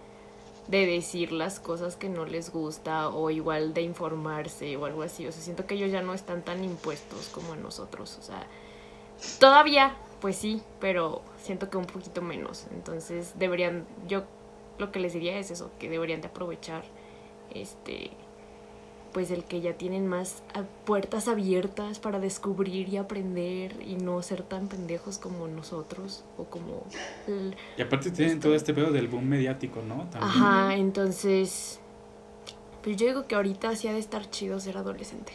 de 0.69 0.87
decir 0.87 1.33
las 1.33 1.61
cosas 1.61 1.97
que 1.97 2.09
no 2.09 2.25
les 2.25 2.51
gusta 2.51 3.09
o 3.09 3.31
igual 3.31 3.75
de 3.75 3.83
informarse 3.83 4.77
o 4.77 4.85
algo 4.85 5.03
así. 5.03 5.27
O 5.27 5.33
sea, 5.33 5.43
siento 5.43 5.67
que 5.67 5.75
ellos 5.75 5.91
ya 5.91 6.03
no 6.03 6.15
están 6.15 6.43
tan 6.43 6.65
impuestos 6.65 7.29
como 7.29 7.57
nosotros. 7.57 8.17
O 8.19 8.23
sea, 8.23 8.47
todavía, 9.39 9.97
pues 10.21 10.37
sí, 10.37 10.63
pero 10.81 11.23
siento 11.43 11.69
que 11.69 11.77
un 11.77 11.87
poquito 11.87 12.23
menos. 12.23 12.67
Entonces 12.73 13.33
deberían, 13.39 13.87
yo 14.07 14.25
lo 14.79 14.91
que 14.93 15.01
les 15.01 15.13
diría 15.13 15.39
es 15.39 15.51
eso, 15.51 15.71
que 15.79 15.89
deberían 15.89 16.21
de 16.21 16.29
aprovechar 16.29 16.85
este 17.55 18.11
pues 19.13 19.31
el 19.31 19.45
que 19.45 19.61
ya 19.61 19.75
tienen 19.75 20.07
más 20.07 20.43
puertas 20.87 21.29
abiertas 21.29 21.99
para 21.99 22.19
descubrir 22.19 22.89
y 22.89 22.97
aprender 22.97 23.77
y 23.87 23.97
no 23.97 24.23
ser 24.23 24.43
tan 24.43 24.69
pendejos 24.69 25.19
como 25.19 25.47
nosotros 25.49 26.25
o 26.39 26.45
como 26.45 26.87
el- 27.27 27.55
Y 27.77 27.83
aparte 27.83 28.11
tienen 28.11 28.41
todo 28.41 28.55
este 28.55 28.73
pedo 28.73 28.91
del 28.91 29.09
boom 29.09 29.27
mediático, 29.29 29.83
¿no? 29.83 30.09
También. 30.09 30.23
Ajá, 30.23 30.75
entonces. 30.77 31.79
Pues 32.83 32.97
yo 32.97 33.07
digo 33.07 33.27
que 33.29 33.35
ahorita 33.35 33.77
sí 33.77 33.87
ha 33.87 33.93
de 33.93 33.99
estar 33.99 34.31
chido 34.31 34.59
ser 34.61 34.79
adolescente. 34.79 35.33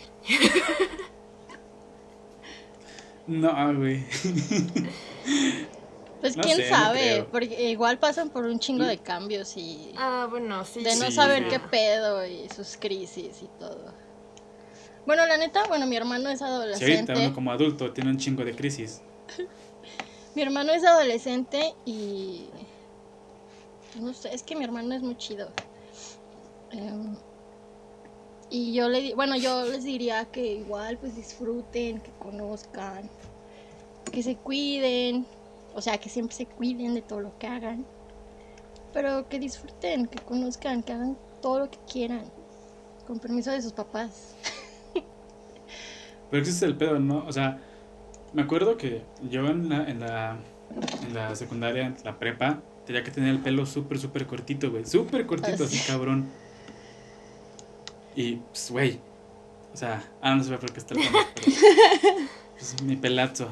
No, 3.28 3.50
ah, 3.54 3.72
güey. 3.74 4.04
Pues 6.28 6.38
No 6.38 6.44
quién 6.44 6.58
sé, 6.58 6.70
sabe, 6.70 7.24
porque 7.32 7.70
igual 7.70 8.00
pasan 8.00 8.30
por 8.30 8.46
un 8.46 8.60
chingo 8.60 8.84
de 8.84 8.98
cambios 8.98 9.56
y 9.56 9.94
Ah, 9.96 10.28
bueno, 10.30 10.66
sí. 10.66 10.84
de 10.84 10.96
no 10.98 11.06
Sí, 11.06 11.12
saber 11.14 11.44
sí. 11.44 11.50
qué 11.52 11.60
pedo 11.60 12.26
y 12.26 12.50
sus 12.50 12.76
crisis 12.78 13.42
y 13.42 13.48
todo. 13.60 13.94
Bueno, 15.06 15.26
la 15.26 15.38
neta, 15.38 15.66
bueno, 15.68 15.86
mi 15.88 15.96
hermano 15.96 16.30
es 16.30 16.42
adolescente. 16.42 17.14
ahorita 17.14 17.28
uno 17.28 17.34
como 17.34 17.52
adulto 17.52 17.94
tiene 17.94 18.10
un 18.10 18.18
chingo 18.18 18.44
de 18.44 18.54
crisis. 18.56 19.02
Mi 20.36 20.42
hermano 20.42 20.72
es 20.74 20.84
adolescente 20.84 21.74
y. 21.86 22.50
No 24.00 24.14
sé, 24.14 24.30
es 24.36 24.44
que 24.44 24.56
mi 24.56 24.64
hermano 24.66 24.94
es 24.94 25.02
muy 25.02 25.16
chido. 25.18 25.50
Em, 26.72 27.16
y 28.50 28.74
yo 28.74 28.90
le 28.90 29.02
di- 29.02 29.14
bueno, 29.14 29.36
yo 29.38 29.66
les 29.66 29.84
diría 29.84 30.26
que 30.26 30.46
igual 30.46 30.98
pues 30.98 31.16
disfruten, 31.16 32.02
que 32.02 32.12
conozcan, 32.20 33.10
que 34.12 34.22
se 34.22 34.36
cuiden, 34.36 35.26
o 35.78 35.82
sea, 35.82 36.00
que 36.00 36.10
siempre 36.10 36.36
se 36.36 36.48
cuiden 36.48 36.96
de 36.96 37.04
todo 37.04 37.20
lo 37.22 37.38
que 37.38 37.46
hagan. 37.46 37.86
Pero 38.94 39.30
que 39.30 39.38
disfruten, 39.38 40.08
que 40.08 40.18
conozcan, 40.18 40.82
que 40.82 40.92
hagan 40.92 41.16
todo 41.40 41.60
lo 41.60 41.70
que 41.70 41.78
quieran, 41.92 42.24
con 43.06 43.20
permiso 43.20 43.52
de 43.52 43.62
sus 43.62 43.74
papás. 43.74 44.34
Pero 46.32 46.42
existe 46.42 46.66
el 46.66 46.76
pedo, 46.76 46.98
¿no? 46.98 47.24
O 47.28 47.32
sea, 47.32 47.60
me 48.34 48.42
acuerdo 48.42 48.76
que 48.76 49.04
yo 49.30 49.46
en 49.46 49.70
la, 49.70 49.88
en 49.88 50.00
la, 50.00 50.40
en 51.06 51.14
la 51.14 51.36
secundaria, 51.36 51.86
en 51.86 51.96
la 52.04 52.18
prepa, 52.18 52.60
tenía 52.88 53.04
que 53.04 53.12
tener 53.12 53.30
el 53.30 53.40
pelo 53.40 53.68
súper, 53.68 54.00
súper 54.00 54.26
cortito, 54.26 54.72
güey. 54.72 54.84
Súper 54.84 55.28
cortito, 55.28 55.66
así 55.66 55.78
sí. 55.78 55.88
cabrón. 55.92 56.28
Y, 58.16 58.38
pues, 58.38 58.72
güey. 58.72 59.00
O 59.76 59.78
sea, 59.78 60.04
ah, 60.24 60.34
no 60.34 60.44
se 60.44 60.50
ve 60.50 60.58
por 60.58 60.74
qué 60.74 60.80
está 60.80 60.96
el 60.96 61.02
pero, 61.02 61.46
Pues 62.58 62.82
mi 62.82 62.96
pelazo. 62.96 63.48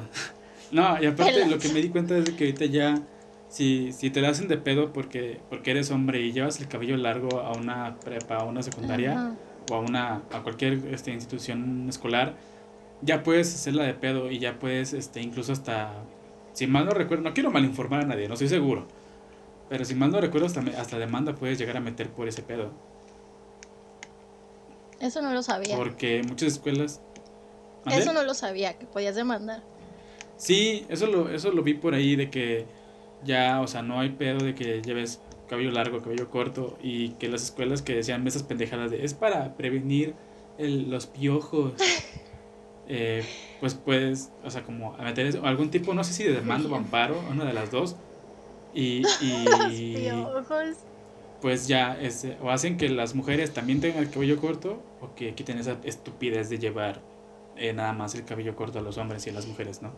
No, 0.72 1.02
y 1.02 1.06
aparte 1.06 1.46
lo 1.46 1.58
que 1.58 1.68
me 1.68 1.80
di 1.80 1.88
cuenta 1.90 2.16
es 2.16 2.24
de 2.24 2.34
que 2.36 2.44
ahorita 2.44 2.64
ya, 2.66 3.00
si, 3.48 3.92
si 3.92 4.10
te 4.10 4.20
la 4.20 4.30
hacen 4.30 4.48
de 4.48 4.58
pedo 4.58 4.92
porque, 4.92 5.40
porque 5.48 5.70
eres 5.70 5.90
hombre 5.90 6.20
y 6.20 6.32
llevas 6.32 6.60
el 6.60 6.68
cabello 6.68 6.96
largo 6.96 7.40
a 7.40 7.52
una 7.52 7.96
prepa, 8.00 8.36
a 8.36 8.44
una 8.44 8.62
secundaria, 8.62 9.12
Ajá. 9.12 9.34
o 9.70 9.74
a 9.74 9.80
una 9.80 10.22
a 10.32 10.42
cualquier 10.42 10.80
este, 10.92 11.12
institución 11.12 11.86
escolar, 11.88 12.34
ya 13.02 13.22
puedes 13.22 13.54
hacerla 13.54 13.84
de 13.84 13.94
pedo 13.94 14.30
y 14.30 14.38
ya 14.38 14.58
puedes 14.58 14.92
este 14.92 15.20
incluso 15.20 15.52
hasta 15.52 15.92
si 16.52 16.66
mal 16.66 16.86
no 16.86 16.92
recuerdo, 16.92 17.22
no 17.22 17.34
quiero 17.34 17.50
malinformar 17.50 18.00
a 18.00 18.06
nadie, 18.06 18.28
no 18.28 18.34
estoy 18.34 18.48
seguro. 18.48 18.86
Pero 19.68 19.84
si 19.84 19.94
mal 19.94 20.10
no 20.10 20.20
recuerdo 20.20 20.46
hasta, 20.46 20.60
hasta 20.80 20.98
demanda 20.98 21.34
puedes 21.34 21.58
llegar 21.58 21.76
a 21.76 21.80
meter 21.80 22.08
por 22.08 22.28
ese 22.28 22.42
pedo, 22.42 22.70
Eso 25.00 25.20
no 25.20 25.32
lo 25.32 25.42
sabía. 25.42 25.76
porque 25.76 26.22
muchas 26.26 26.54
escuelas. 26.54 27.00
Eso 27.90 28.12
no 28.12 28.22
lo 28.22 28.34
sabía, 28.34 28.78
que 28.78 28.86
podías 28.86 29.14
demandar. 29.14 29.62
Sí, 30.36 30.84
eso 30.88 31.06
lo 31.06 31.30
eso 31.30 31.50
lo 31.52 31.62
vi 31.62 31.74
por 31.74 31.94
ahí 31.94 32.14
de 32.16 32.30
que 32.30 32.66
ya, 33.24 33.60
o 33.60 33.66
sea, 33.66 33.82
no 33.82 34.00
hay 34.00 34.10
pedo 34.10 34.38
de 34.44 34.54
que 34.54 34.82
lleves 34.82 35.20
cabello 35.48 35.70
largo, 35.70 36.02
cabello 36.02 36.28
corto 36.30 36.76
y 36.82 37.10
que 37.10 37.28
las 37.28 37.42
escuelas 37.44 37.80
que 37.82 37.94
decían 37.94 38.26
esas 38.26 38.42
pendejadas 38.42 38.90
de 38.90 39.04
es 39.04 39.14
para 39.14 39.56
prevenir 39.56 40.14
el- 40.58 40.90
los 40.90 41.06
piojos. 41.06 41.72
eh, 42.88 43.24
pues 43.60 43.74
puedes, 43.74 44.30
o 44.44 44.50
sea, 44.50 44.62
como 44.62 44.94
a 44.96 45.02
meter 45.02 45.26
eso- 45.26 45.44
algún 45.44 45.70
tipo, 45.70 45.94
no 45.94 46.04
sé 46.04 46.12
si 46.12 46.24
de 46.24 46.32
demanda 46.34 46.68
o 46.68 46.74
amparo, 46.76 47.18
una 47.30 47.44
de 47.44 47.52
las 47.52 47.70
dos. 47.70 47.96
Y, 48.74 49.02
y 49.22 49.94
Piojos. 49.96 50.76
pues 51.40 51.66
ya, 51.68 51.96
este, 52.00 52.36
o 52.42 52.50
hacen 52.50 52.76
que 52.76 52.88
las 52.90 53.14
mujeres 53.14 53.52
también 53.54 53.80
tengan 53.80 54.02
el 54.02 54.10
cabello 54.10 54.36
corto 54.38 54.82
o 55.00 55.14
que 55.14 55.34
quiten 55.34 55.58
esa 55.58 55.78
estupidez 55.84 56.50
de 56.50 56.58
llevar 56.58 57.00
eh, 57.56 57.72
nada 57.72 57.92
más 57.92 58.14
el 58.14 58.24
cabello 58.24 58.56
corto 58.56 58.78
a 58.78 58.82
los 58.82 58.98
hombres 58.98 59.26
y 59.26 59.30
a 59.30 59.32
las 59.32 59.46
mujeres, 59.46 59.82
¿no? 59.82 59.92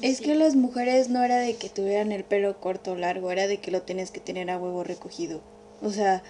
Es 0.00 0.20
que 0.20 0.34
las 0.34 0.56
mujeres 0.56 1.08
no 1.08 1.22
era 1.22 1.38
de 1.38 1.56
que 1.56 1.68
tuvieran 1.68 2.12
el 2.12 2.24
pelo 2.24 2.60
corto 2.60 2.92
o 2.92 2.96
largo, 2.96 3.30
era 3.30 3.46
de 3.46 3.58
que 3.58 3.70
lo 3.70 3.82
tenías 3.82 4.10
que 4.10 4.20
tener 4.20 4.50
a 4.50 4.58
huevo 4.58 4.84
recogido. 4.84 5.40
O 5.82 5.90
sea, 5.90 6.22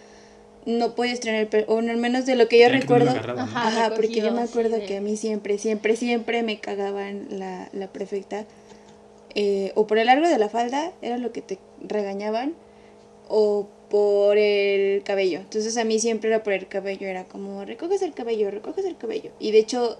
no 0.66 0.94
puedes 0.94 1.20
tener 1.20 1.40
el 1.40 1.46
pelo, 1.48 1.66
o 1.68 1.78
al 1.78 1.96
menos 1.96 2.26
de 2.26 2.36
lo 2.36 2.48
que 2.48 2.60
yo 2.60 2.66
que 2.66 2.80
recuerdo. 2.80 3.10
agarrado, 3.10 3.38
¿no? 3.38 3.44
Ajá. 3.44 3.68
Ajá, 3.68 3.94
porque 3.94 4.20
yo 4.20 4.32
me 4.32 4.42
acuerdo 4.42 4.76
sí, 4.76 4.86
que 4.86 4.96
a 4.98 5.00
mí 5.00 5.16
siempre, 5.16 5.58
siempre, 5.58 5.96
siempre 5.96 6.42
me 6.42 6.60
cagaban 6.60 7.26
la, 7.30 7.68
la 7.72 7.88
prefecta 7.88 8.46
eh, 9.34 9.72
o 9.74 9.86
por 9.86 9.98
el 9.98 10.06
largo 10.06 10.28
de 10.28 10.38
la 10.38 10.48
falda, 10.48 10.92
era 11.02 11.18
lo 11.18 11.32
que 11.32 11.42
te 11.42 11.58
regañaban, 11.80 12.54
o 13.28 13.68
por 13.90 14.38
el 14.38 15.02
cabello. 15.02 15.40
Entonces 15.40 15.76
a 15.76 15.84
mí 15.84 15.98
siempre 15.98 16.30
era 16.30 16.42
por 16.42 16.52
el 16.52 16.68
cabello, 16.68 17.06
era 17.06 17.24
como, 17.24 17.64
recoges 17.64 18.02
el 18.02 18.14
cabello, 18.14 18.50
recoges 18.50 18.84
el 18.84 18.96
cabello. 18.96 19.32
Y 19.40 19.50
de 19.50 19.58
hecho 19.58 19.98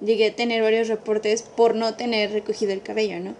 llegué 0.00 0.28
a 0.28 0.36
tener 0.36 0.62
varios 0.62 0.88
reportes 0.88 1.42
por 1.42 1.74
no 1.74 1.94
tener 1.94 2.32
recogido 2.32 2.72
el 2.72 2.82
cabello, 2.82 3.20
¿no? 3.20 3.34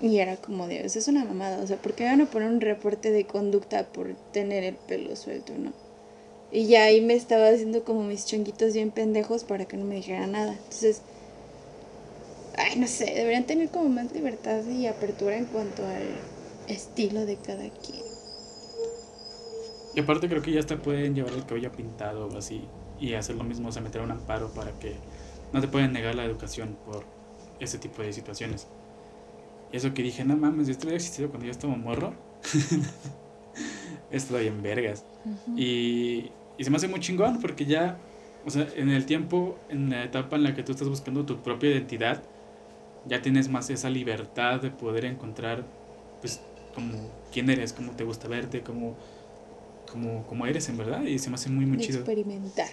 Y 0.00 0.18
era 0.18 0.36
como, 0.36 0.66
Dios, 0.66 0.96
es 0.96 1.06
una 1.06 1.24
mamada, 1.24 1.62
o 1.62 1.66
sea, 1.66 1.76
¿por 1.76 1.94
qué 1.94 2.04
van 2.04 2.20
a 2.20 2.26
poner 2.26 2.48
un 2.48 2.60
reporte 2.60 3.12
de 3.12 3.24
conducta 3.24 3.86
por 3.86 4.14
tener 4.32 4.64
el 4.64 4.74
pelo 4.74 5.14
suelto, 5.14 5.52
no? 5.56 5.72
Y 6.50 6.66
ya 6.66 6.84
ahí 6.84 7.00
me 7.00 7.14
estaba 7.14 7.48
haciendo 7.48 7.84
como 7.84 8.02
mis 8.02 8.26
chonguitos 8.26 8.74
bien 8.74 8.90
pendejos 8.90 9.44
para 9.44 9.64
que 9.64 9.76
no 9.76 9.84
me 9.84 9.94
dijera 9.94 10.26
nada. 10.26 10.52
Entonces, 10.52 11.00
ay, 12.58 12.78
no 12.78 12.86
sé, 12.86 13.06
deberían 13.06 13.46
tener 13.46 13.70
como 13.70 13.88
más 13.88 14.12
libertad 14.12 14.62
y 14.66 14.86
apertura 14.86 15.38
en 15.38 15.46
cuanto 15.46 15.86
al 15.86 16.02
estilo 16.68 17.24
de 17.24 17.36
cada 17.36 17.70
quien. 17.70 18.02
Y 19.94 20.00
aparte 20.00 20.28
creo 20.28 20.42
que 20.42 20.52
ya 20.52 20.60
hasta 20.60 20.76
pueden 20.76 21.14
llevar 21.14 21.32
el 21.32 21.46
cabello 21.46 21.70
pintado 21.72 22.26
o 22.26 22.36
así 22.36 22.62
y 23.00 23.14
hacer 23.14 23.36
lo 23.36 23.44
mismo, 23.44 23.68
o 23.68 23.72
sea, 23.72 23.82
meter 23.82 24.00
un 24.00 24.10
amparo 24.10 24.52
para 24.52 24.72
que 24.78 24.94
no 25.52 25.60
te 25.60 25.68
pueden 25.68 25.92
negar 25.92 26.14
la 26.14 26.24
educación 26.24 26.76
por 26.84 27.04
ese 27.60 27.78
tipo 27.78 28.02
de 28.02 28.12
situaciones. 28.12 28.66
Y 29.72 29.76
eso 29.76 29.94
que 29.94 30.02
dije, 30.02 30.24
no 30.24 30.36
mames, 30.36 30.68
esto 30.68 30.84
hubiera 30.84 30.96
existido 30.96 31.28
cuando 31.28 31.46
yo 31.46 31.52
estaba 31.52 31.74
morro. 31.76 32.14
esto 34.10 34.36
bien 34.38 34.62
vergas. 34.62 35.04
y, 35.56 36.30
y 36.58 36.64
se 36.64 36.70
me 36.70 36.76
hace 36.76 36.88
muy 36.88 37.00
chingón 37.00 37.40
porque 37.40 37.64
ya, 37.64 37.98
o 38.44 38.50
sea, 38.50 38.66
en 38.76 38.90
el 38.90 39.06
tiempo, 39.06 39.58
en 39.68 39.90
la 39.90 40.04
etapa 40.04 40.36
en 40.36 40.42
la 40.44 40.54
que 40.54 40.62
tú 40.62 40.72
estás 40.72 40.88
buscando 40.88 41.24
tu 41.24 41.42
propia 41.42 41.70
identidad, 41.70 42.22
ya 43.06 43.22
tienes 43.22 43.48
más 43.48 43.70
esa 43.70 43.90
libertad 43.90 44.60
de 44.60 44.70
poder 44.70 45.04
encontrar, 45.04 45.64
pues, 46.20 46.40
como 46.74 46.92
quién 47.32 47.50
eres, 47.50 47.72
cómo 47.72 47.92
te 47.92 48.04
gusta 48.04 48.28
verte, 48.28 48.62
cómo, 48.62 48.96
cómo, 49.90 50.24
cómo 50.26 50.46
eres 50.46 50.68
en 50.68 50.76
verdad. 50.76 51.02
Y 51.04 51.18
se 51.18 51.30
me 51.30 51.34
hace 51.34 51.50
muy, 51.50 51.66
muy 51.66 51.78
De 51.78 51.84
chido. 51.84 51.98
experimentar. 51.98 52.68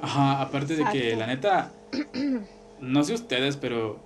Ajá, 0.00 0.40
aparte 0.42 0.76
de 0.76 0.84
que 0.86 1.16
la 1.16 1.26
neta, 1.26 1.72
no 2.80 3.04
sé 3.04 3.14
ustedes, 3.14 3.56
pero 3.56 3.98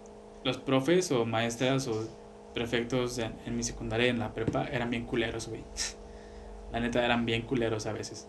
los 0.44 0.58
profes 0.58 1.10
o 1.12 1.24
maestras 1.26 1.86
o 1.88 2.08
prefectos 2.54 3.18
en, 3.18 3.32
en 3.46 3.56
mi 3.56 3.62
secundaria 3.62 4.06
y 4.06 4.10
en 4.10 4.18
la 4.18 4.32
prepa 4.34 4.64
eran 4.66 4.90
bien 4.90 5.04
culeros, 5.06 5.48
güey. 5.48 5.64
La 6.72 6.80
neta 6.80 7.04
eran 7.04 7.26
bien 7.26 7.42
culeros 7.42 7.84
a 7.86 7.92
veces. 7.92 8.26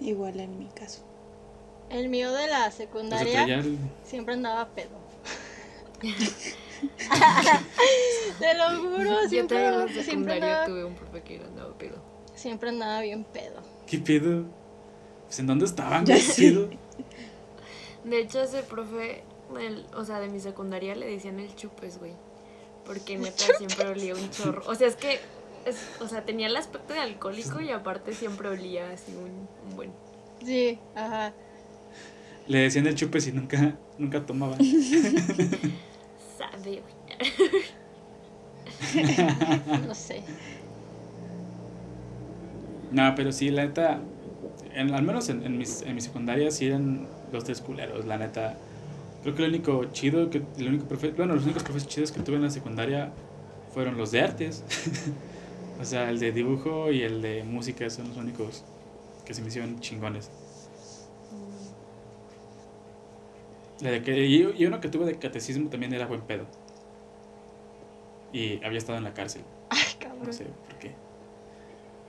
Igual 0.00 0.40
en 0.40 0.58
mi 0.58 0.66
caso. 0.68 1.04
El 1.90 2.08
mío 2.08 2.32
de 2.32 2.46
la 2.46 2.70
secundaria 2.70 3.42
el- 3.56 3.76
siempre 4.02 4.32
andaba 4.34 4.66
pedo. 4.68 4.96
Te 8.38 8.54
lo 8.54 8.80
juro, 8.80 9.04
Yo 9.22 9.28
siempre, 9.28 9.58
siempre, 9.58 10.04
secundaria 10.04 10.44
andaba, 10.62 10.66
tuve 10.66 10.84
un 10.84 10.94
profe 10.94 11.22
que 11.22 11.36
andaba 11.44 11.74
pedo. 11.76 11.96
siempre 12.34 12.68
andaba 12.70 13.00
bien 13.00 13.24
pedo. 13.24 13.60
¿Qué 13.86 13.98
pedo? 13.98 14.44
Pues 15.28 15.38
en 15.38 15.46
dónde 15.46 15.66
estaban, 15.66 16.04
pedo? 16.04 16.68
De 18.04 18.18
hecho, 18.20 18.40
ese 18.42 18.62
profe, 18.62 19.22
del- 19.54 19.86
o 19.94 20.04
sea, 20.04 20.20
de 20.20 20.28
mi 20.28 20.40
secundaria 20.40 20.94
le 20.94 21.06
decían 21.06 21.38
el 21.38 21.54
chupes, 21.54 21.98
güey. 21.98 22.12
Porque 22.86 23.18
neta 23.18 23.44
siempre 23.58 23.86
olía 23.88 24.14
un 24.14 24.30
chorro. 24.30 24.62
O 24.66 24.74
sea, 24.74 24.88
es 24.88 24.96
que, 24.96 25.20
es- 25.66 25.88
o 26.00 26.08
sea, 26.08 26.24
tenía 26.24 26.46
el 26.46 26.56
aspecto 26.56 26.94
de 26.94 27.00
alcohólico 27.00 27.60
y 27.60 27.70
aparte 27.70 28.14
siempre 28.14 28.48
olía 28.48 28.90
así 28.90 29.12
un, 29.14 29.46
un 29.70 29.76
buen. 29.76 29.92
Sí, 30.44 30.78
ajá. 30.94 31.32
Le 32.46 32.60
decían 32.60 32.86
el 32.86 32.94
chupes 32.94 33.26
y 33.26 33.32
nunca, 33.32 33.76
nunca 33.98 34.24
tomaban. 34.24 34.58
Sabe, 36.38 36.82
güey. 36.82 36.98
No 39.86 39.94
sé. 39.94 40.22
No, 42.90 43.12
pero 43.14 43.32
sí, 43.32 43.50
la 43.50 43.64
neta, 43.66 44.00
en- 44.78 44.94
al 44.94 45.02
menos 45.02 45.28
en, 45.28 45.44
en, 45.44 45.58
mis, 45.58 45.82
en 45.82 45.94
mi 45.94 46.00
secundaria 46.00 46.50
sí 46.50 46.66
eran 46.66 47.06
los 47.32 47.44
tres 47.44 47.60
culeros, 47.60 48.06
la 48.06 48.18
neta. 48.18 48.56
Creo 49.22 49.34
que 49.34 49.42
lo 49.42 49.48
único 49.48 49.84
chido, 49.92 50.30
que 50.30 50.42
el 50.58 50.68
único 50.68 50.86
profe, 50.86 51.10
bueno, 51.10 51.34
los 51.34 51.44
únicos 51.44 51.62
profes 51.64 51.86
chidos 51.88 52.12
que 52.12 52.20
tuve 52.20 52.36
en 52.36 52.42
la 52.42 52.50
secundaria 52.50 53.12
fueron 53.74 53.96
los 53.98 54.12
de 54.12 54.22
artes. 54.22 54.64
o 55.80 55.84
sea, 55.84 56.10
el 56.10 56.18
de 56.20 56.32
dibujo 56.32 56.90
y 56.92 57.02
el 57.02 57.22
de 57.22 57.44
música 57.44 57.90
son 57.90 58.08
los 58.08 58.16
únicos 58.16 58.64
que 59.24 59.34
se 59.34 59.42
me 59.42 59.48
hicieron 59.48 59.80
chingones. 59.80 60.30
La 63.80 63.90
de 63.90 64.02
que, 64.02 64.26
y, 64.26 64.42
y 64.56 64.66
uno 64.66 64.80
que 64.80 64.88
tuve 64.88 65.04
de 65.06 65.18
catecismo 65.18 65.68
también 65.70 65.92
era 65.92 66.06
buen 66.06 66.20
pedo. 66.22 66.46
Y 68.32 68.62
había 68.64 68.78
estado 68.78 68.98
en 68.98 69.04
la 69.04 69.14
cárcel. 69.14 69.42
Ay, 69.70 69.78
cabrón. 69.98 70.26
No 70.26 70.32
sé. 70.32 70.46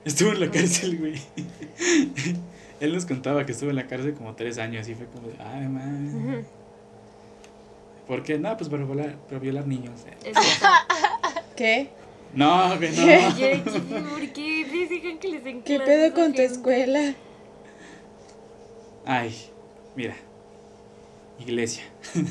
Estuvo 0.04 0.32
en 0.32 0.40
la 0.40 0.50
cárcel, 0.50 0.98
güey. 0.98 1.14
Él 2.80 2.94
nos 2.94 3.04
contaba 3.04 3.44
que 3.44 3.52
estuvo 3.52 3.70
en 3.70 3.76
la 3.76 3.86
cárcel 3.86 4.14
como 4.14 4.34
tres 4.34 4.56
años 4.58 4.88
y 4.88 4.94
fue 4.94 5.06
como 5.06 5.28
de, 5.28 5.34
ay, 5.38 5.68
man. 5.68 6.14
Ujú. 6.38 6.44
¿Por 8.06 8.22
qué? 8.22 8.38
No, 8.38 8.56
pues 8.56 8.68
para 8.70 8.84
violar, 8.84 9.16
para 9.28 9.38
violar 9.38 9.66
niños. 9.66 10.00
eh. 10.24 10.32
¿Qué? 11.56 11.90
No, 12.34 12.76
güey, 12.78 12.90
no. 12.96 13.02
Oye, 13.34 13.58
¿por 13.58 14.28
qué 14.32 14.66
les 14.70 15.18
que 15.20 15.28
les 15.28 15.44
den 15.44 15.62
¿Qué 15.62 15.76
clases 15.76 15.94
pedo 15.96 16.14
con 16.14 16.32
tu 16.32 16.40
escuela? 16.42 17.14
Ay, 19.04 19.34
mira. 19.96 20.14
Iglesia. 21.38 21.82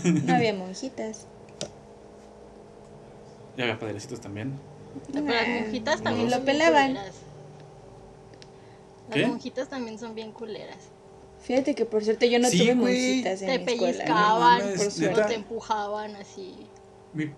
No 0.03 0.36
había 0.36 0.53
monjitas. 0.53 1.26
Ya 3.57 3.63
había 3.65 3.80
padrecitos 3.80 4.22
también. 4.22 4.53
Pero 5.11 5.26
las 5.26 5.36
Ah, 5.36 5.61
monjitas 5.61 5.97
no. 5.99 6.03
también 6.03 6.26
Lo 6.30 6.36
son 6.38 6.45
bien 6.45 6.57
pelaban. 6.57 6.97
Las 9.10 9.28
monjitas 9.30 9.70
también 9.70 9.97
son 9.99 10.14
bien 10.16 10.32
culeras. 10.32 10.89
Fíjate 11.41 11.74
que 11.74 11.86
por 11.86 12.03
suerte 12.03 12.30
yo 12.30 12.38
no 12.39 12.49
Sí, 12.49 12.60
tuve 12.60 12.76
güey. 12.76 12.95
monjitas 12.95 13.41
en 13.41 13.47
Te 13.47 13.57
mi 13.60 13.72
escuela. 13.72 13.93
pellizcaban, 13.93 14.62
por 14.76 14.99
neta. 14.99 15.28
te 15.28 15.34
empujaban 15.36 16.16
así. 16.18 16.55
Mi, 17.14 17.30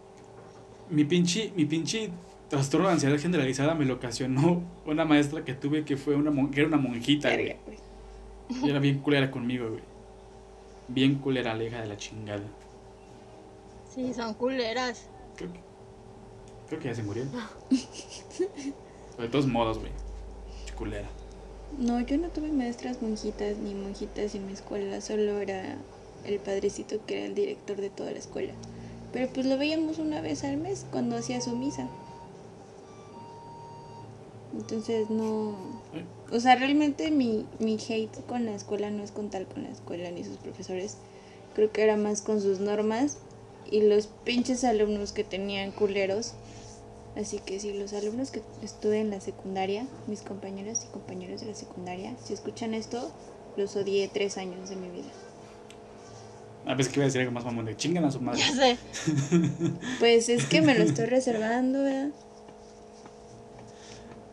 mi 0.90 1.06
pinche, 1.06 1.52
mi 1.56 1.66
pinche 1.66 2.10
trastorno 2.50 2.88
de 2.88 2.94
ansiedad 2.94 3.18
generalizada 3.20 3.76
me 3.76 3.86
lo 3.86 3.94
ocasionó 3.96 4.62
una 4.86 5.06
maestra 5.06 5.46
que 5.46 5.54
tuve 5.54 5.86
que 5.86 5.96
fue 5.98 6.16
una 6.16 6.32
mon- 6.32 6.52
que 6.52 6.60
era 6.62 6.68
una 6.68 6.78
monjita, 6.78 7.30
güey. 7.34 7.56
Y 8.64 8.70
era 8.70 8.80
bien 8.80 9.00
culera 9.00 9.32
conmigo, 9.32 9.70
güey. 9.70 9.82
Bien 10.90 11.16
culera, 11.16 11.54
la 11.54 11.64
hija 11.64 11.80
de 11.82 11.88
la 11.88 11.96
chingada. 11.96 12.44
Sí, 13.94 14.14
son 14.14 14.34
culeras. 14.34 15.06
Creo 15.38 15.54
que, 15.54 15.60
creo 16.68 16.80
que 16.82 16.88
ya 16.90 16.96
se 16.96 17.04
murió. 17.04 17.24
De 19.18 19.28
todos 19.30 19.46
modos, 19.48 19.78
güey. 19.80 19.92
Culera. 20.78 21.08
No, 21.78 22.00
yo 22.02 22.18
no 22.18 22.30
tuve 22.30 22.52
maestras 22.52 23.02
monjitas 23.02 23.58
ni 23.58 23.74
monjitas 23.74 24.36
en 24.36 24.46
mi 24.46 24.54
escuela, 24.54 25.02
solo 25.02 25.40
era 25.40 25.78
el 26.26 26.40
padrecito 26.40 27.04
que 27.06 27.18
era 27.18 27.26
el 27.26 27.36
director 27.36 27.78
de 27.78 27.90
toda 27.90 28.12
la 28.12 28.20
escuela. 28.20 28.54
Pero 29.12 29.28
pues 29.34 29.46
lo 29.46 29.58
veíamos 29.58 29.98
una 29.98 30.22
vez 30.22 30.44
al 30.44 30.58
mes 30.58 30.86
cuando 30.92 31.18
hacía 31.18 31.42
su 31.42 31.56
misa. 31.56 31.88
Entonces 34.54 35.10
no... 35.10 35.56
O 36.32 36.40
sea, 36.40 36.56
realmente 36.56 37.12
mi, 37.12 37.46
mi 37.60 37.78
hate 37.78 38.26
con 38.28 38.46
la 38.46 38.56
escuela 38.56 38.90
no 38.90 39.04
es 39.04 39.12
con 39.12 39.30
tal 39.30 39.48
con 39.48 39.64
la 39.64 39.70
escuela 39.70 40.12
ni 40.12 40.24
sus 40.24 40.38
profesores. 40.38 40.98
Creo 41.56 41.72
que 41.72 41.84
era 41.84 41.98
más 41.98 42.22
con 42.22 42.42
sus 42.42 42.60
normas 42.60 43.18
y 43.70 43.82
los 43.82 44.08
pinches 44.08 44.64
alumnos 44.64 45.12
que 45.12 45.24
tenían 45.24 45.72
culeros. 45.72 46.34
Así 47.16 47.40
que 47.40 47.60
si 47.60 47.74
los 47.74 47.94
alumnos 47.94 48.32
que 48.32 48.42
estuve 48.64 49.00
en 49.00 49.10
la 49.10 49.20
secundaria, 49.20 49.86
mis 50.08 50.22
compañeros 50.22 50.86
y 50.88 50.94
compañeros 50.94 51.42
de 51.42 51.48
la 51.48 51.56
secundaria, 51.56 52.16
si 52.24 52.34
escuchan 52.34 52.74
esto, 52.74 53.12
los 53.58 53.76
odié 53.76 54.08
tres 54.08 54.38
años 54.38 54.70
de 54.70 54.78
mi 54.78 54.90
vida. 54.90 55.12
A 56.66 56.76
veces 56.76 56.94
que 56.94 57.00
iba 57.00 57.06
a 57.06 57.08
decir 57.08 57.22
algo 57.22 57.34
más 57.34 57.44
mamón 57.44 57.66
de 57.66 57.76
chingan 57.76 58.06
a 58.06 58.12
su 58.12 58.22
madre. 58.22 58.40
Ya 58.40 58.54
sé. 58.54 58.78
Pues 60.00 60.30
es 60.30 60.46
que 60.46 60.62
me 60.62 60.78
lo 60.78 60.84
estoy 60.84 61.06
reservando, 61.06 61.84
¿verdad? 61.84 62.12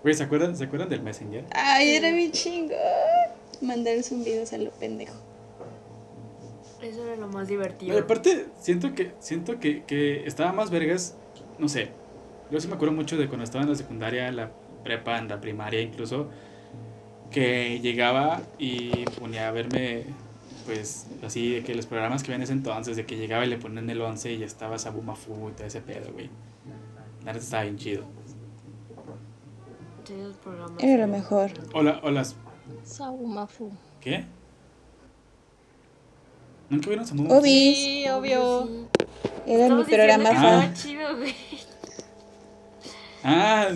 Güey, 0.03 0.15
¿se 0.15 0.23
acuerdan, 0.23 0.57
¿se 0.57 0.65
acuerdan 0.65 0.89
del 0.89 1.03
Messenger? 1.03 1.45
Ay, 1.51 1.97
era 1.97 2.13
mi 2.13 2.31
chingón. 2.31 2.77
Mandar 3.61 4.01
zumbidos 4.03 4.53
a 4.53 4.59
lo 4.59 4.71
pendejo. 4.71 5.15
Eso 6.81 7.05
era 7.05 7.17
lo 7.17 7.27
más 7.27 7.49
divertido. 7.49 7.99
aparte, 7.99 8.47
siento 8.61 8.95
que, 8.95 9.13
siento 9.19 9.59
que, 9.59 9.83
que 9.85 10.25
estaba 10.27 10.53
más 10.53 10.71
vergas, 10.71 11.17
no 11.59 11.69
sé. 11.69 11.91
Yo 12.51 12.61
sí 12.61 12.69
me 12.69 12.75
acuerdo 12.75 12.95
mucho 12.95 13.17
de 13.17 13.29
cuando 13.29 13.45
estaba 13.45 13.65
en 13.65 13.71
la 13.71 13.77
secundaria, 13.77 14.29
en 14.29 14.37
la 14.37 14.51
prepa, 14.85 15.19
en 15.19 15.29
la 15.29 15.41
primaria 15.41 15.81
incluso, 15.81 16.29
que 17.31 17.79
llegaba 17.81 18.41
y 18.59 19.05
ponía 19.21 19.49
a 19.49 19.51
verme, 19.51 20.05
pues, 20.65 21.07
así, 21.23 21.51
de 21.57 21.63
que 21.63 21.75
los 21.75 21.87
programas 21.87 22.23
que 22.23 22.31
ven 22.31 22.41
en 22.41 22.45
ese 22.45 22.53
entonces, 22.55 22.97
de 22.97 23.05
que 23.05 23.17
llegaba 23.17 23.45
y 23.45 23.49
le 23.49 23.59
ponían 23.59 23.89
el 23.91 24.01
11 24.01 24.33
y 24.33 24.39
ya 24.39 24.47
estaba 24.47 24.79
Sabu 24.79 25.03
Mafu 25.03 25.51
y 25.51 25.53
todo 25.53 25.67
ese 25.67 25.81
pedo, 25.83 26.11
güey. 26.13 26.31
La 27.25 27.33
neta 27.33 27.45
estaba 27.45 27.63
bien 27.65 27.77
chido. 27.77 28.05
Sí, 30.05 30.15
esos 30.15 30.37
programas. 30.37 30.83
Era 30.83 31.07
mejor. 31.07 31.51
O, 31.75 31.83
la- 31.83 32.01
o 32.03 32.11
las, 32.11 32.35
Saumafu. 32.83 33.71
¿qué? 34.01 34.25
¿Nunca 36.71 36.89
vieron 36.89 37.07
Sabu 37.07 37.31
Obi. 37.33 37.75
Sí, 37.75 38.09
obvio. 38.09 38.69
Era 39.47 39.75
mi 39.75 39.85
programa 39.85 40.31
que 40.31 40.37
Ah. 40.37 40.41
fan. 40.41 40.63
estaba 40.63 40.75
chido, 40.75 41.17
güey. 41.17 41.35
Ah, 43.25 43.69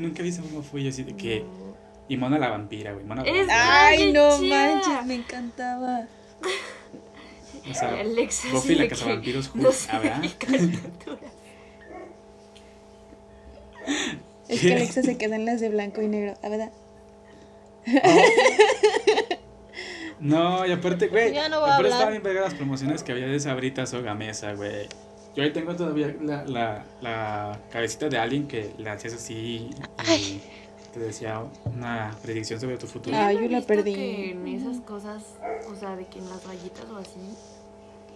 nunca 0.00 0.22
vi 0.22 0.32
cómo 0.36 0.62
fue 0.62 0.82
yo 0.82 0.90
así 0.90 1.02
de 1.02 1.14
que. 1.16 1.44
Y 2.08 2.16
Mona 2.16 2.38
la 2.38 2.48
vampira, 2.48 2.92
güey. 2.92 3.04
Mona 3.04 3.22
la 3.22 3.28
Es- 3.30 3.46
vampira. 3.46 3.86
Ay, 3.86 4.12
no 4.12 4.38
chida. 4.38 4.66
manches, 4.72 5.06
me 5.06 5.14
encantaba. 5.14 6.06
O 7.70 7.74
sea, 7.74 8.00
Alexa, 8.00 8.48
Buffy 8.50 8.74
la 8.76 8.88
que 8.88 8.94
Hulk, 8.94 9.54
no 9.56 9.72
sé 9.72 9.90
ah. 9.92 10.22
Es 14.48 14.60
que 14.62 14.72
Alexa 14.74 15.02
se 15.02 15.18
queda 15.18 15.36
en 15.36 15.44
las 15.44 15.60
de 15.60 15.68
blanco 15.68 16.00
y 16.00 16.08
negro, 16.08 16.34
¿a 16.42 16.48
verdad? 16.48 16.72
No, 20.20 20.66
y 20.66 20.72
aparte, 20.72 21.08
güey. 21.08 21.32
Ya 21.32 21.48
no 21.48 21.60
voy 21.60 21.68
a 21.70 21.74
aparte 21.74 21.90
estaban 21.90 22.10
bien 22.12 22.22
vergas 22.22 22.44
las 22.44 22.54
promociones 22.54 23.02
que 23.02 23.12
había 23.12 23.26
de 23.26 23.38
Sabritas 23.38 23.92
o 23.94 24.02
Gamesa, 24.02 24.54
güey. 24.54 24.88
Yo 25.36 25.42
ahí 25.44 25.52
tengo 25.52 25.74
todavía 25.76 26.14
la, 26.20 26.44
la, 26.44 26.84
la 27.00 27.60
cabecita 27.70 28.08
de 28.08 28.18
alguien 28.18 28.48
que 28.48 28.74
le 28.78 28.90
hacías 28.90 29.14
así 29.14 29.70
y 30.08 30.42
te 30.92 30.98
decía 31.00 31.44
una 31.64 32.16
predicción 32.22 32.58
sobre 32.60 32.76
tu 32.76 32.86
futuro. 32.86 33.16
Ah, 33.16 33.32
yo 33.32 33.48
la 33.48 33.60
perdí. 33.60 33.94
que 33.94 34.30
en 34.32 34.46
esas 34.48 34.80
cosas, 34.80 35.22
o 35.70 35.76
sea, 35.76 35.94
de 35.96 36.06
que 36.06 36.18
en 36.18 36.28
las 36.28 36.44
galletas 36.46 36.86
o 36.90 36.96
así, 36.96 37.20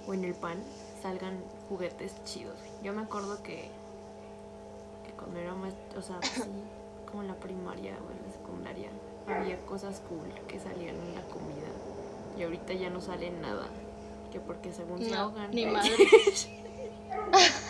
o 0.06 0.14
en 0.14 0.24
el 0.24 0.34
pan, 0.34 0.58
salgan 1.00 1.38
juguetes 1.68 2.14
chidos. 2.24 2.56
Yo 2.82 2.92
me 2.92 3.02
acuerdo 3.02 3.42
que, 3.42 3.68
que 5.06 5.12
cuando 5.16 5.38
era 5.38 5.54
más, 5.54 5.74
o 5.96 6.02
sea, 6.02 6.18
así, 6.18 6.40
como 7.08 7.22
en 7.22 7.28
la 7.28 7.36
primaria 7.36 7.92
o 7.92 8.10
en 8.10 8.26
la 8.26 8.32
secundaria, 8.32 8.88
había 9.28 9.58
cosas 9.66 10.02
cool 10.08 10.28
que 10.48 10.58
salían 10.58 10.96
en 10.96 11.14
la 11.14 11.22
comida. 11.22 11.68
Y 12.36 12.42
ahorita 12.42 12.72
ya 12.72 12.90
no 12.90 13.00
sale 13.00 13.30
nada. 13.30 13.68
Que 14.32 14.40
porque 14.40 14.72
según 14.72 14.98
se 14.98 15.14
ahogan. 15.14 15.50
ni 15.50 15.66
madre. 15.72 15.90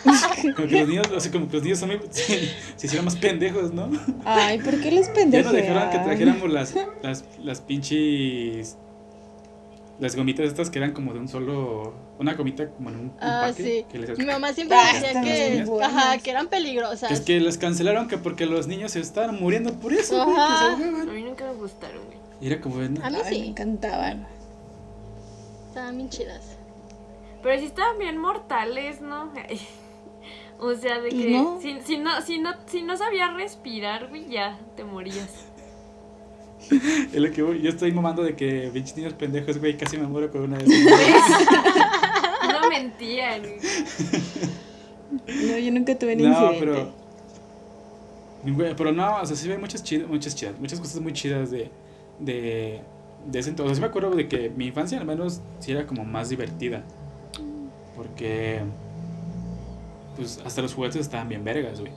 Como 0.55 0.67
que 0.67 0.79
los 0.79 0.87
niños, 0.89 1.07
o 1.15 1.19
sea, 1.19 1.31
como 1.31 1.47
que 1.47 1.53
los 1.53 1.63
niños 1.63 1.79
son 1.79 1.89
muy- 1.89 1.99
se, 2.09 2.39
se 2.75 2.85
hicieron 2.87 3.05
más 3.05 3.15
pendejos, 3.15 3.71
¿no? 3.73 3.89
Ay, 4.25 4.59
¿por 4.59 4.79
qué 4.81 4.91
les 4.91 5.07
Ya 5.07 5.13
pendejean? 5.13 5.45
no 5.45 5.51
dejaron 5.53 5.89
que 5.91 5.99
trajéramos 5.99 6.49
las, 6.51 6.75
las, 7.01 7.23
las 7.41 7.61
pinches. 7.61 8.77
Las 9.99 10.15
gomitas 10.15 10.47
estas 10.47 10.69
que 10.71 10.79
eran 10.79 10.91
como 10.91 11.13
de 11.13 11.19
un 11.19 11.27
solo. 11.27 11.93
Una 12.19 12.33
gomita 12.33 12.67
como 12.69 12.89
en 12.89 12.95
un, 12.95 13.01
un 13.05 13.13
Ah, 13.21 13.47
paque. 13.49 13.63
sí. 13.63 13.85
Que 13.91 13.99
les 13.99 14.17
Mi 14.17 14.25
mamá 14.25 14.51
siempre 14.53 14.75
Ah, 14.77 14.91
decía 14.93 15.21
que, 15.21 15.65
ajá, 15.83 16.15
eran 16.25 16.47
peligrosas. 16.47 17.11
es 17.11 17.21
que 17.21 17.39
les 17.39 17.57
cancelaron 17.57 18.07
que 18.07 18.17
porque 18.17 18.45
los 18.45 18.67
niños 18.67 18.91
se 18.91 18.99
estaban 18.99 19.39
muriendo 19.39 19.73
por 19.79 19.93
eso, 19.93 20.15
güey, 20.25 20.35
que 20.35 20.41
se 20.41 20.41
Ajá. 20.41 20.73
A 20.73 21.05
mí 21.13 21.21
nunca 21.23 21.45
me 21.45 21.53
gustaron, 21.53 22.03
güey. 22.05 22.17
Y 22.41 22.47
era 22.47 22.59
como, 22.59 22.77
ven, 22.77 22.99
A 23.03 23.09
mí 23.09 23.17
Ay, 23.17 23.23
me 23.23 23.29
sí, 23.43 23.47
encantaban. 23.49 24.27
estaban 25.69 25.95
bien 25.97 26.09
chidas. 26.09 26.57
Pero 27.41 27.59
sí 27.59 27.65
estaban 27.65 27.97
bien 27.99 28.17
mortales, 28.17 28.99
¿no? 29.01 29.31
O 30.59 30.73
sea, 30.75 30.99
de 30.99 31.09
que 31.09 31.31
no. 31.31 31.59
Si, 31.61 31.79
si 31.81 31.97
no, 31.97 32.21
si 32.21 32.39
no, 32.39 32.51
si 32.65 32.83
no 32.83 32.97
sabías 32.97 33.33
respirar, 33.33 34.09
güey, 34.09 34.29
ya 34.29 34.59
te 34.75 34.83
morías. 34.83 35.47
es 36.71 37.15
lo 37.15 37.31
que 37.31 37.41
voy. 37.41 37.61
Yo 37.61 37.69
estoy 37.69 37.91
mamando 37.91 38.23
de 38.23 38.35
que 38.35 38.69
pinches 38.73 38.95
niños 38.95 39.13
pendejos, 39.13 39.57
güey, 39.57 39.77
casi 39.77 39.97
me 39.97 40.07
muero 40.07 40.31
con 40.31 40.41
una 40.41 40.57
de 40.57 40.65
esas. 40.65 41.47
No 42.51 42.69
mentían. 42.69 43.41
güey. 43.41 45.47
No, 45.47 45.57
yo 45.57 45.71
nunca 45.71 45.97
tuve 45.97 46.15
un 46.15 46.23
no, 46.23 46.29
incidente. 46.29 46.59
pero. 46.59 47.03
Pero 48.75 48.91
no, 48.91 49.21
o 49.21 49.25
sea, 49.25 49.37
sí 49.37 49.49
hay 49.49 49.57
muchas 49.57 49.83
chidas, 49.83 50.07
muchas 50.07 50.35
chidas, 50.35 50.59
muchas 50.59 50.79
cosas 50.79 51.01
muy 51.01 51.13
chidas 51.13 51.51
de. 51.51 51.69
de. 52.19 52.81
de 53.25 53.39
ese 53.39 53.49
entonces. 53.49 53.71
O 53.71 53.75
sea, 53.75 53.75
sí 53.75 53.81
me 53.81 53.87
acuerdo 53.87 54.11
de 54.11 54.27
que 54.27 54.49
mi 54.49 54.67
infancia 54.67 54.99
al 54.99 55.05
menos 55.05 55.41
sí 55.59 55.71
era 55.71 55.85
como 55.85 56.03
más 56.03 56.29
divertida. 56.29 56.83
Porque. 57.95 58.61
Pues 60.15 60.39
hasta 60.45 60.61
los 60.61 60.73
juguetes 60.73 61.01
estaban 61.01 61.27
bien 61.29 61.43
vergas, 61.43 61.79
güey. 61.79 61.91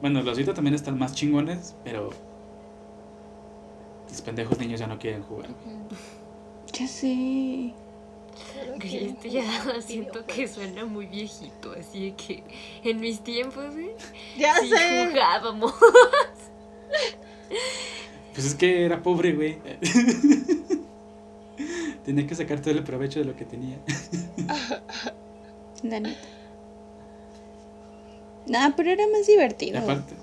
Bueno, 0.00 0.20
los 0.22 0.34
ahorita 0.34 0.54
también 0.54 0.74
están 0.74 0.98
más 0.98 1.14
chingones, 1.14 1.74
pero. 1.84 2.10
Los 4.08 4.22
pendejos 4.22 4.58
niños 4.58 4.80
ya 4.80 4.86
no 4.86 4.98
quieren 4.98 5.22
jugar. 5.22 5.48
Ya 6.72 6.86
sé. 6.86 7.74
Güey, 8.76 9.08
esto 9.08 9.28
ya 9.28 9.80
siento 9.84 10.24
que 10.26 10.46
suena 10.46 10.84
muy 10.84 11.06
viejito, 11.06 11.72
así 11.78 12.10
de 12.10 12.14
que 12.16 12.44
en 12.84 13.00
mis 13.00 13.20
tiempos, 13.20 13.72
güey, 13.72 13.90
Ya 14.38 14.54
sí 14.60 14.68
sé. 14.68 15.06
jugábamos. 15.08 15.74
Pues 18.34 18.46
es 18.46 18.54
que 18.54 18.84
era 18.84 19.02
pobre, 19.02 19.32
güey. 19.32 19.58
Tenía 22.04 22.26
que 22.26 22.34
sacar 22.34 22.60
todo 22.60 22.70
el 22.70 22.84
provecho 22.84 23.18
de 23.18 23.24
lo 23.26 23.36
que 23.36 23.44
tenía. 23.44 23.78
La 25.82 26.00
neta. 26.00 26.18
Nah, 28.48 28.70
pero 28.76 28.90
era 28.90 29.04
más 29.08 29.28
Y 29.28 29.32
divertido. 29.32 29.78
aparte, 29.78 30.14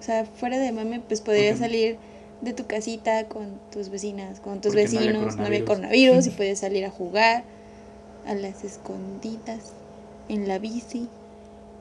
O 0.00 0.02
sea, 0.02 0.24
fuera 0.24 0.58
de 0.58 0.72
mame, 0.72 1.00
pues 1.00 1.20
podrías 1.20 1.58
salir 1.58 1.96
de 2.40 2.52
tu 2.52 2.66
casita 2.66 3.24
con 3.26 3.58
tus 3.72 3.88
vecinas, 3.88 4.40
con 4.40 4.60
tus 4.60 4.72
Porque 4.74 4.88
no 4.92 4.98
había 4.98 5.12
vecinos, 5.12 5.36
no 5.36 5.46
había 5.46 5.64
coronavirus. 5.64 6.26
y 6.26 6.30
puedes 6.36 6.58
salir 6.60 6.84
a 6.84 6.90
jugar 6.90 7.44
a 8.26 8.34
las 8.34 8.64
escondidas 8.64 9.72
en 10.28 10.46
la 10.48 10.58
bici. 10.58 11.08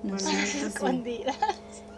No 0.03 0.15
Bueno, 0.15 0.29
sé. 0.29 0.45
sí. 0.45 0.57
Escondida. 0.65 1.33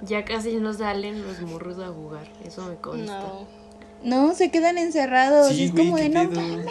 Ya 0.06 0.26
casi 0.26 0.56
no 0.58 0.74
salen 0.74 1.26
los 1.26 1.42
morros 1.42 1.80
a 1.80 1.88
jugar, 1.88 2.28
eso 2.46 2.64
me 2.66 2.76
consta. 2.76 3.20
No. 3.20 3.66
No, 4.04 4.36
se 4.36 4.52
quedan 4.52 4.78
encerrados. 4.78 5.50
Sí, 5.54 5.64
es 5.66 5.72
güey, 5.72 5.86
como 5.86 5.98
de 5.98 6.10
no 6.10 6.24
mames. 6.26 6.66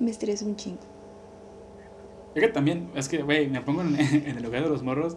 Me 0.00 0.10
estreso 0.10 0.44
un 0.46 0.56
chingo. 0.56 0.80
Es 2.34 2.42
que 2.42 2.48
también, 2.48 2.90
es 2.94 3.08
que, 3.08 3.22
güey, 3.22 3.48
me 3.48 3.60
pongo 3.60 3.82
en, 3.82 3.96
en 4.00 4.36
el 4.36 4.42
lugar 4.42 4.62
de 4.62 4.68
los 4.68 4.82
morros. 4.82 5.16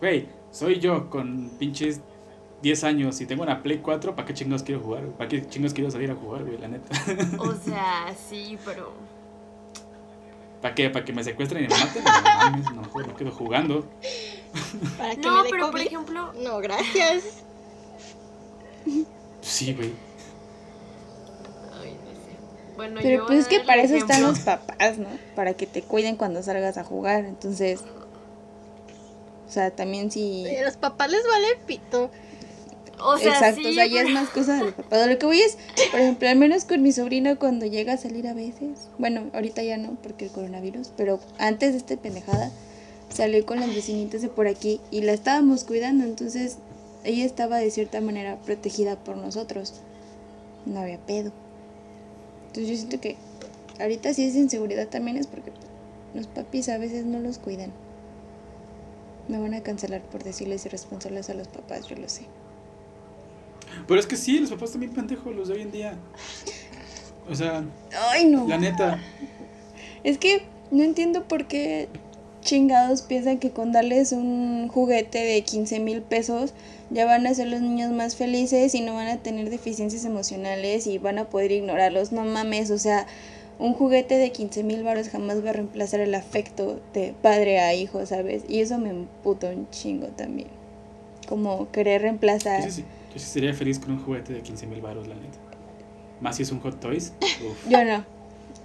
Güey, 0.00 0.28
soy 0.50 0.78
yo 0.80 1.08
con 1.10 1.50
pinches 1.58 2.00
10 2.62 2.84
años 2.84 3.20
y 3.20 3.26
tengo 3.26 3.42
una 3.42 3.62
Play 3.62 3.78
4, 3.78 4.14
¿para 4.14 4.26
qué 4.26 4.34
chingos 4.34 4.62
quiero 4.62 4.80
jugar? 4.80 5.06
¿Para 5.08 5.28
qué 5.28 5.46
chingos 5.46 5.74
quiero 5.74 5.90
salir 5.90 6.10
a 6.10 6.14
jugar, 6.14 6.44
güey? 6.44 6.58
La 6.58 6.68
neta. 6.68 6.94
O 7.38 7.52
sea, 7.52 8.14
sí, 8.28 8.58
pero 8.64 8.92
¿Para 10.62 10.74
qué? 10.74 10.88
¿Para 10.88 11.04
que 11.04 11.12
me 11.12 11.22
secuestren 11.22 11.64
y 11.64 11.68
me 11.68 11.74
maten? 11.78 12.02
No 12.74 12.82
no, 12.82 13.06
no 13.06 13.16
quedo 13.16 13.30
jugando. 13.32 13.86
Para 14.98 15.14
que 15.14 15.20
no, 15.20 15.42
me 15.44 15.50
pero 15.50 15.64
por 15.66 15.72
COVID. 15.72 15.86
ejemplo, 15.86 16.32
No, 16.42 16.58
gracias. 16.58 17.44
Sí, 19.42 19.74
güey. 19.74 19.92
Bueno, 22.76 23.00
Pero 23.02 23.22
yo 23.22 23.26
pues 23.26 23.40
es 23.40 23.48
que 23.48 23.60
para 23.60 23.82
eso 23.82 23.94
están 23.94 24.22
los 24.22 24.40
papás, 24.40 24.98
¿no? 24.98 25.08
Para 25.34 25.54
que 25.54 25.66
te 25.66 25.82
cuiden 25.82 26.16
cuando 26.16 26.42
salgas 26.42 26.76
a 26.76 26.84
jugar. 26.84 27.24
Entonces, 27.24 27.80
o 29.48 29.50
sea, 29.52 29.70
también 29.70 30.10
si... 30.10 30.46
A 30.56 30.64
los 30.64 30.76
papás 30.76 31.10
les 31.10 31.24
vale 31.26 31.46
pito. 31.66 32.10
O 33.00 33.18
sea, 33.18 33.32
Exacto, 33.32 33.62
sí, 33.62 33.68
o 33.68 33.72
sea, 33.72 33.86
ya 33.86 34.02
es 34.02 34.10
más 34.10 34.28
cosa 34.30 34.56
de 34.56 34.64
los 34.64 34.74
papás. 34.74 35.06
Lo 35.06 35.18
que 35.18 35.26
voy 35.26 35.40
es, 35.40 35.58
por 35.90 36.00
ejemplo, 36.00 36.28
al 36.28 36.36
menos 36.36 36.64
con 36.64 36.82
mi 36.82 36.92
sobrina 36.92 37.36
cuando 37.36 37.66
llega 37.66 37.94
a 37.94 37.96
salir 37.96 38.26
a 38.26 38.34
veces, 38.34 38.88
bueno, 38.98 39.30
ahorita 39.34 39.62
ya 39.62 39.76
no 39.76 39.96
porque 40.02 40.26
el 40.26 40.30
coronavirus, 40.30 40.92
pero 40.96 41.20
antes 41.38 41.72
de 41.72 41.78
esta 41.78 41.96
pendejada 41.96 42.50
salió 43.08 43.44
con 43.46 43.60
las 43.60 43.74
vecinitas 43.74 44.22
de 44.22 44.28
por 44.28 44.48
aquí 44.48 44.80
y 44.90 45.02
la 45.02 45.12
estábamos 45.12 45.64
cuidando, 45.64 46.04
entonces 46.04 46.58
ella 47.04 47.24
estaba 47.24 47.58
de 47.58 47.70
cierta 47.70 48.00
manera 48.00 48.38
protegida 48.44 48.96
por 48.96 49.16
nosotros. 49.16 49.74
No 50.66 50.80
había 50.80 50.98
pedo. 50.98 51.32
Entonces 52.54 52.70
yo 52.70 52.76
siento 52.76 53.00
que 53.00 53.16
ahorita 53.80 54.14
si 54.14 54.22
es 54.24 54.36
inseguridad 54.36 54.86
también 54.86 55.16
es 55.16 55.26
porque 55.26 55.50
los 56.14 56.28
papis 56.28 56.68
a 56.68 56.78
veces 56.78 57.04
no 57.04 57.18
los 57.18 57.38
cuidan. 57.38 57.72
Me 59.26 59.40
van 59.40 59.54
a 59.54 59.60
cancelar 59.60 60.02
por 60.02 60.22
decirles 60.22 60.64
irresponsables 60.64 61.28
a 61.30 61.34
los 61.34 61.48
papás, 61.48 61.88
yo 61.88 61.96
lo 61.96 62.08
sé. 62.08 62.26
Pero 63.88 63.98
es 63.98 64.06
que 64.06 64.14
sí, 64.14 64.38
los 64.38 64.50
papás 64.50 64.70
también 64.70 64.92
pendejos, 64.92 65.34
los 65.34 65.48
de 65.48 65.54
hoy 65.54 65.62
en 65.62 65.72
día. 65.72 65.94
O 67.28 67.34
sea, 67.34 67.64
Ay, 68.12 68.26
no. 68.26 68.46
la 68.46 68.58
neta. 68.58 69.00
Es 70.04 70.18
que 70.18 70.44
no 70.70 70.84
entiendo 70.84 71.24
por 71.26 71.46
qué 71.48 71.88
chingados 72.40 73.02
piensan 73.02 73.38
que 73.38 73.50
con 73.50 73.72
darles 73.72 74.12
un 74.12 74.68
juguete 74.68 75.18
de 75.18 75.42
15 75.42 75.80
mil 75.80 76.02
pesos 76.02 76.52
ya 76.94 77.04
van 77.04 77.26
a 77.26 77.34
ser 77.34 77.48
los 77.48 77.60
niños 77.60 77.90
más 77.92 78.16
felices 78.16 78.74
y 78.74 78.80
no 78.80 78.94
van 78.94 79.08
a 79.08 79.18
tener 79.18 79.50
deficiencias 79.50 80.06
emocionales 80.06 80.86
y 80.86 80.96
van 80.96 81.18
a 81.18 81.24
poder 81.28 81.52
ignorarlos. 81.52 82.12
No 82.12 82.24
mames, 82.24 82.70
o 82.70 82.78
sea, 82.78 83.06
un 83.58 83.74
juguete 83.74 84.16
de 84.16 84.32
15 84.32 84.62
mil 84.64 84.82
baros 84.82 85.10
jamás 85.10 85.44
va 85.44 85.50
a 85.50 85.52
reemplazar 85.52 86.00
el 86.00 86.14
afecto 86.14 86.80
de 86.94 87.14
padre 87.20 87.60
a 87.60 87.74
hijo, 87.74 88.06
¿sabes? 88.06 88.44
Y 88.48 88.60
eso 88.60 88.78
me 88.78 88.88
emputa 88.90 89.48
un 89.50 89.68
chingo 89.70 90.06
también. 90.08 90.48
Como 91.28 91.70
querer 91.70 92.02
reemplazar. 92.02 92.64
Yo 92.64 92.70
sí, 92.70 92.82
yo 93.12 93.18
sí 93.18 93.26
sería 93.26 93.52
feliz 93.54 93.78
con 93.78 93.90
un 93.92 94.02
juguete 94.02 94.32
de 94.32 94.40
15 94.42 94.66
mil 94.66 94.80
baros, 94.80 95.06
la 95.06 95.14
neta. 95.16 95.38
Más 96.20 96.36
si 96.36 96.42
es 96.44 96.52
un 96.52 96.60
Hot 96.60 96.80
Toys. 96.80 97.12
Uf. 97.22 97.68
Yo 97.68 97.84
no. 97.84 98.04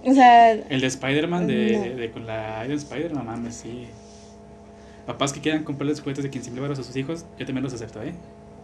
O 0.04 0.14
sea, 0.14 0.52
El 0.52 0.80
de 0.80 0.86
Spider-Man, 0.86 1.46
de, 1.46 1.72
No. 1.76 1.82
de- 1.82 1.94
de 1.96 2.10
con 2.10 2.26
la 2.26 2.62
Iron 2.64 2.78
Spider, 2.78 3.12
no 3.12 3.22
mames, 3.22 3.54
sí. 3.56 3.86
Papás 5.10 5.32
que 5.32 5.40
quieran 5.40 5.64
comprarles 5.64 5.98
juguetes 6.00 6.22
de 6.22 6.30
15 6.30 6.52
mil 6.52 6.60
baros 6.60 6.78
a 6.78 6.84
sus 6.84 6.94
hijos, 6.94 7.24
yo 7.36 7.44
también 7.44 7.64
los 7.64 7.74
acepto, 7.74 8.00
¿eh? 8.00 8.12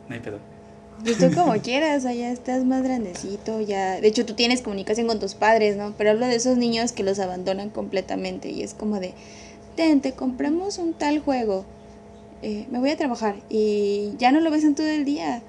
No 0.08 0.14
hay 0.14 0.20
pedo. 0.20 0.38
Pues 1.02 1.18
tú 1.18 1.34
como 1.34 1.52
quieras, 1.60 1.98
o 1.98 2.00
sea, 2.02 2.14
ya 2.14 2.30
estás 2.30 2.64
más 2.64 2.84
grandecito, 2.84 3.60
ya... 3.60 4.00
De 4.00 4.06
hecho, 4.06 4.24
tú 4.24 4.34
tienes 4.34 4.62
comunicación 4.62 5.08
con 5.08 5.18
tus 5.18 5.34
padres, 5.34 5.76
¿no? 5.76 5.92
Pero 5.98 6.10
hablo 6.10 6.24
de 6.24 6.36
esos 6.36 6.56
niños 6.56 6.92
que 6.92 7.02
los 7.02 7.18
abandonan 7.18 7.70
completamente 7.70 8.48
y 8.48 8.62
es 8.62 8.74
como 8.74 9.00
de... 9.00 9.12
ten, 9.74 10.00
te 10.00 10.12
compramos 10.12 10.78
un 10.78 10.94
tal 10.94 11.18
juego, 11.18 11.64
eh, 12.42 12.68
me 12.70 12.78
voy 12.78 12.90
a 12.90 12.96
trabajar 12.96 13.34
y 13.48 14.12
ya 14.16 14.30
no 14.30 14.38
lo 14.38 14.52
ves 14.52 14.62
en 14.62 14.76
todo 14.76 14.86
el 14.86 15.04
día. 15.04 15.42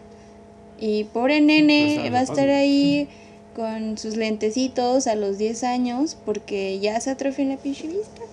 Y 0.79 1.03
pobre 1.03 1.41
nene 1.41 1.97
pues, 1.99 2.11
va 2.11 2.19
a 2.21 2.23
estar 2.23 2.49
ahí 2.49 3.07
con 3.55 3.99
sus 3.99 4.15
lentecitos 4.15 5.05
a 5.05 5.13
los 5.13 5.37
10 5.37 5.63
años 5.63 6.17
porque 6.25 6.79
ya 6.79 6.99
se 6.99 7.11
atrofia 7.11 7.45
la 7.45 7.57
pinche 7.57 7.85
vista. 7.85 8.23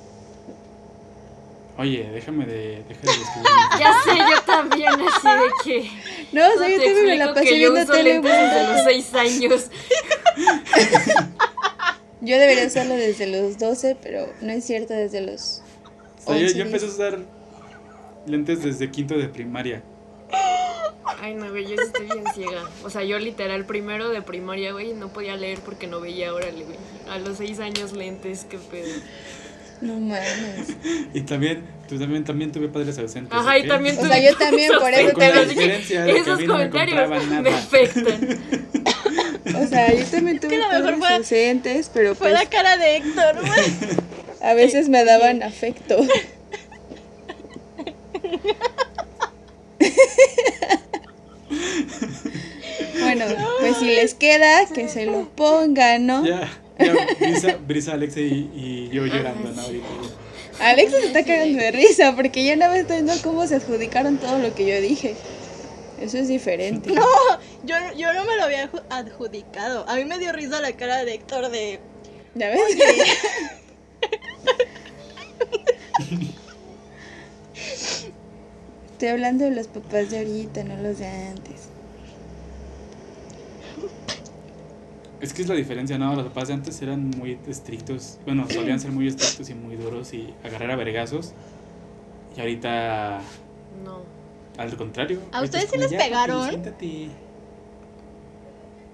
Oye, 1.76 2.08
déjame 2.12 2.46
de, 2.46 2.84
deja 2.88 3.00
de 3.00 3.18
describir. 3.18 3.48
Ya 3.78 3.92
sé, 4.04 4.16
yo 4.16 4.42
también, 4.42 4.88
así 4.92 5.28
de 5.28 5.50
que. 5.64 5.90
No, 6.32 6.46
o 6.46 6.50
¿cómo 6.50 6.58
sea, 6.60 6.68
yo 6.68 6.78
te 6.78 6.84
también 6.86 7.06
me 7.06 7.16
la 7.16 7.24
explico 7.24 7.34
pasé 7.34 7.48
que 7.48 7.60
yo 7.60 7.72
viendo 7.72 7.80
uso 7.82 7.92
tele. 7.92 8.12
lentes 8.14 8.32
desde 8.40 8.72
los 8.72 8.84
6 8.84 9.14
años. 9.14 9.70
Yo 12.20 12.38
debería 12.38 12.66
usarlo 12.66 12.94
desde 12.94 13.26
los 13.26 13.58
12, 13.58 13.96
pero 14.02 14.26
no 14.40 14.52
es 14.52 14.64
cierto 14.64 14.94
desde 14.94 15.20
los 15.20 15.62
O 16.20 16.32
sea, 16.32 16.36
yo, 16.36 16.46
11, 16.46 16.58
yo 16.58 16.64
empecé 16.64 16.86
a 16.86 16.88
usar 16.88 17.18
lentes 18.26 18.62
desde 18.62 18.90
quinto 18.90 19.18
de 19.18 19.28
primaria. 19.28 19.82
Ay, 21.20 21.34
no, 21.34 21.50
güey, 21.50 21.66
yo 21.66 21.74
estoy 21.74 22.06
bien 22.06 22.24
ciega. 22.34 22.68
O 22.82 22.90
sea, 22.90 23.02
yo 23.02 23.18
literal 23.18 23.64
primero 23.66 24.08
de 24.10 24.22
primaria, 24.22 24.72
güey, 24.72 24.94
no 24.94 25.08
podía 25.08 25.36
leer 25.36 25.58
porque 25.60 25.86
no 25.86 26.00
veía, 26.00 26.32
órale, 26.32 26.64
güey. 26.64 26.78
A 27.10 27.18
los 27.18 27.38
6 27.38 27.60
años 27.60 27.92
lentes, 27.92 28.46
qué 28.48 28.58
pedo. 28.58 28.92
No 29.84 30.00
mames. 30.00 30.76
Y 31.14 31.20
también, 31.22 31.62
tú 31.88 31.98
también, 31.98 32.24
también 32.24 32.50
tuve 32.52 32.68
padres 32.68 32.98
ausentes. 32.98 33.32
Ajá, 33.32 33.58
y 33.58 33.66
también 33.68 33.96
O 33.96 34.00
tuve 34.00 34.08
sea, 34.08 34.30
yo 34.30 34.36
también, 34.36 34.72
por 34.80 34.90
eso 34.92 35.12
Con 35.12 35.20
la 35.22 35.28
te 35.28 35.32
comentarios. 35.32 35.48
diferencia 35.48 36.04
de 36.04 36.12
que 36.14 36.18
Esos 36.20 36.40
mí 36.40 36.46
no 36.46 36.54
me 36.58 36.70
comentarios 36.70 37.26
nada. 37.28 37.42
me 37.42 37.50
afectan. 37.50 38.38
O 39.62 39.66
sea, 39.68 39.94
yo 39.94 40.04
también 40.06 40.40
tuve 40.40 40.50
que 40.50 40.58
lo 40.58 40.68
mejor 40.68 40.82
padres 40.84 40.98
fue- 40.98 41.16
ausentes, 41.16 41.90
pero 41.92 42.14
Fue 42.14 42.30
pues 42.30 42.42
la 42.42 42.48
cara 42.50 42.76
de 42.76 42.96
Héctor, 42.96 43.36
güey. 43.40 43.98
a 44.42 44.54
veces 44.54 44.88
me 44.88 45.04
daban 45.04 45.42
afecto. 45.42 45.96
Bueno, 53.00 53.24
pues 53.60 53.76
si 53.78 53.86
les 53.86 54.14
queda, 54.14 54.66
que 54.72 54.88
se 54.88 55.06
lo 55.06 55.28
pongan, 55.30 56.06
¿no? 56.06 56.24
Ya, 56.26 56.48
ya, 56.78 56.94
Brisa, 57.20 57.56
Brisa 57.66 57.92
Alexa 57.94 58.20
y, 58.20 58.50
y 58.54 58.88
yo 58.92 59.06
llorando, 59.06 59.50
¿no? 59.52 59.60
Ahorita. 59.62 59.86
Alex 60.60 60.90
se 60.92 61.06
está 61.06 61.24
cagando 61.24 61.58
de 61.58 61.70
risa 61.72 62.14
porque 62.14 62.44
ya 62.44 62.54
no 62.56 62.68
me 62.70 62.80
estoy 62.80 63.02
viendo 63.02 63.14
cómo 63.22 63.46
se 63.46 63.56
adjudicaron 63.56 64.18
todo 64.18 64.38
lo 64.38 64.54
que 64.54 64.66
yo 64.66 64.80
dije. 64.80 65.14
Eso 66.00 66.18
es 66.18 66.28
diferente. 66.28 66.92
No, 66.92 67.04
yo, 67.64 67.76
yo 67.96 68.12
no 68.14 68.24
me 68.24 68.36
lo 68.36 68.44
había 68.44 68.70
adju- 68.70 68.82
adjudicado. 68.90 69.84
A 69.88 69.96
mí 69.96 70.04
me 70.04 70.18
dio 70.18 70.32
risa 70.32 70.60
la 70.60 70.72
cara 70.72 71.04
de 71.04 71.14
Héctor 71.14 71.50
de. 71.50 71.80
¿Ya 72.34 72.50
ves? 72.50 72.60
Estoy 78.92 79.08
hablando 79.08 79.44
de 79.44 79.50
los 79.52 79.66
papás 79.68 80.10
de 80.10 80.18
ahorita, 80.18 80.64
no 80.64 80.76
los 80.82 80.98
de 80.98 81.06
antes. 81.06 81.68
Es 85.20 85.32
que 85.32 85.42
es 85.42 85.48
la 85.48 85.54
diferencia, 85.54 85.96
¿no? 85.98 86.14
Los 86.14 86.26
papás 86.26 86.48
de 86.48 86.54
antes 86.54 86.80
eran 86.82 87.10
muy 87.10 87.38
estrictos. 87.48 88.18
Bueno, 88.24 88.46
solían 88.50 88.80
ser 88.80 88.90
muy 88.92 89.08
estrictos 89.08 89.48
y 89.50 89.54
muy 89.54 89.76
duros 89.76 90.12
y 90.12 90.34
agarrar 90.44 90.70
a 90.72 90.76
vergazos. 90.76 91.32
Y 92.36 92.40
ahorita, 92.40 93.20
No. 93.84 94.02
al 94.58 94.76
contrario. 94.76 95.20
¿A 95.32 95.38
ahorita 95.38 95.58
ustedes 95.58 95.64
es 95.64 95.70
sí 95.70 95.78
les 95.78 95.90
"Ya, 95.90 95.98
papi, 95.98 96.08
pegaron?" 96.10 96.48
siéntate". 96.48 97.08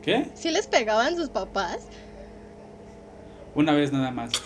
¿Qué? 0.02 0.26
¿Sí 0.34 0.50
les 0.50 0.66
pegaban 0.66 1.16
sus 1.16 1.28
papás? 1.28 1.78
Una 3.54 3.72
vez 3.72 3.92
nada 3.92 4.10
más. 4.10 4.30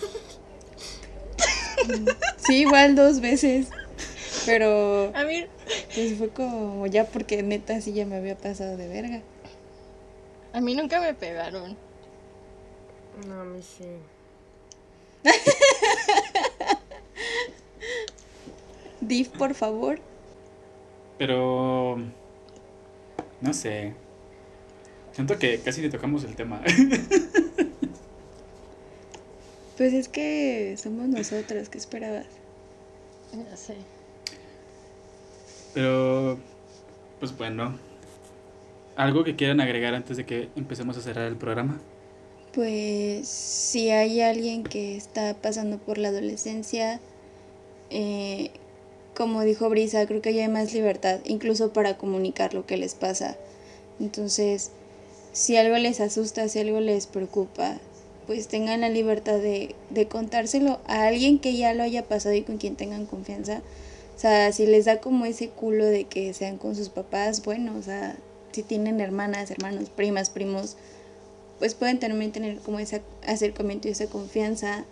Sí, 2.37 2.61
igual 2.61 2.95
dos 2.95 3.19
veces. 3.21 3.67
Pero 4.45 5.11
A 5.15 5.23
mí, 5.23 5.45
pues 5.93 6.15
fue 6.17 6.29
como 6.29 6.85
ya 6.87 7.05
porque 7.05 7.41
neta 7.43 7.79
sí 7.81 7.93
ya 7.93 8.05
me 8.05 8.15
había 8.15 8.37
pasado 8.37 8.77
de 8.77 8.87
verga. 8.87 9.21
A 10.55 10.61
mí 10.61 10.73
nunca 10.73 11.01
me 11.01 11.13
pegaron. 11.13 11.75
No, 13.27 13.41
a 13.41 13.43
mí 13.43 13.61
sí. 13.61 13.83
Div, 19.01 19.29
por 19.31 19.53
favor. 19.53 19.99
Pero. 21.17 21.97
No 23.41 23.53
sé. 23.53 23.93
Siento 25.11 25.37
que 25.37 25.59
casi 25.59 25.81
le 25.81 25.89
tocamos 25.89 26.23
el 26.23 26.35
tema. 26.35 26.61
Pues 29.77 29.91
es 29.91 30.07
que 30.07 30.77
somos 30.81 31.09
nosotras, 31.09 31.67
¿qué 31.67 31.77
esperabas? 31.77 32.27
Ya 33.33 33.57
sé. 33.57 33.75
Pero. 35.73 36.39
Pues 37.19 37.37
bueno. 37.37 37.77
¿Algo 38.95 39.23
que 39.23 39.35
quieran 39.35 39.59
agregar 39.59 39.93
antes 39.93 40.17
de 40.17 40.25
que 40.25 40.49
empecemos 40.55 40.97
a 40.97 41.01
cerrar 41.01 41.27
el 41.27 41.37
programa? 41.37 41.81
Pues 42.53 43.27
si 43.27 43.89
hay 43.89 44.21
alguien 44.21 44.63
que 44.63 44.95
está 44.95 45.33
pasando 45.33 45.77
por 45.77 45.97
la 45.97 46.07
adolescencia, 46.07 47.01
eh, 47.89 48.51
como 49.13 49.43
dijo 49.43 49.69
Brisa, 49.69 50.05
creo 50.07 50.21
que 50.21 50.33
ya 50.33 50.43
hay 50.43 50.49
más 50.49 50.73
libertad, 50.73 51.19
incluso 51.25 51.73
para 51.73 51.97
comunicar 51.97 52.53
lo 52.53 52.65
que 52.65 52.77
les 52.77 52.95
pasa. 52.95 53.37
Entonces, 53.99 54.71
si 55.33 55.57
algo 55.57 55.77
les 55.77 55.99
asusta, 55.99 56.47
si 56.47 56.59
algo 56.59 56.79
les 56.79 57.07
preocupa, 57.07 57.77
pues 58.27 58.47
tengan 58.47 58.81
la 58.81 58.89
libertad 58.89 59.37
de, 59.39 59.75
de 59.89 60.07
contárselo 60.07 60.79
a 60.87 61.07
alguien 61.07 61.39
que 61.39 61.57
ya 61.57 61.73
lo 61.73 61.83
haya 61.83 62.07
pasado 62.07 62.35
y 62.35 62.43
con 62.43 62.57
quien 62.57 62.77
tengan 62.77 63.05
confianza. 63.05 63.61
O 64.15 64.19
sea, 64.19 64.53
si 64.53 64.65
les 64.65 64.85
da 64.85 65.01
como 65.01 65.25
ese 65.25 65.49
culo 65.49 65.85
de 65.85 66.05
que 66.05 66.33
sean 66.33 66.57
con 66.57 66.75
sus 66.75 66.87
papás, 66.87 67.43
bueno, 67.43 67.75
o 67.77 67.81
sea, 67.81 68.15
si 68.55 68.63
tienen 68.63 69.01
hermanas, 69.01 69.51
hermanos, 69.51 69.89
primas, 69.89 70.29
primos, 70.29 70.77
pues 71.59 71.75
pueden 71.75 71.99
también 71.99 72.31
tener 72.31 72.59
como 72.59 72.79
ese 72.79 73.01
acercamiento 73.27 73.87
y 73.87 73.91
esa 73.91 74.07
confianza 74.07 74.85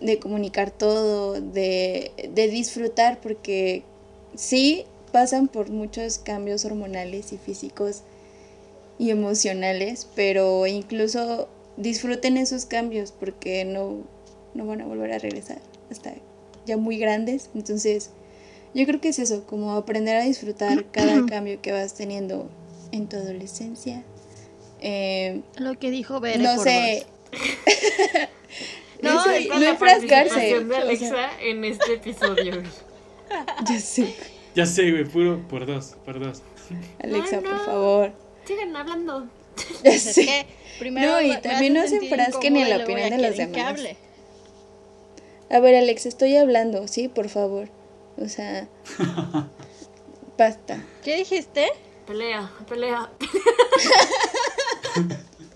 de 0.00 0.18
comunicar 0.18 0.70
todo, 0.70 1.40
de, 1.40 2.12
de 2.32 2.48
disfrutar, 2.48 3.20
porque 3.20 3.82
sí 4.34 4.84
pasan 5.12 5.48
por 5.48 5.70
muchos 5.70 6.18
cambios 6.18 6.64
hormonales 6.64 7.32
y 7.32 7.38
físicos 7.38 8.02
y 8.98 9.10
emocionales, 9.10 10.08
pero 10.14 10.66
incluso 10.66 11.48
disfruten 11.76 12.36
esos 12.36 12.64
cambios 12.64 13.12
porque 13.12 13.64
no, 13.64 13.98
no 14.54 14.66
van 14.66 14.80
a 14.80 14.86
volver 14.86 15.12
a 15.12 15.18
regresar 15.18 15.58
hasta 15.90 16.14
ya 16.66 16.76
muy 16.76 16.98
grandes. 16.98 17.50
Entonces, 17.54 18.10
yo 18.74 18.84
creo 18.86 19.00
que 19.00 19.08
es 19.08 19.18
eso, 19.18 19.44
como 19.46 19.72
aprender 19.72 20.16
a 20.16 20.22
disfrutar 20.22 20.84
cada 20.90 21.24
cambio 21.28 21.60
que 21.60 21.72
vas 21.72 21.94
teniendo 21.94 22.48
en 22.92 23.08
tu 23.08 23.16
adolescencia. 23.16 24.04
Eh, 24.80 25.42
Lo 25.56 25.78
que 25.78 25.90
dijo 25.90 26.20
Bere 26.20 26.42
no 26.42 26.54
por 26.56 26.64
sé. 26.64 27.06
No, 29.00 29.14
no, 29.24 29.58
la 29.60 29.70
enfrascarse. 29.70 30.40
de 30.40 30.58
o 30.58 30.68
sea, 30.68 30.78
Alexa 30.80 31.40
en 31.40 31.64
este 31.64 31.94
episodio. 31.94 32.62
ya 33.70 33.78
sé. 33.78 34.12
Ya 34.56 34.66
sé, 34.66 34.90
güey, 34.90 35.04
puro 35.04 35.46
por 35.46 35.66
dos, 35.66 35.94
por 36.04 36.18
dos. 36.18 36.42
Alexa, 37.02 37.36
No, 37.36 37.42
no. 37.42 37.56
por 37.56 37.66
favor. 37.66 38.12
Sigan 38.44 38.74
hablando. 38.74 39.28
Ya 39.84 39.90
Es 39.92 40.02
sé. 40.02 40.24
que 40.24 40.46
primero 40.80 41.12
No, 41.12 41.20
y 41.22 41.36
también 41.40 41.74
no 41.74 41.86
se 41.86 41.96
enfrasquen 41.98 42.56
en 42.56 42.70
la 42.70 42.78
opinión 42.84 43.10
de 43.10 43.18
los 43.18 43.36
demás. 43.36 43.66
hable. 43.68 43.96
A 45.50 45.60
ver, 45.60 45.76
Alex, 45.76 46.06
estoy 46.06 46.34
hablando, 46.36 46.88
¿sí? 46.88 47.06
Por 47.08 47.28
favor. 47.28 47.68
O 48.16 48.28
sea, 48.28 48.66
basta. 50.36 50.82
¿Qué 51.04 51.16
dijiste? 51.16 51.68
Pelea, 52.08 52.50
pelea. 52.66 53.10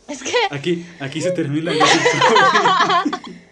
Es 0.09 0.23
que 0.23 0.35
Aquí, 0.51 0.85
aquí 1.01 1.23
se 1.23 1.31
termina 1.33 1.73
éxito. 1.73 1.89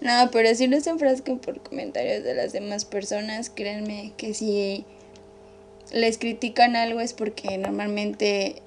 No, 0.00 0.30
pero 0.30 0.54
si 0.54 0.68
no 0.68 0.78
se 0.82 0.90
enfrasquen 0.90 1.38
por 1.38 1.60
comentarios 1.62 2.22
de 2.24 2.34
las 2.34 2.52
demás 2.52 2.84
personas, 2.84 3.48
créanme 3.48 4.12
que 4.18 4.34
si 4.34 4.84
les 5.92 6.18
critican 6.18 6.76
algo 6.76 7.00
es 7.00 7.14
porque 7.14 7.56
normalmente 7.56 8.60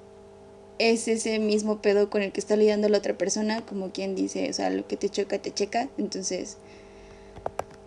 es 0.80 1.06
ese 1.06 1.38
mismo 1.38 1.80
pedo 1.80 2.10
con 2.10 2.22
el 2.22 2.32
que 2.32 2.40
está 2.40 2.56
lidiando 2.56 2.88
la 2.88 2.98
otra 2.98 3.16
persona, 3.16 3.64
como 3.64 3.92
quien 3.92 4.16
dice, 4.16 4.50
o 4.50 4.52
sea, 4.52 4.70
lo 4.70 4.88
que 4.88 4.96
te 4.96 5.10
choca, 5.10 5.38
te 5.38 5.54
checa. 5.54 5.88
Entonces, 5.96 6.56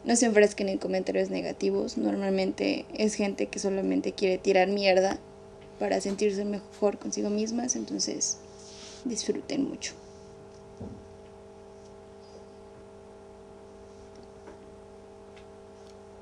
no 0.04 0.16
se 0.16 0.26
enfrasquen 0.26 0.70
en 0.70 0.78
comentarios 0.78 1.30
negativos. 1.30 1.98
Normalmente 1.98 2.86
es 2.94 3.16
gente 3.16 3.48
que 3.48 3.60
solamente 3.60 4.14
quiere 4.14 4.38
tirar 4.38 4.68
mierda 4.68 5.20
para 5.80 6.02
sentirse 6.02 6.46
mejor 6.46 6.98
consigo 6.98 7.30
mismas. 7.30 7.76
Entonces, 7.76 8.40
disfruten 9.06 9.68
mucho. 9.68 9.94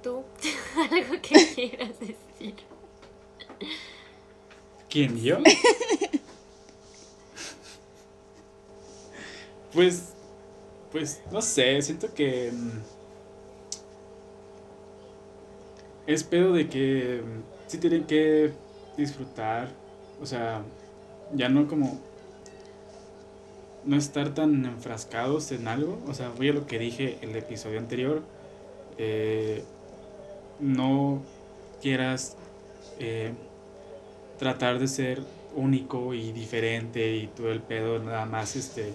Tú, 0.03 0.23
algo 0.91 1.21
que 1.21 1.53
quieras 1.55 1.99
decir. 1.99 2.55
¿Quién, 4.89 5.17
yo? 5.17 5.38
Pues, 9.71 10.13
pues, 10.91 11.21
no 11.32 11.43
sé, 11.43 11.80
siento 11.84 12.11
que... 12.11 12.51
mm, 12.51 12.99
es 16.10 16.24
pedo 16.24 16.53
de 16.53 16.68
que 16.68 17.22
sí 17.68 17.78
tienen 17.78 18.05
que 18.05 18.51
disfrutar, 18.97 19.70
o 20.20 20.26
sea, 20.26 20.64
ya 21.36 21.49
no 21.49 21.68
como 21.68 21.99
no 23.86 23.95
estar 23.95 24.34
tan 24.34 24.66
enfrascados 24.66 25.51
en 25.51 25.68
algo, 25.68 25.99
o 26.07 26.16
sea, 26.16 26.30
voy 26.30 26.49
a 26.49 26.53
lo 26.53 26.66
que 26.66 26.80
dije 26.80 27.20
en 27.22 27.30
el 27.30 27.36
episodio 27.36 27.78
anterior, 27.78 28.24
eh, 28.97 29.64
no 30.60 31.22
quieras 31.80 32.36
eh, 32.97 33.34
tratar 34.39 34.80
de 34.80 34.88
ser 34.88 35.22
único 35.55 36.16
y 36.16 36.32
diferente 36.32 37.18
y 37.18 37.28
todo 37.28 37.51
el 37.51 37.62
pedo 37.62 37.99
nada 37.99 38.26
más 38.26 38.55
este 38.55 38.93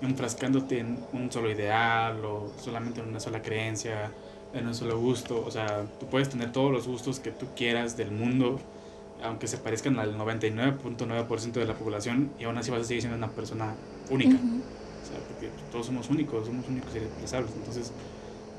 enfrascándote 0.00 0.78
en 0.78 1.04
un 1.12 1.30
solo 1.32 1.50
ideal 1.50 2.24
o 2.24 2.52
solamente 2.56 3.00
en 3.00 3.08
una 3.08 3.18
sola 3.18 3.42
creencia, 3.42 4.12
en 4.54 4.66
un 4.66 4.74
solo 4.74 4.98
gusto, 4.98 5.44
o 5.46 5.50
sea, 5.50 5.84
tú 5.98 6.06
puedes 6.06 6.28
tener 6.28 6.52
todos 6.52 6.70
los 6.70 6.86
gustos 6.86 7.20
que 7.20 7.30
tú 7.30 7.46
quieras 7.56 7.96
del 7.96 8.10
mundo, 8.10 8.60
aunque 9.22 9.46
se 9.46 9.58
parezcan 9.58 9.98
al 9.98 10.16
99.9% 10.18 11.52
de 11.52 11.64
la 11.64 11.74
población 11.74 12.30
y 12.38 12.44
aún 12.44 12.58
así 12.58 12.70
vas 12.70 12.82
a 12.82 12.84
seguir 12.84 13.02
siendo 13.02 13.16
una 13.16 13.30
persona 13.30 13.74
única. 14.10 14.34
O 14.34 15.06
sea, 15.06 15.18
porque 15.28 15.48
todos 15.70 15.86
somos 15.86 16.10
únicos, 16.10 16.46
somos 16.46 16.68
únicos 16.68 16.92
y 16.94 16.98
irreemplazables. 16.98 17.52
Entonces, 17.56 17.92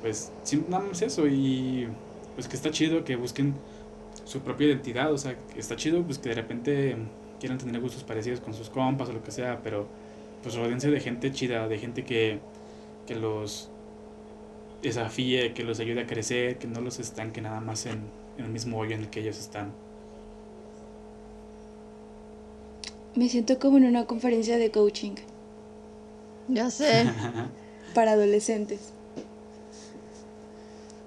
pues, 0.01 0.31
nada 0.67 0.83
más 0.83 1.01
eso 1.01 1.27
y 1.27 1.87
pues 2.35 2.47
que 2.47 2.55
está 2.55 2.71
chido 2.71 3.03
que 3.03 3.15
busquen 3.15 3.53
su 4.25 4.39
propia 4.39 4.67
identidad, 4.67 5.11
o 5.11 5.17
sea, 5.17 5.35
que 5.53 5.59
está 5.59 5.75
chido 5.75 6.01
pues 6.03 6.17
que 6.17 6.29
de 6.29 6.35
repente 6.35 6.97
quieran 7.39 7.57
tener 7.57 7.79
gustos 7.81 8.03
parecidos 8.03 8.39
con 8.39 8.53
sus 8.53 8.69
compas 8.69 9.09
o 9.09 9.13
lo 9.13 9.23
que 9.23 9.31
sea, 9.31 9.61
pero 9.63 9.87
pues 10.41 10.55
rodense 10.55 10.89
de 10.89 10.99
gente 10.99 11.31
chida, 11.31 11.67
de 11.67 11.77
gente 11.77 12.03
que, 12.03 12.39
que 13.05 13.15
los 13.15 13.69
desafíe, 14.83 15.53
que 15.53 15.63
los 15.63 15.79
ayude 15.79 16.01
a 16.01 16.07
crecer, 16.07 16.57
que 16.59 16.67
no 16.67 16.81
los 16.81 16.99
estanque 16.99 17.41
nada 17.41 17.59
más 17.61 17.85
en, 17.87 18.03
en 18.37 18.45
el 18.45 18.51
mismo 18.51 18.77
hoyo 18.77 18.95
en 18.95 19.01
el 19.01 19.09
que 19.09 19.21
ellos 19.21 19.39
están. 19.39 19.73
Me 23.15 23.29
siento 23.29 23.59
como 23.59 23.77
en 23.77 23.85
una 23.85 24.05
conferencia 24.05 24.57
de 24.57 24.71
coaching 24.71 25.15
Ya 26.47 26.69
sé. 26.69 27.05
para 27.93 28.13
adolescentes. 28.13 28.91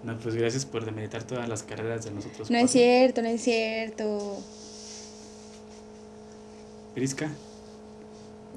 No, 0.05 0.17
pues 0.19 0.37
gracias 0.37 0.65
por 0.65 0.85
demeritar 0.85 1.25
todas 1.25 1.49
las 1.49 1.65
carreras 1.65 2.05
de 2.05 2.13
nosotros. 2.13 2.49
No 2.49 2.59
es 2.59 2.71
cierto, 2.71 3.23
no 3.23 3.29
es 3.29 3.43
cierto. 3.43 4.39
Prisca, 6.95 7.29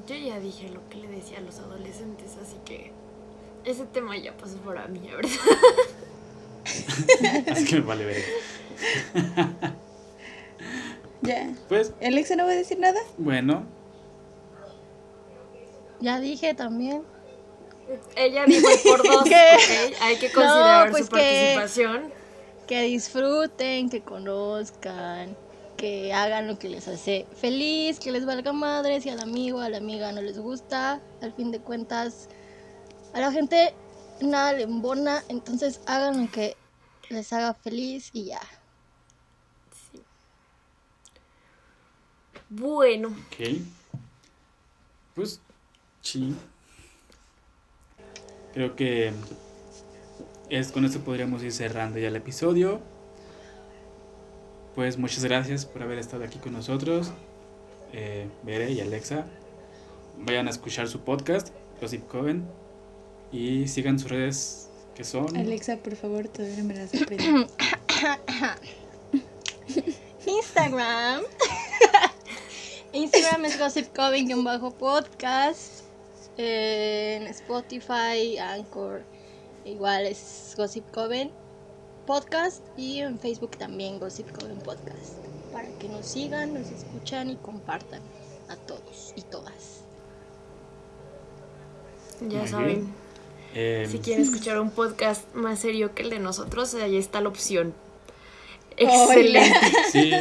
Yo 0.07 0.15
ya 0.15 0.39
dije 0.39 0.69
lo 0.69 0.87
que 0.89 0.97
le 0.97 1.07
decía 1.07 1.39
a 1.39 1.41
los 1.41 1.57
adolescentes, 1.59 2.37
así 2.41 2.55
que 2.65 2.91
ese 3.65 3.85
tema 3.85 4.17
ya 4.17 4.35
pasó 4.35 4.57
por 4.57 4.87
mí, 4.89 4.99
la 5.07 5.15
verdad. 5.15 5.31
así 7.51 7.65
que 7.65 7.75
me 7.75 7.81
vale 7.81 8.05
ver. 8.05 8.23
Ya. 11.21 11.53
Pues 11.67 11.91
¿Alexa 12.01 12.35
no 12.37 12.45
va 12.45 12.51
a 12.51 12.55
decir 12.55 12.79
nada? 12.79 12.99
bueno, 13.17 13.65
Ya 15.99 16.19
dije 16.19 16.53
también. 16.53 17.03
Ella 18.15 18.45
dijo 18.45 18.69
el 18.69 18.79
por 18.89 19.03
dos, 19.05 19.23
¿Qué? 19.27 19.35
¿ok? 19.35 19.95
Hay 20.01 20.15
que 20.15 20.31
considerar 20.31 20.85
No, 20.87 20.91
pues 20.91 21.05
su 21.07 21.11
que- 21.11 21.17
participación. 21.55 22.13
Que 22.67 22.83
disfruten, 22.83 23.89
que 23.89 24.01
conozcan, 24.01 25.35
que 25.75 26.13
hagan 26.13 26.47
lo 26.47 26.57
que 26.59 26.69
les 26.69 26.87
hace 26.87 27.25
feliz, 27.35 27.99
que 27.99 28.11
les 28.11 28.25
valga 28.25 28.53
madre 28.53 29.01
si 29.01 29.09
al 29.09 29.19
amigo, 29.19 29.59
a 29.59 29.69
la 29.69 29.77
amiga 29.77 30.11
no 30.13 30.21
les 30.21 30.37
gusta. 30.39 31.01
Al 31.21 31.33
fin 31.33 31.51
de 31.51 31.59
cuentas, 31.59 32.29
a 33.13 33.19
la 33.19 33.31
gente 33.31 33.73
nada 34.21 34.53
le 34.53 34.63
embona, 34.63 35.23
entonces 35.29 35.81
hagan 35.85 36.25
lo 36.25 36.31
que 36.31 36.55
les 37.09 37.31
haga 37.33 37.53
feliz 37.53 38.09
y 38.13 38.25
ya. 38.25 38.41
Sí. 39.91 40.01
Bueno, 42.49 43.09
ok. 43.09 43.59
Pues, 45.15 45.41
sí. 46.01 46.35
Creo 48.53 48.75
que 48.75 49.13
es 50.49 50.71
con 50.71 50.85
esto 50.85 50.99
podríamos 51.01 51.43
ir 51.43 51.51
cerrando 51.51 51.99
ya 51.99 52.07
el 52.07 52.15
episodio. 52.15 52.81
Pues 54.75 54.97
muchas 54.97 55.23
gracias 55.23 55.65
por 55.65 55.83
haber 55.83 55.97
estado 55.97 56.23
aquí 56.23 56.39
con 56.39 56.53
nosotros, 56.53 57.11
eh, 57.91 58.29
Bere 58.43 58.71
y 58.71 58.81
Alexa. 58.81 59.25
Vayan 60.17 60.47
a 60.47 60.51
escuchar 60.51 60.87
su 60.87 61.01
podcast, 61.01 61.49
Gossip 61.81 62.07
Coven, 62.07 62.47
y 63.31 63.67
sigan 63.67 63.99
sus 63.99 64.09
redes 64.09 64.69
que 64.95 65.03
son. 65.03 65.35
Alexa, 65.37 65.77
por 65.77 65.95
favor, 65.95 66.27
todavía 66.27 66.57
no 66.57 66.63
me 66.65 66.75
las. 66.75 66.91
Instagram. 70.25 71.21
Instagram 72.93 73.45
es 73.45 73.59
Gossip 73.59 73.95
bajo 74.43 74.71
podcast. 74.71 75.83
En 76.37 77.27
Spotify, 77.27 78.37
Anchor, 78.37 79.03
igual 79.65 80.05
es 80.05 80.53
Gossip 80.57 80.89
Coven 80.91 81.31
Podcast. 82.05 82.63
Y 82.77 82.99
en 83.01 83.19
Facebook 83.19 83.57
también 83.57 83.99
Gossip 83.99 84.31
Coven 84.31 84.57
Podcast. 84.59 85.17
Para 85.51 85.67
que 85.79 85.89
nos 85.89 86.05
sigan, 86.05 86.53
nos 86.53 86.71
escuchan 86.71 87.29
y 87.29 87.35
compartan 87.37 88.01
a 88.47 88.55
todos 88.55 89.13
y 89.15 89.21
todas. 89.23 89.81
ya 92.21 92.39
Muy 92.39 92.47
saben, 92.47 92.67
bien. 92.67 92.93
Eh, 93.55 93.87
si 93.89 93.99
quieren 93.99 94.23
escuchar 94.23 94.59
un 94.59 94.71
podcast 94.71 95.33
más 95.33 95.59
serio 95.59 95.93
que 95.95 96.03
el 96.03 96.09
de 96.09 96.19
nosotros, 96.19 96.73
ahí 96.75 96.97
está 96.97 97.21
la 97.21 97.29
opción. 97.29 97.73
Excelente. 98.77 99.59
sí, 99.91 100.11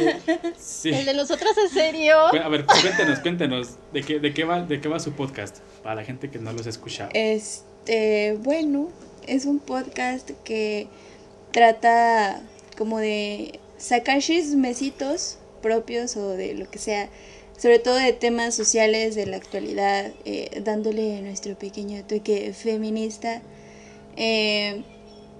sí. 0.57 0.89
El 0.89 1.05
de 1.05 1.13
nosotros 1.13 1.51
es 1.57 1.71
serio. 1.71 2.17
A 2.27 2.49
ver, 2.49 2.65
cuéntenos, 2.65 3.19
cuéntenos, 3.19 3.69
¿de 3.93 4.03
qué, 4.03 4.19
de, 4.19 4.33
qué 4.33 4.43
va, 4.43 4.61
¿de 4.61 4.81
qué 4.81 4.89
va 4.89 4.99
su 4.99 5.13
podcast? 5.13 5.59
Para 5.83 5.95
la 5.95 6.03
gente 6.03 6.29
que 6.29 6.39
no 6.39 6.51
los 6.51 6.65
ha 6.65 6.69
escuchado. 6.69 7.09
Este, 7.13 8.37
bueno, 8.41 8.89
es 9.27 9.45
un 9.45 9.59
podcast 9.59 10.31
que 10.43 10.87
trata 11.51 12.41
como 12.77 12.99
de 12.99 13.59
sacar 13.77 14.19
chismecitos 14.19 15.37
propios 15.61 16.15
o 16.17 16.29
de 16.29 16.53
lo 16.55 16.69
que 16.69 16.79
sea, 16.79 17.09
sobre 17.59 17.79
todo 17.79 17.95
de 17.95 18.13
temas 18.13 18.55
sociales 18.55 19.15
de 19.15 19.25
la 19.25 19.37
actualidad, 19.37 20.11
eh, 20.25 20.61
dándole 20.63 21.21
nuestro 21.21 21.55
pequeño 21.55 22.01
toque 22.05 22.53
feminista. 22.53 23.41
Eh, 24.15 24.83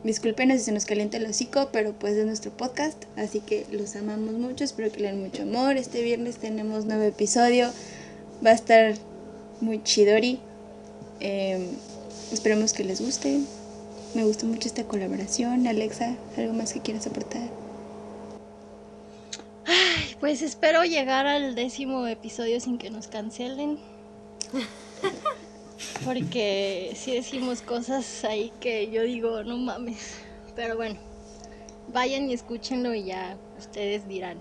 discúlpenos 0.04 0.60
si 0.60 0.66
se 0.66 0.72
nos 0.74 0.86
calienta 0.86 1.18
el 1.18 1.26
hocico, 1.26 1.70
pero 1.72 1.94
pues 1.94 2.16
es 2.16 2.26
nuestro 2.26 2.52
podcast, 2.52 3.06
así 3.16 3.40
que 3.40 3.66
los 3.72 3.96
amamos 3.96 4.34
mucho, 4.34 4.66
espero 4.66 4.92
que 4.92 5.00
le 5.00 5.08
den 5.08 5.22
mucho 5.22 5.44
amor. 5.44 5.78
Este 5.78 6.02
viernes 6.02 6.38
tenemos 6.38 6.86
nuevo 6.86 7.04
episodio, 7.04 7.70
va 8.46 8.52
a 8.52 8.56
estar 8.56 8.96
muy 9.62 9.82
chidori. 9.84 10.40
Eh, 11.22 11.68
esperemos 12.34 12.74
que 12.74 12.84
les 12.84 13.02
guste. 13.02 13.40
Me 14.14 14.26
gustó 14.26 14.46
mucho 14.46 14.68
esta 14.68 14.84
colaboración. 14.84 15.68
Alexa, 15.68 16.18
¿algo 16.36 16.54
más 16.54 16.74
que 16.74 16.82
quieras 16.82 17.08
aportar? 17.08 17.59
Pues 20.20 20.42
espero 20.42 20.84
llegar 20.84 21.28
al 21.28 21.56
décimo 21.56 22.06
episodio 22.08 22.60
sin 22.60 22.78
que 22.78 22.90
nos 22.90 23.08
cancelen. 23.08 23.78
Porque 26.06 26.92
si 26.96 27.14
decimos 27.14 27.62
cosas 27.62 28.24
ahí 28.26 28.52
que 28.60 28.92
yo 28.92 29.04
digo, 29.04 29.44
no 29.44 29.58
mames. 29.58 30.16
Pero 30.56 30.76
bueno, 30.76 31.00
vayan 31.94 32.30
y 32.30 32.34
escúchenlo 32.34 32.94
y 32.94 33.06
ya 33.06 33.38
ustedes 33.58 34.08
dirán. 34.08 34.38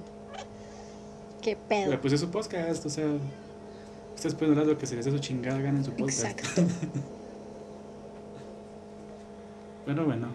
¿Qué 1.43 1.57
Pero 1.69 1.91
pedo? 1.91 2.01
pues 2.01 2.13
es 2.15 2.21
su 2.21 2.31
podcast, 2.31 2.85
o 2.87 2.91
sea, 2.91 3.07
ustedes 4.15 4.35
pueden 4.35 4.55
hablar 4.55 4.67
lo 4.67 4.79
que 4.79 4.87
se 4.87 4.97
les 4.97 5.05
dé 5.05 5.11
su 5.13 5.19
chingada 5.19 5.61
gana 5.61 5.79
en 5.79 5.85
su 5.85 5.93
podcast. 5.93 6.25
Exacto. 6.25 6.63
Bueno, 9.85 10.05
bueno. 10.05 10.29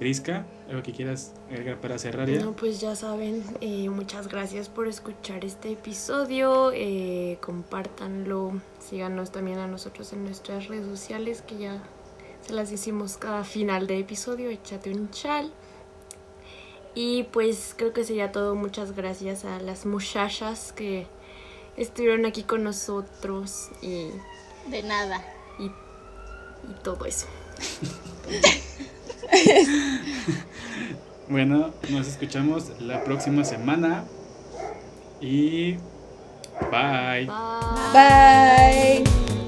Brisca, 0.00 0.44
algo 0.68 0.82
que 0.82 0.92
quieras 0.92 1.32
agregar 1.48 1.80
para 1.80 1.98
cerrar 1.98 2.28
ya. 2.28 2.40
No, 2.42 2.52
pues 2.52 2.80
ya 2.80 2.96
saben, 2.96 3.44
eh, 3.60 3.88
muchas 3.88 4.28
gracias 4.28 4.68
por 4.68 4.88
escuchar 4.88 5.44
este 5.44 5.72
episodio. 5.72 6.72
eh, 6.74 7.38
compártanlo, 7.40 8.60
síganos 8.80 9.30
también 9.30 9.58
a 9.58 9.66
nosotros 9.66 10.12
en 10.12 10.24
nuestras 10.24 10.66
redes 10.68 10.86
sociales 10.86 11.42
que 11.42 11.58
ya 11.58 11.82
se 12.42 12.52
las 12.52 12.70
hicimos 12.72 13.16
cada 13.16 13.44
final 13.44 13.86
de 13.86 13.98
episodio. 14.00 14.50
Échate 14.50 14.90
un 14.90 15.10
chal. 15.10 15.52
Y 16.94 17.24
pues 17.24 17.74
creo 17.76 17.92
que 17.92 18.04
sería 18.04 18.32
todo. 18.32 18.54
Muchas 18.54 18.96
gracias 18.96 19.44
a 19.44 19.60
las 19.60 19.84
muchachas 19.84 20.72
que 20.72 21.06
estuvieron 21.76 22.24
aquí 22.24 22.42
con 22.42 22.64
nosotros 22.64 23.68
y, 23.82 24.08
De 24.70 24.82
nada. 24.82 25.22
y, 25.58 25.64
y 25.66 26.74
todo 26.82 27.04
eso. 27.04 27.26
Bueno, 31.28 31.72
nos 31.90 32.06
escuchamos 32.06 32.70
la 32.80 33.02
próxima 33.02 33.44
semana. 33.44 34.04
Y 35.20 35.72
bye. 36.70 37.26
Bye. 37.26 39.02
Bye. 39.02 39.45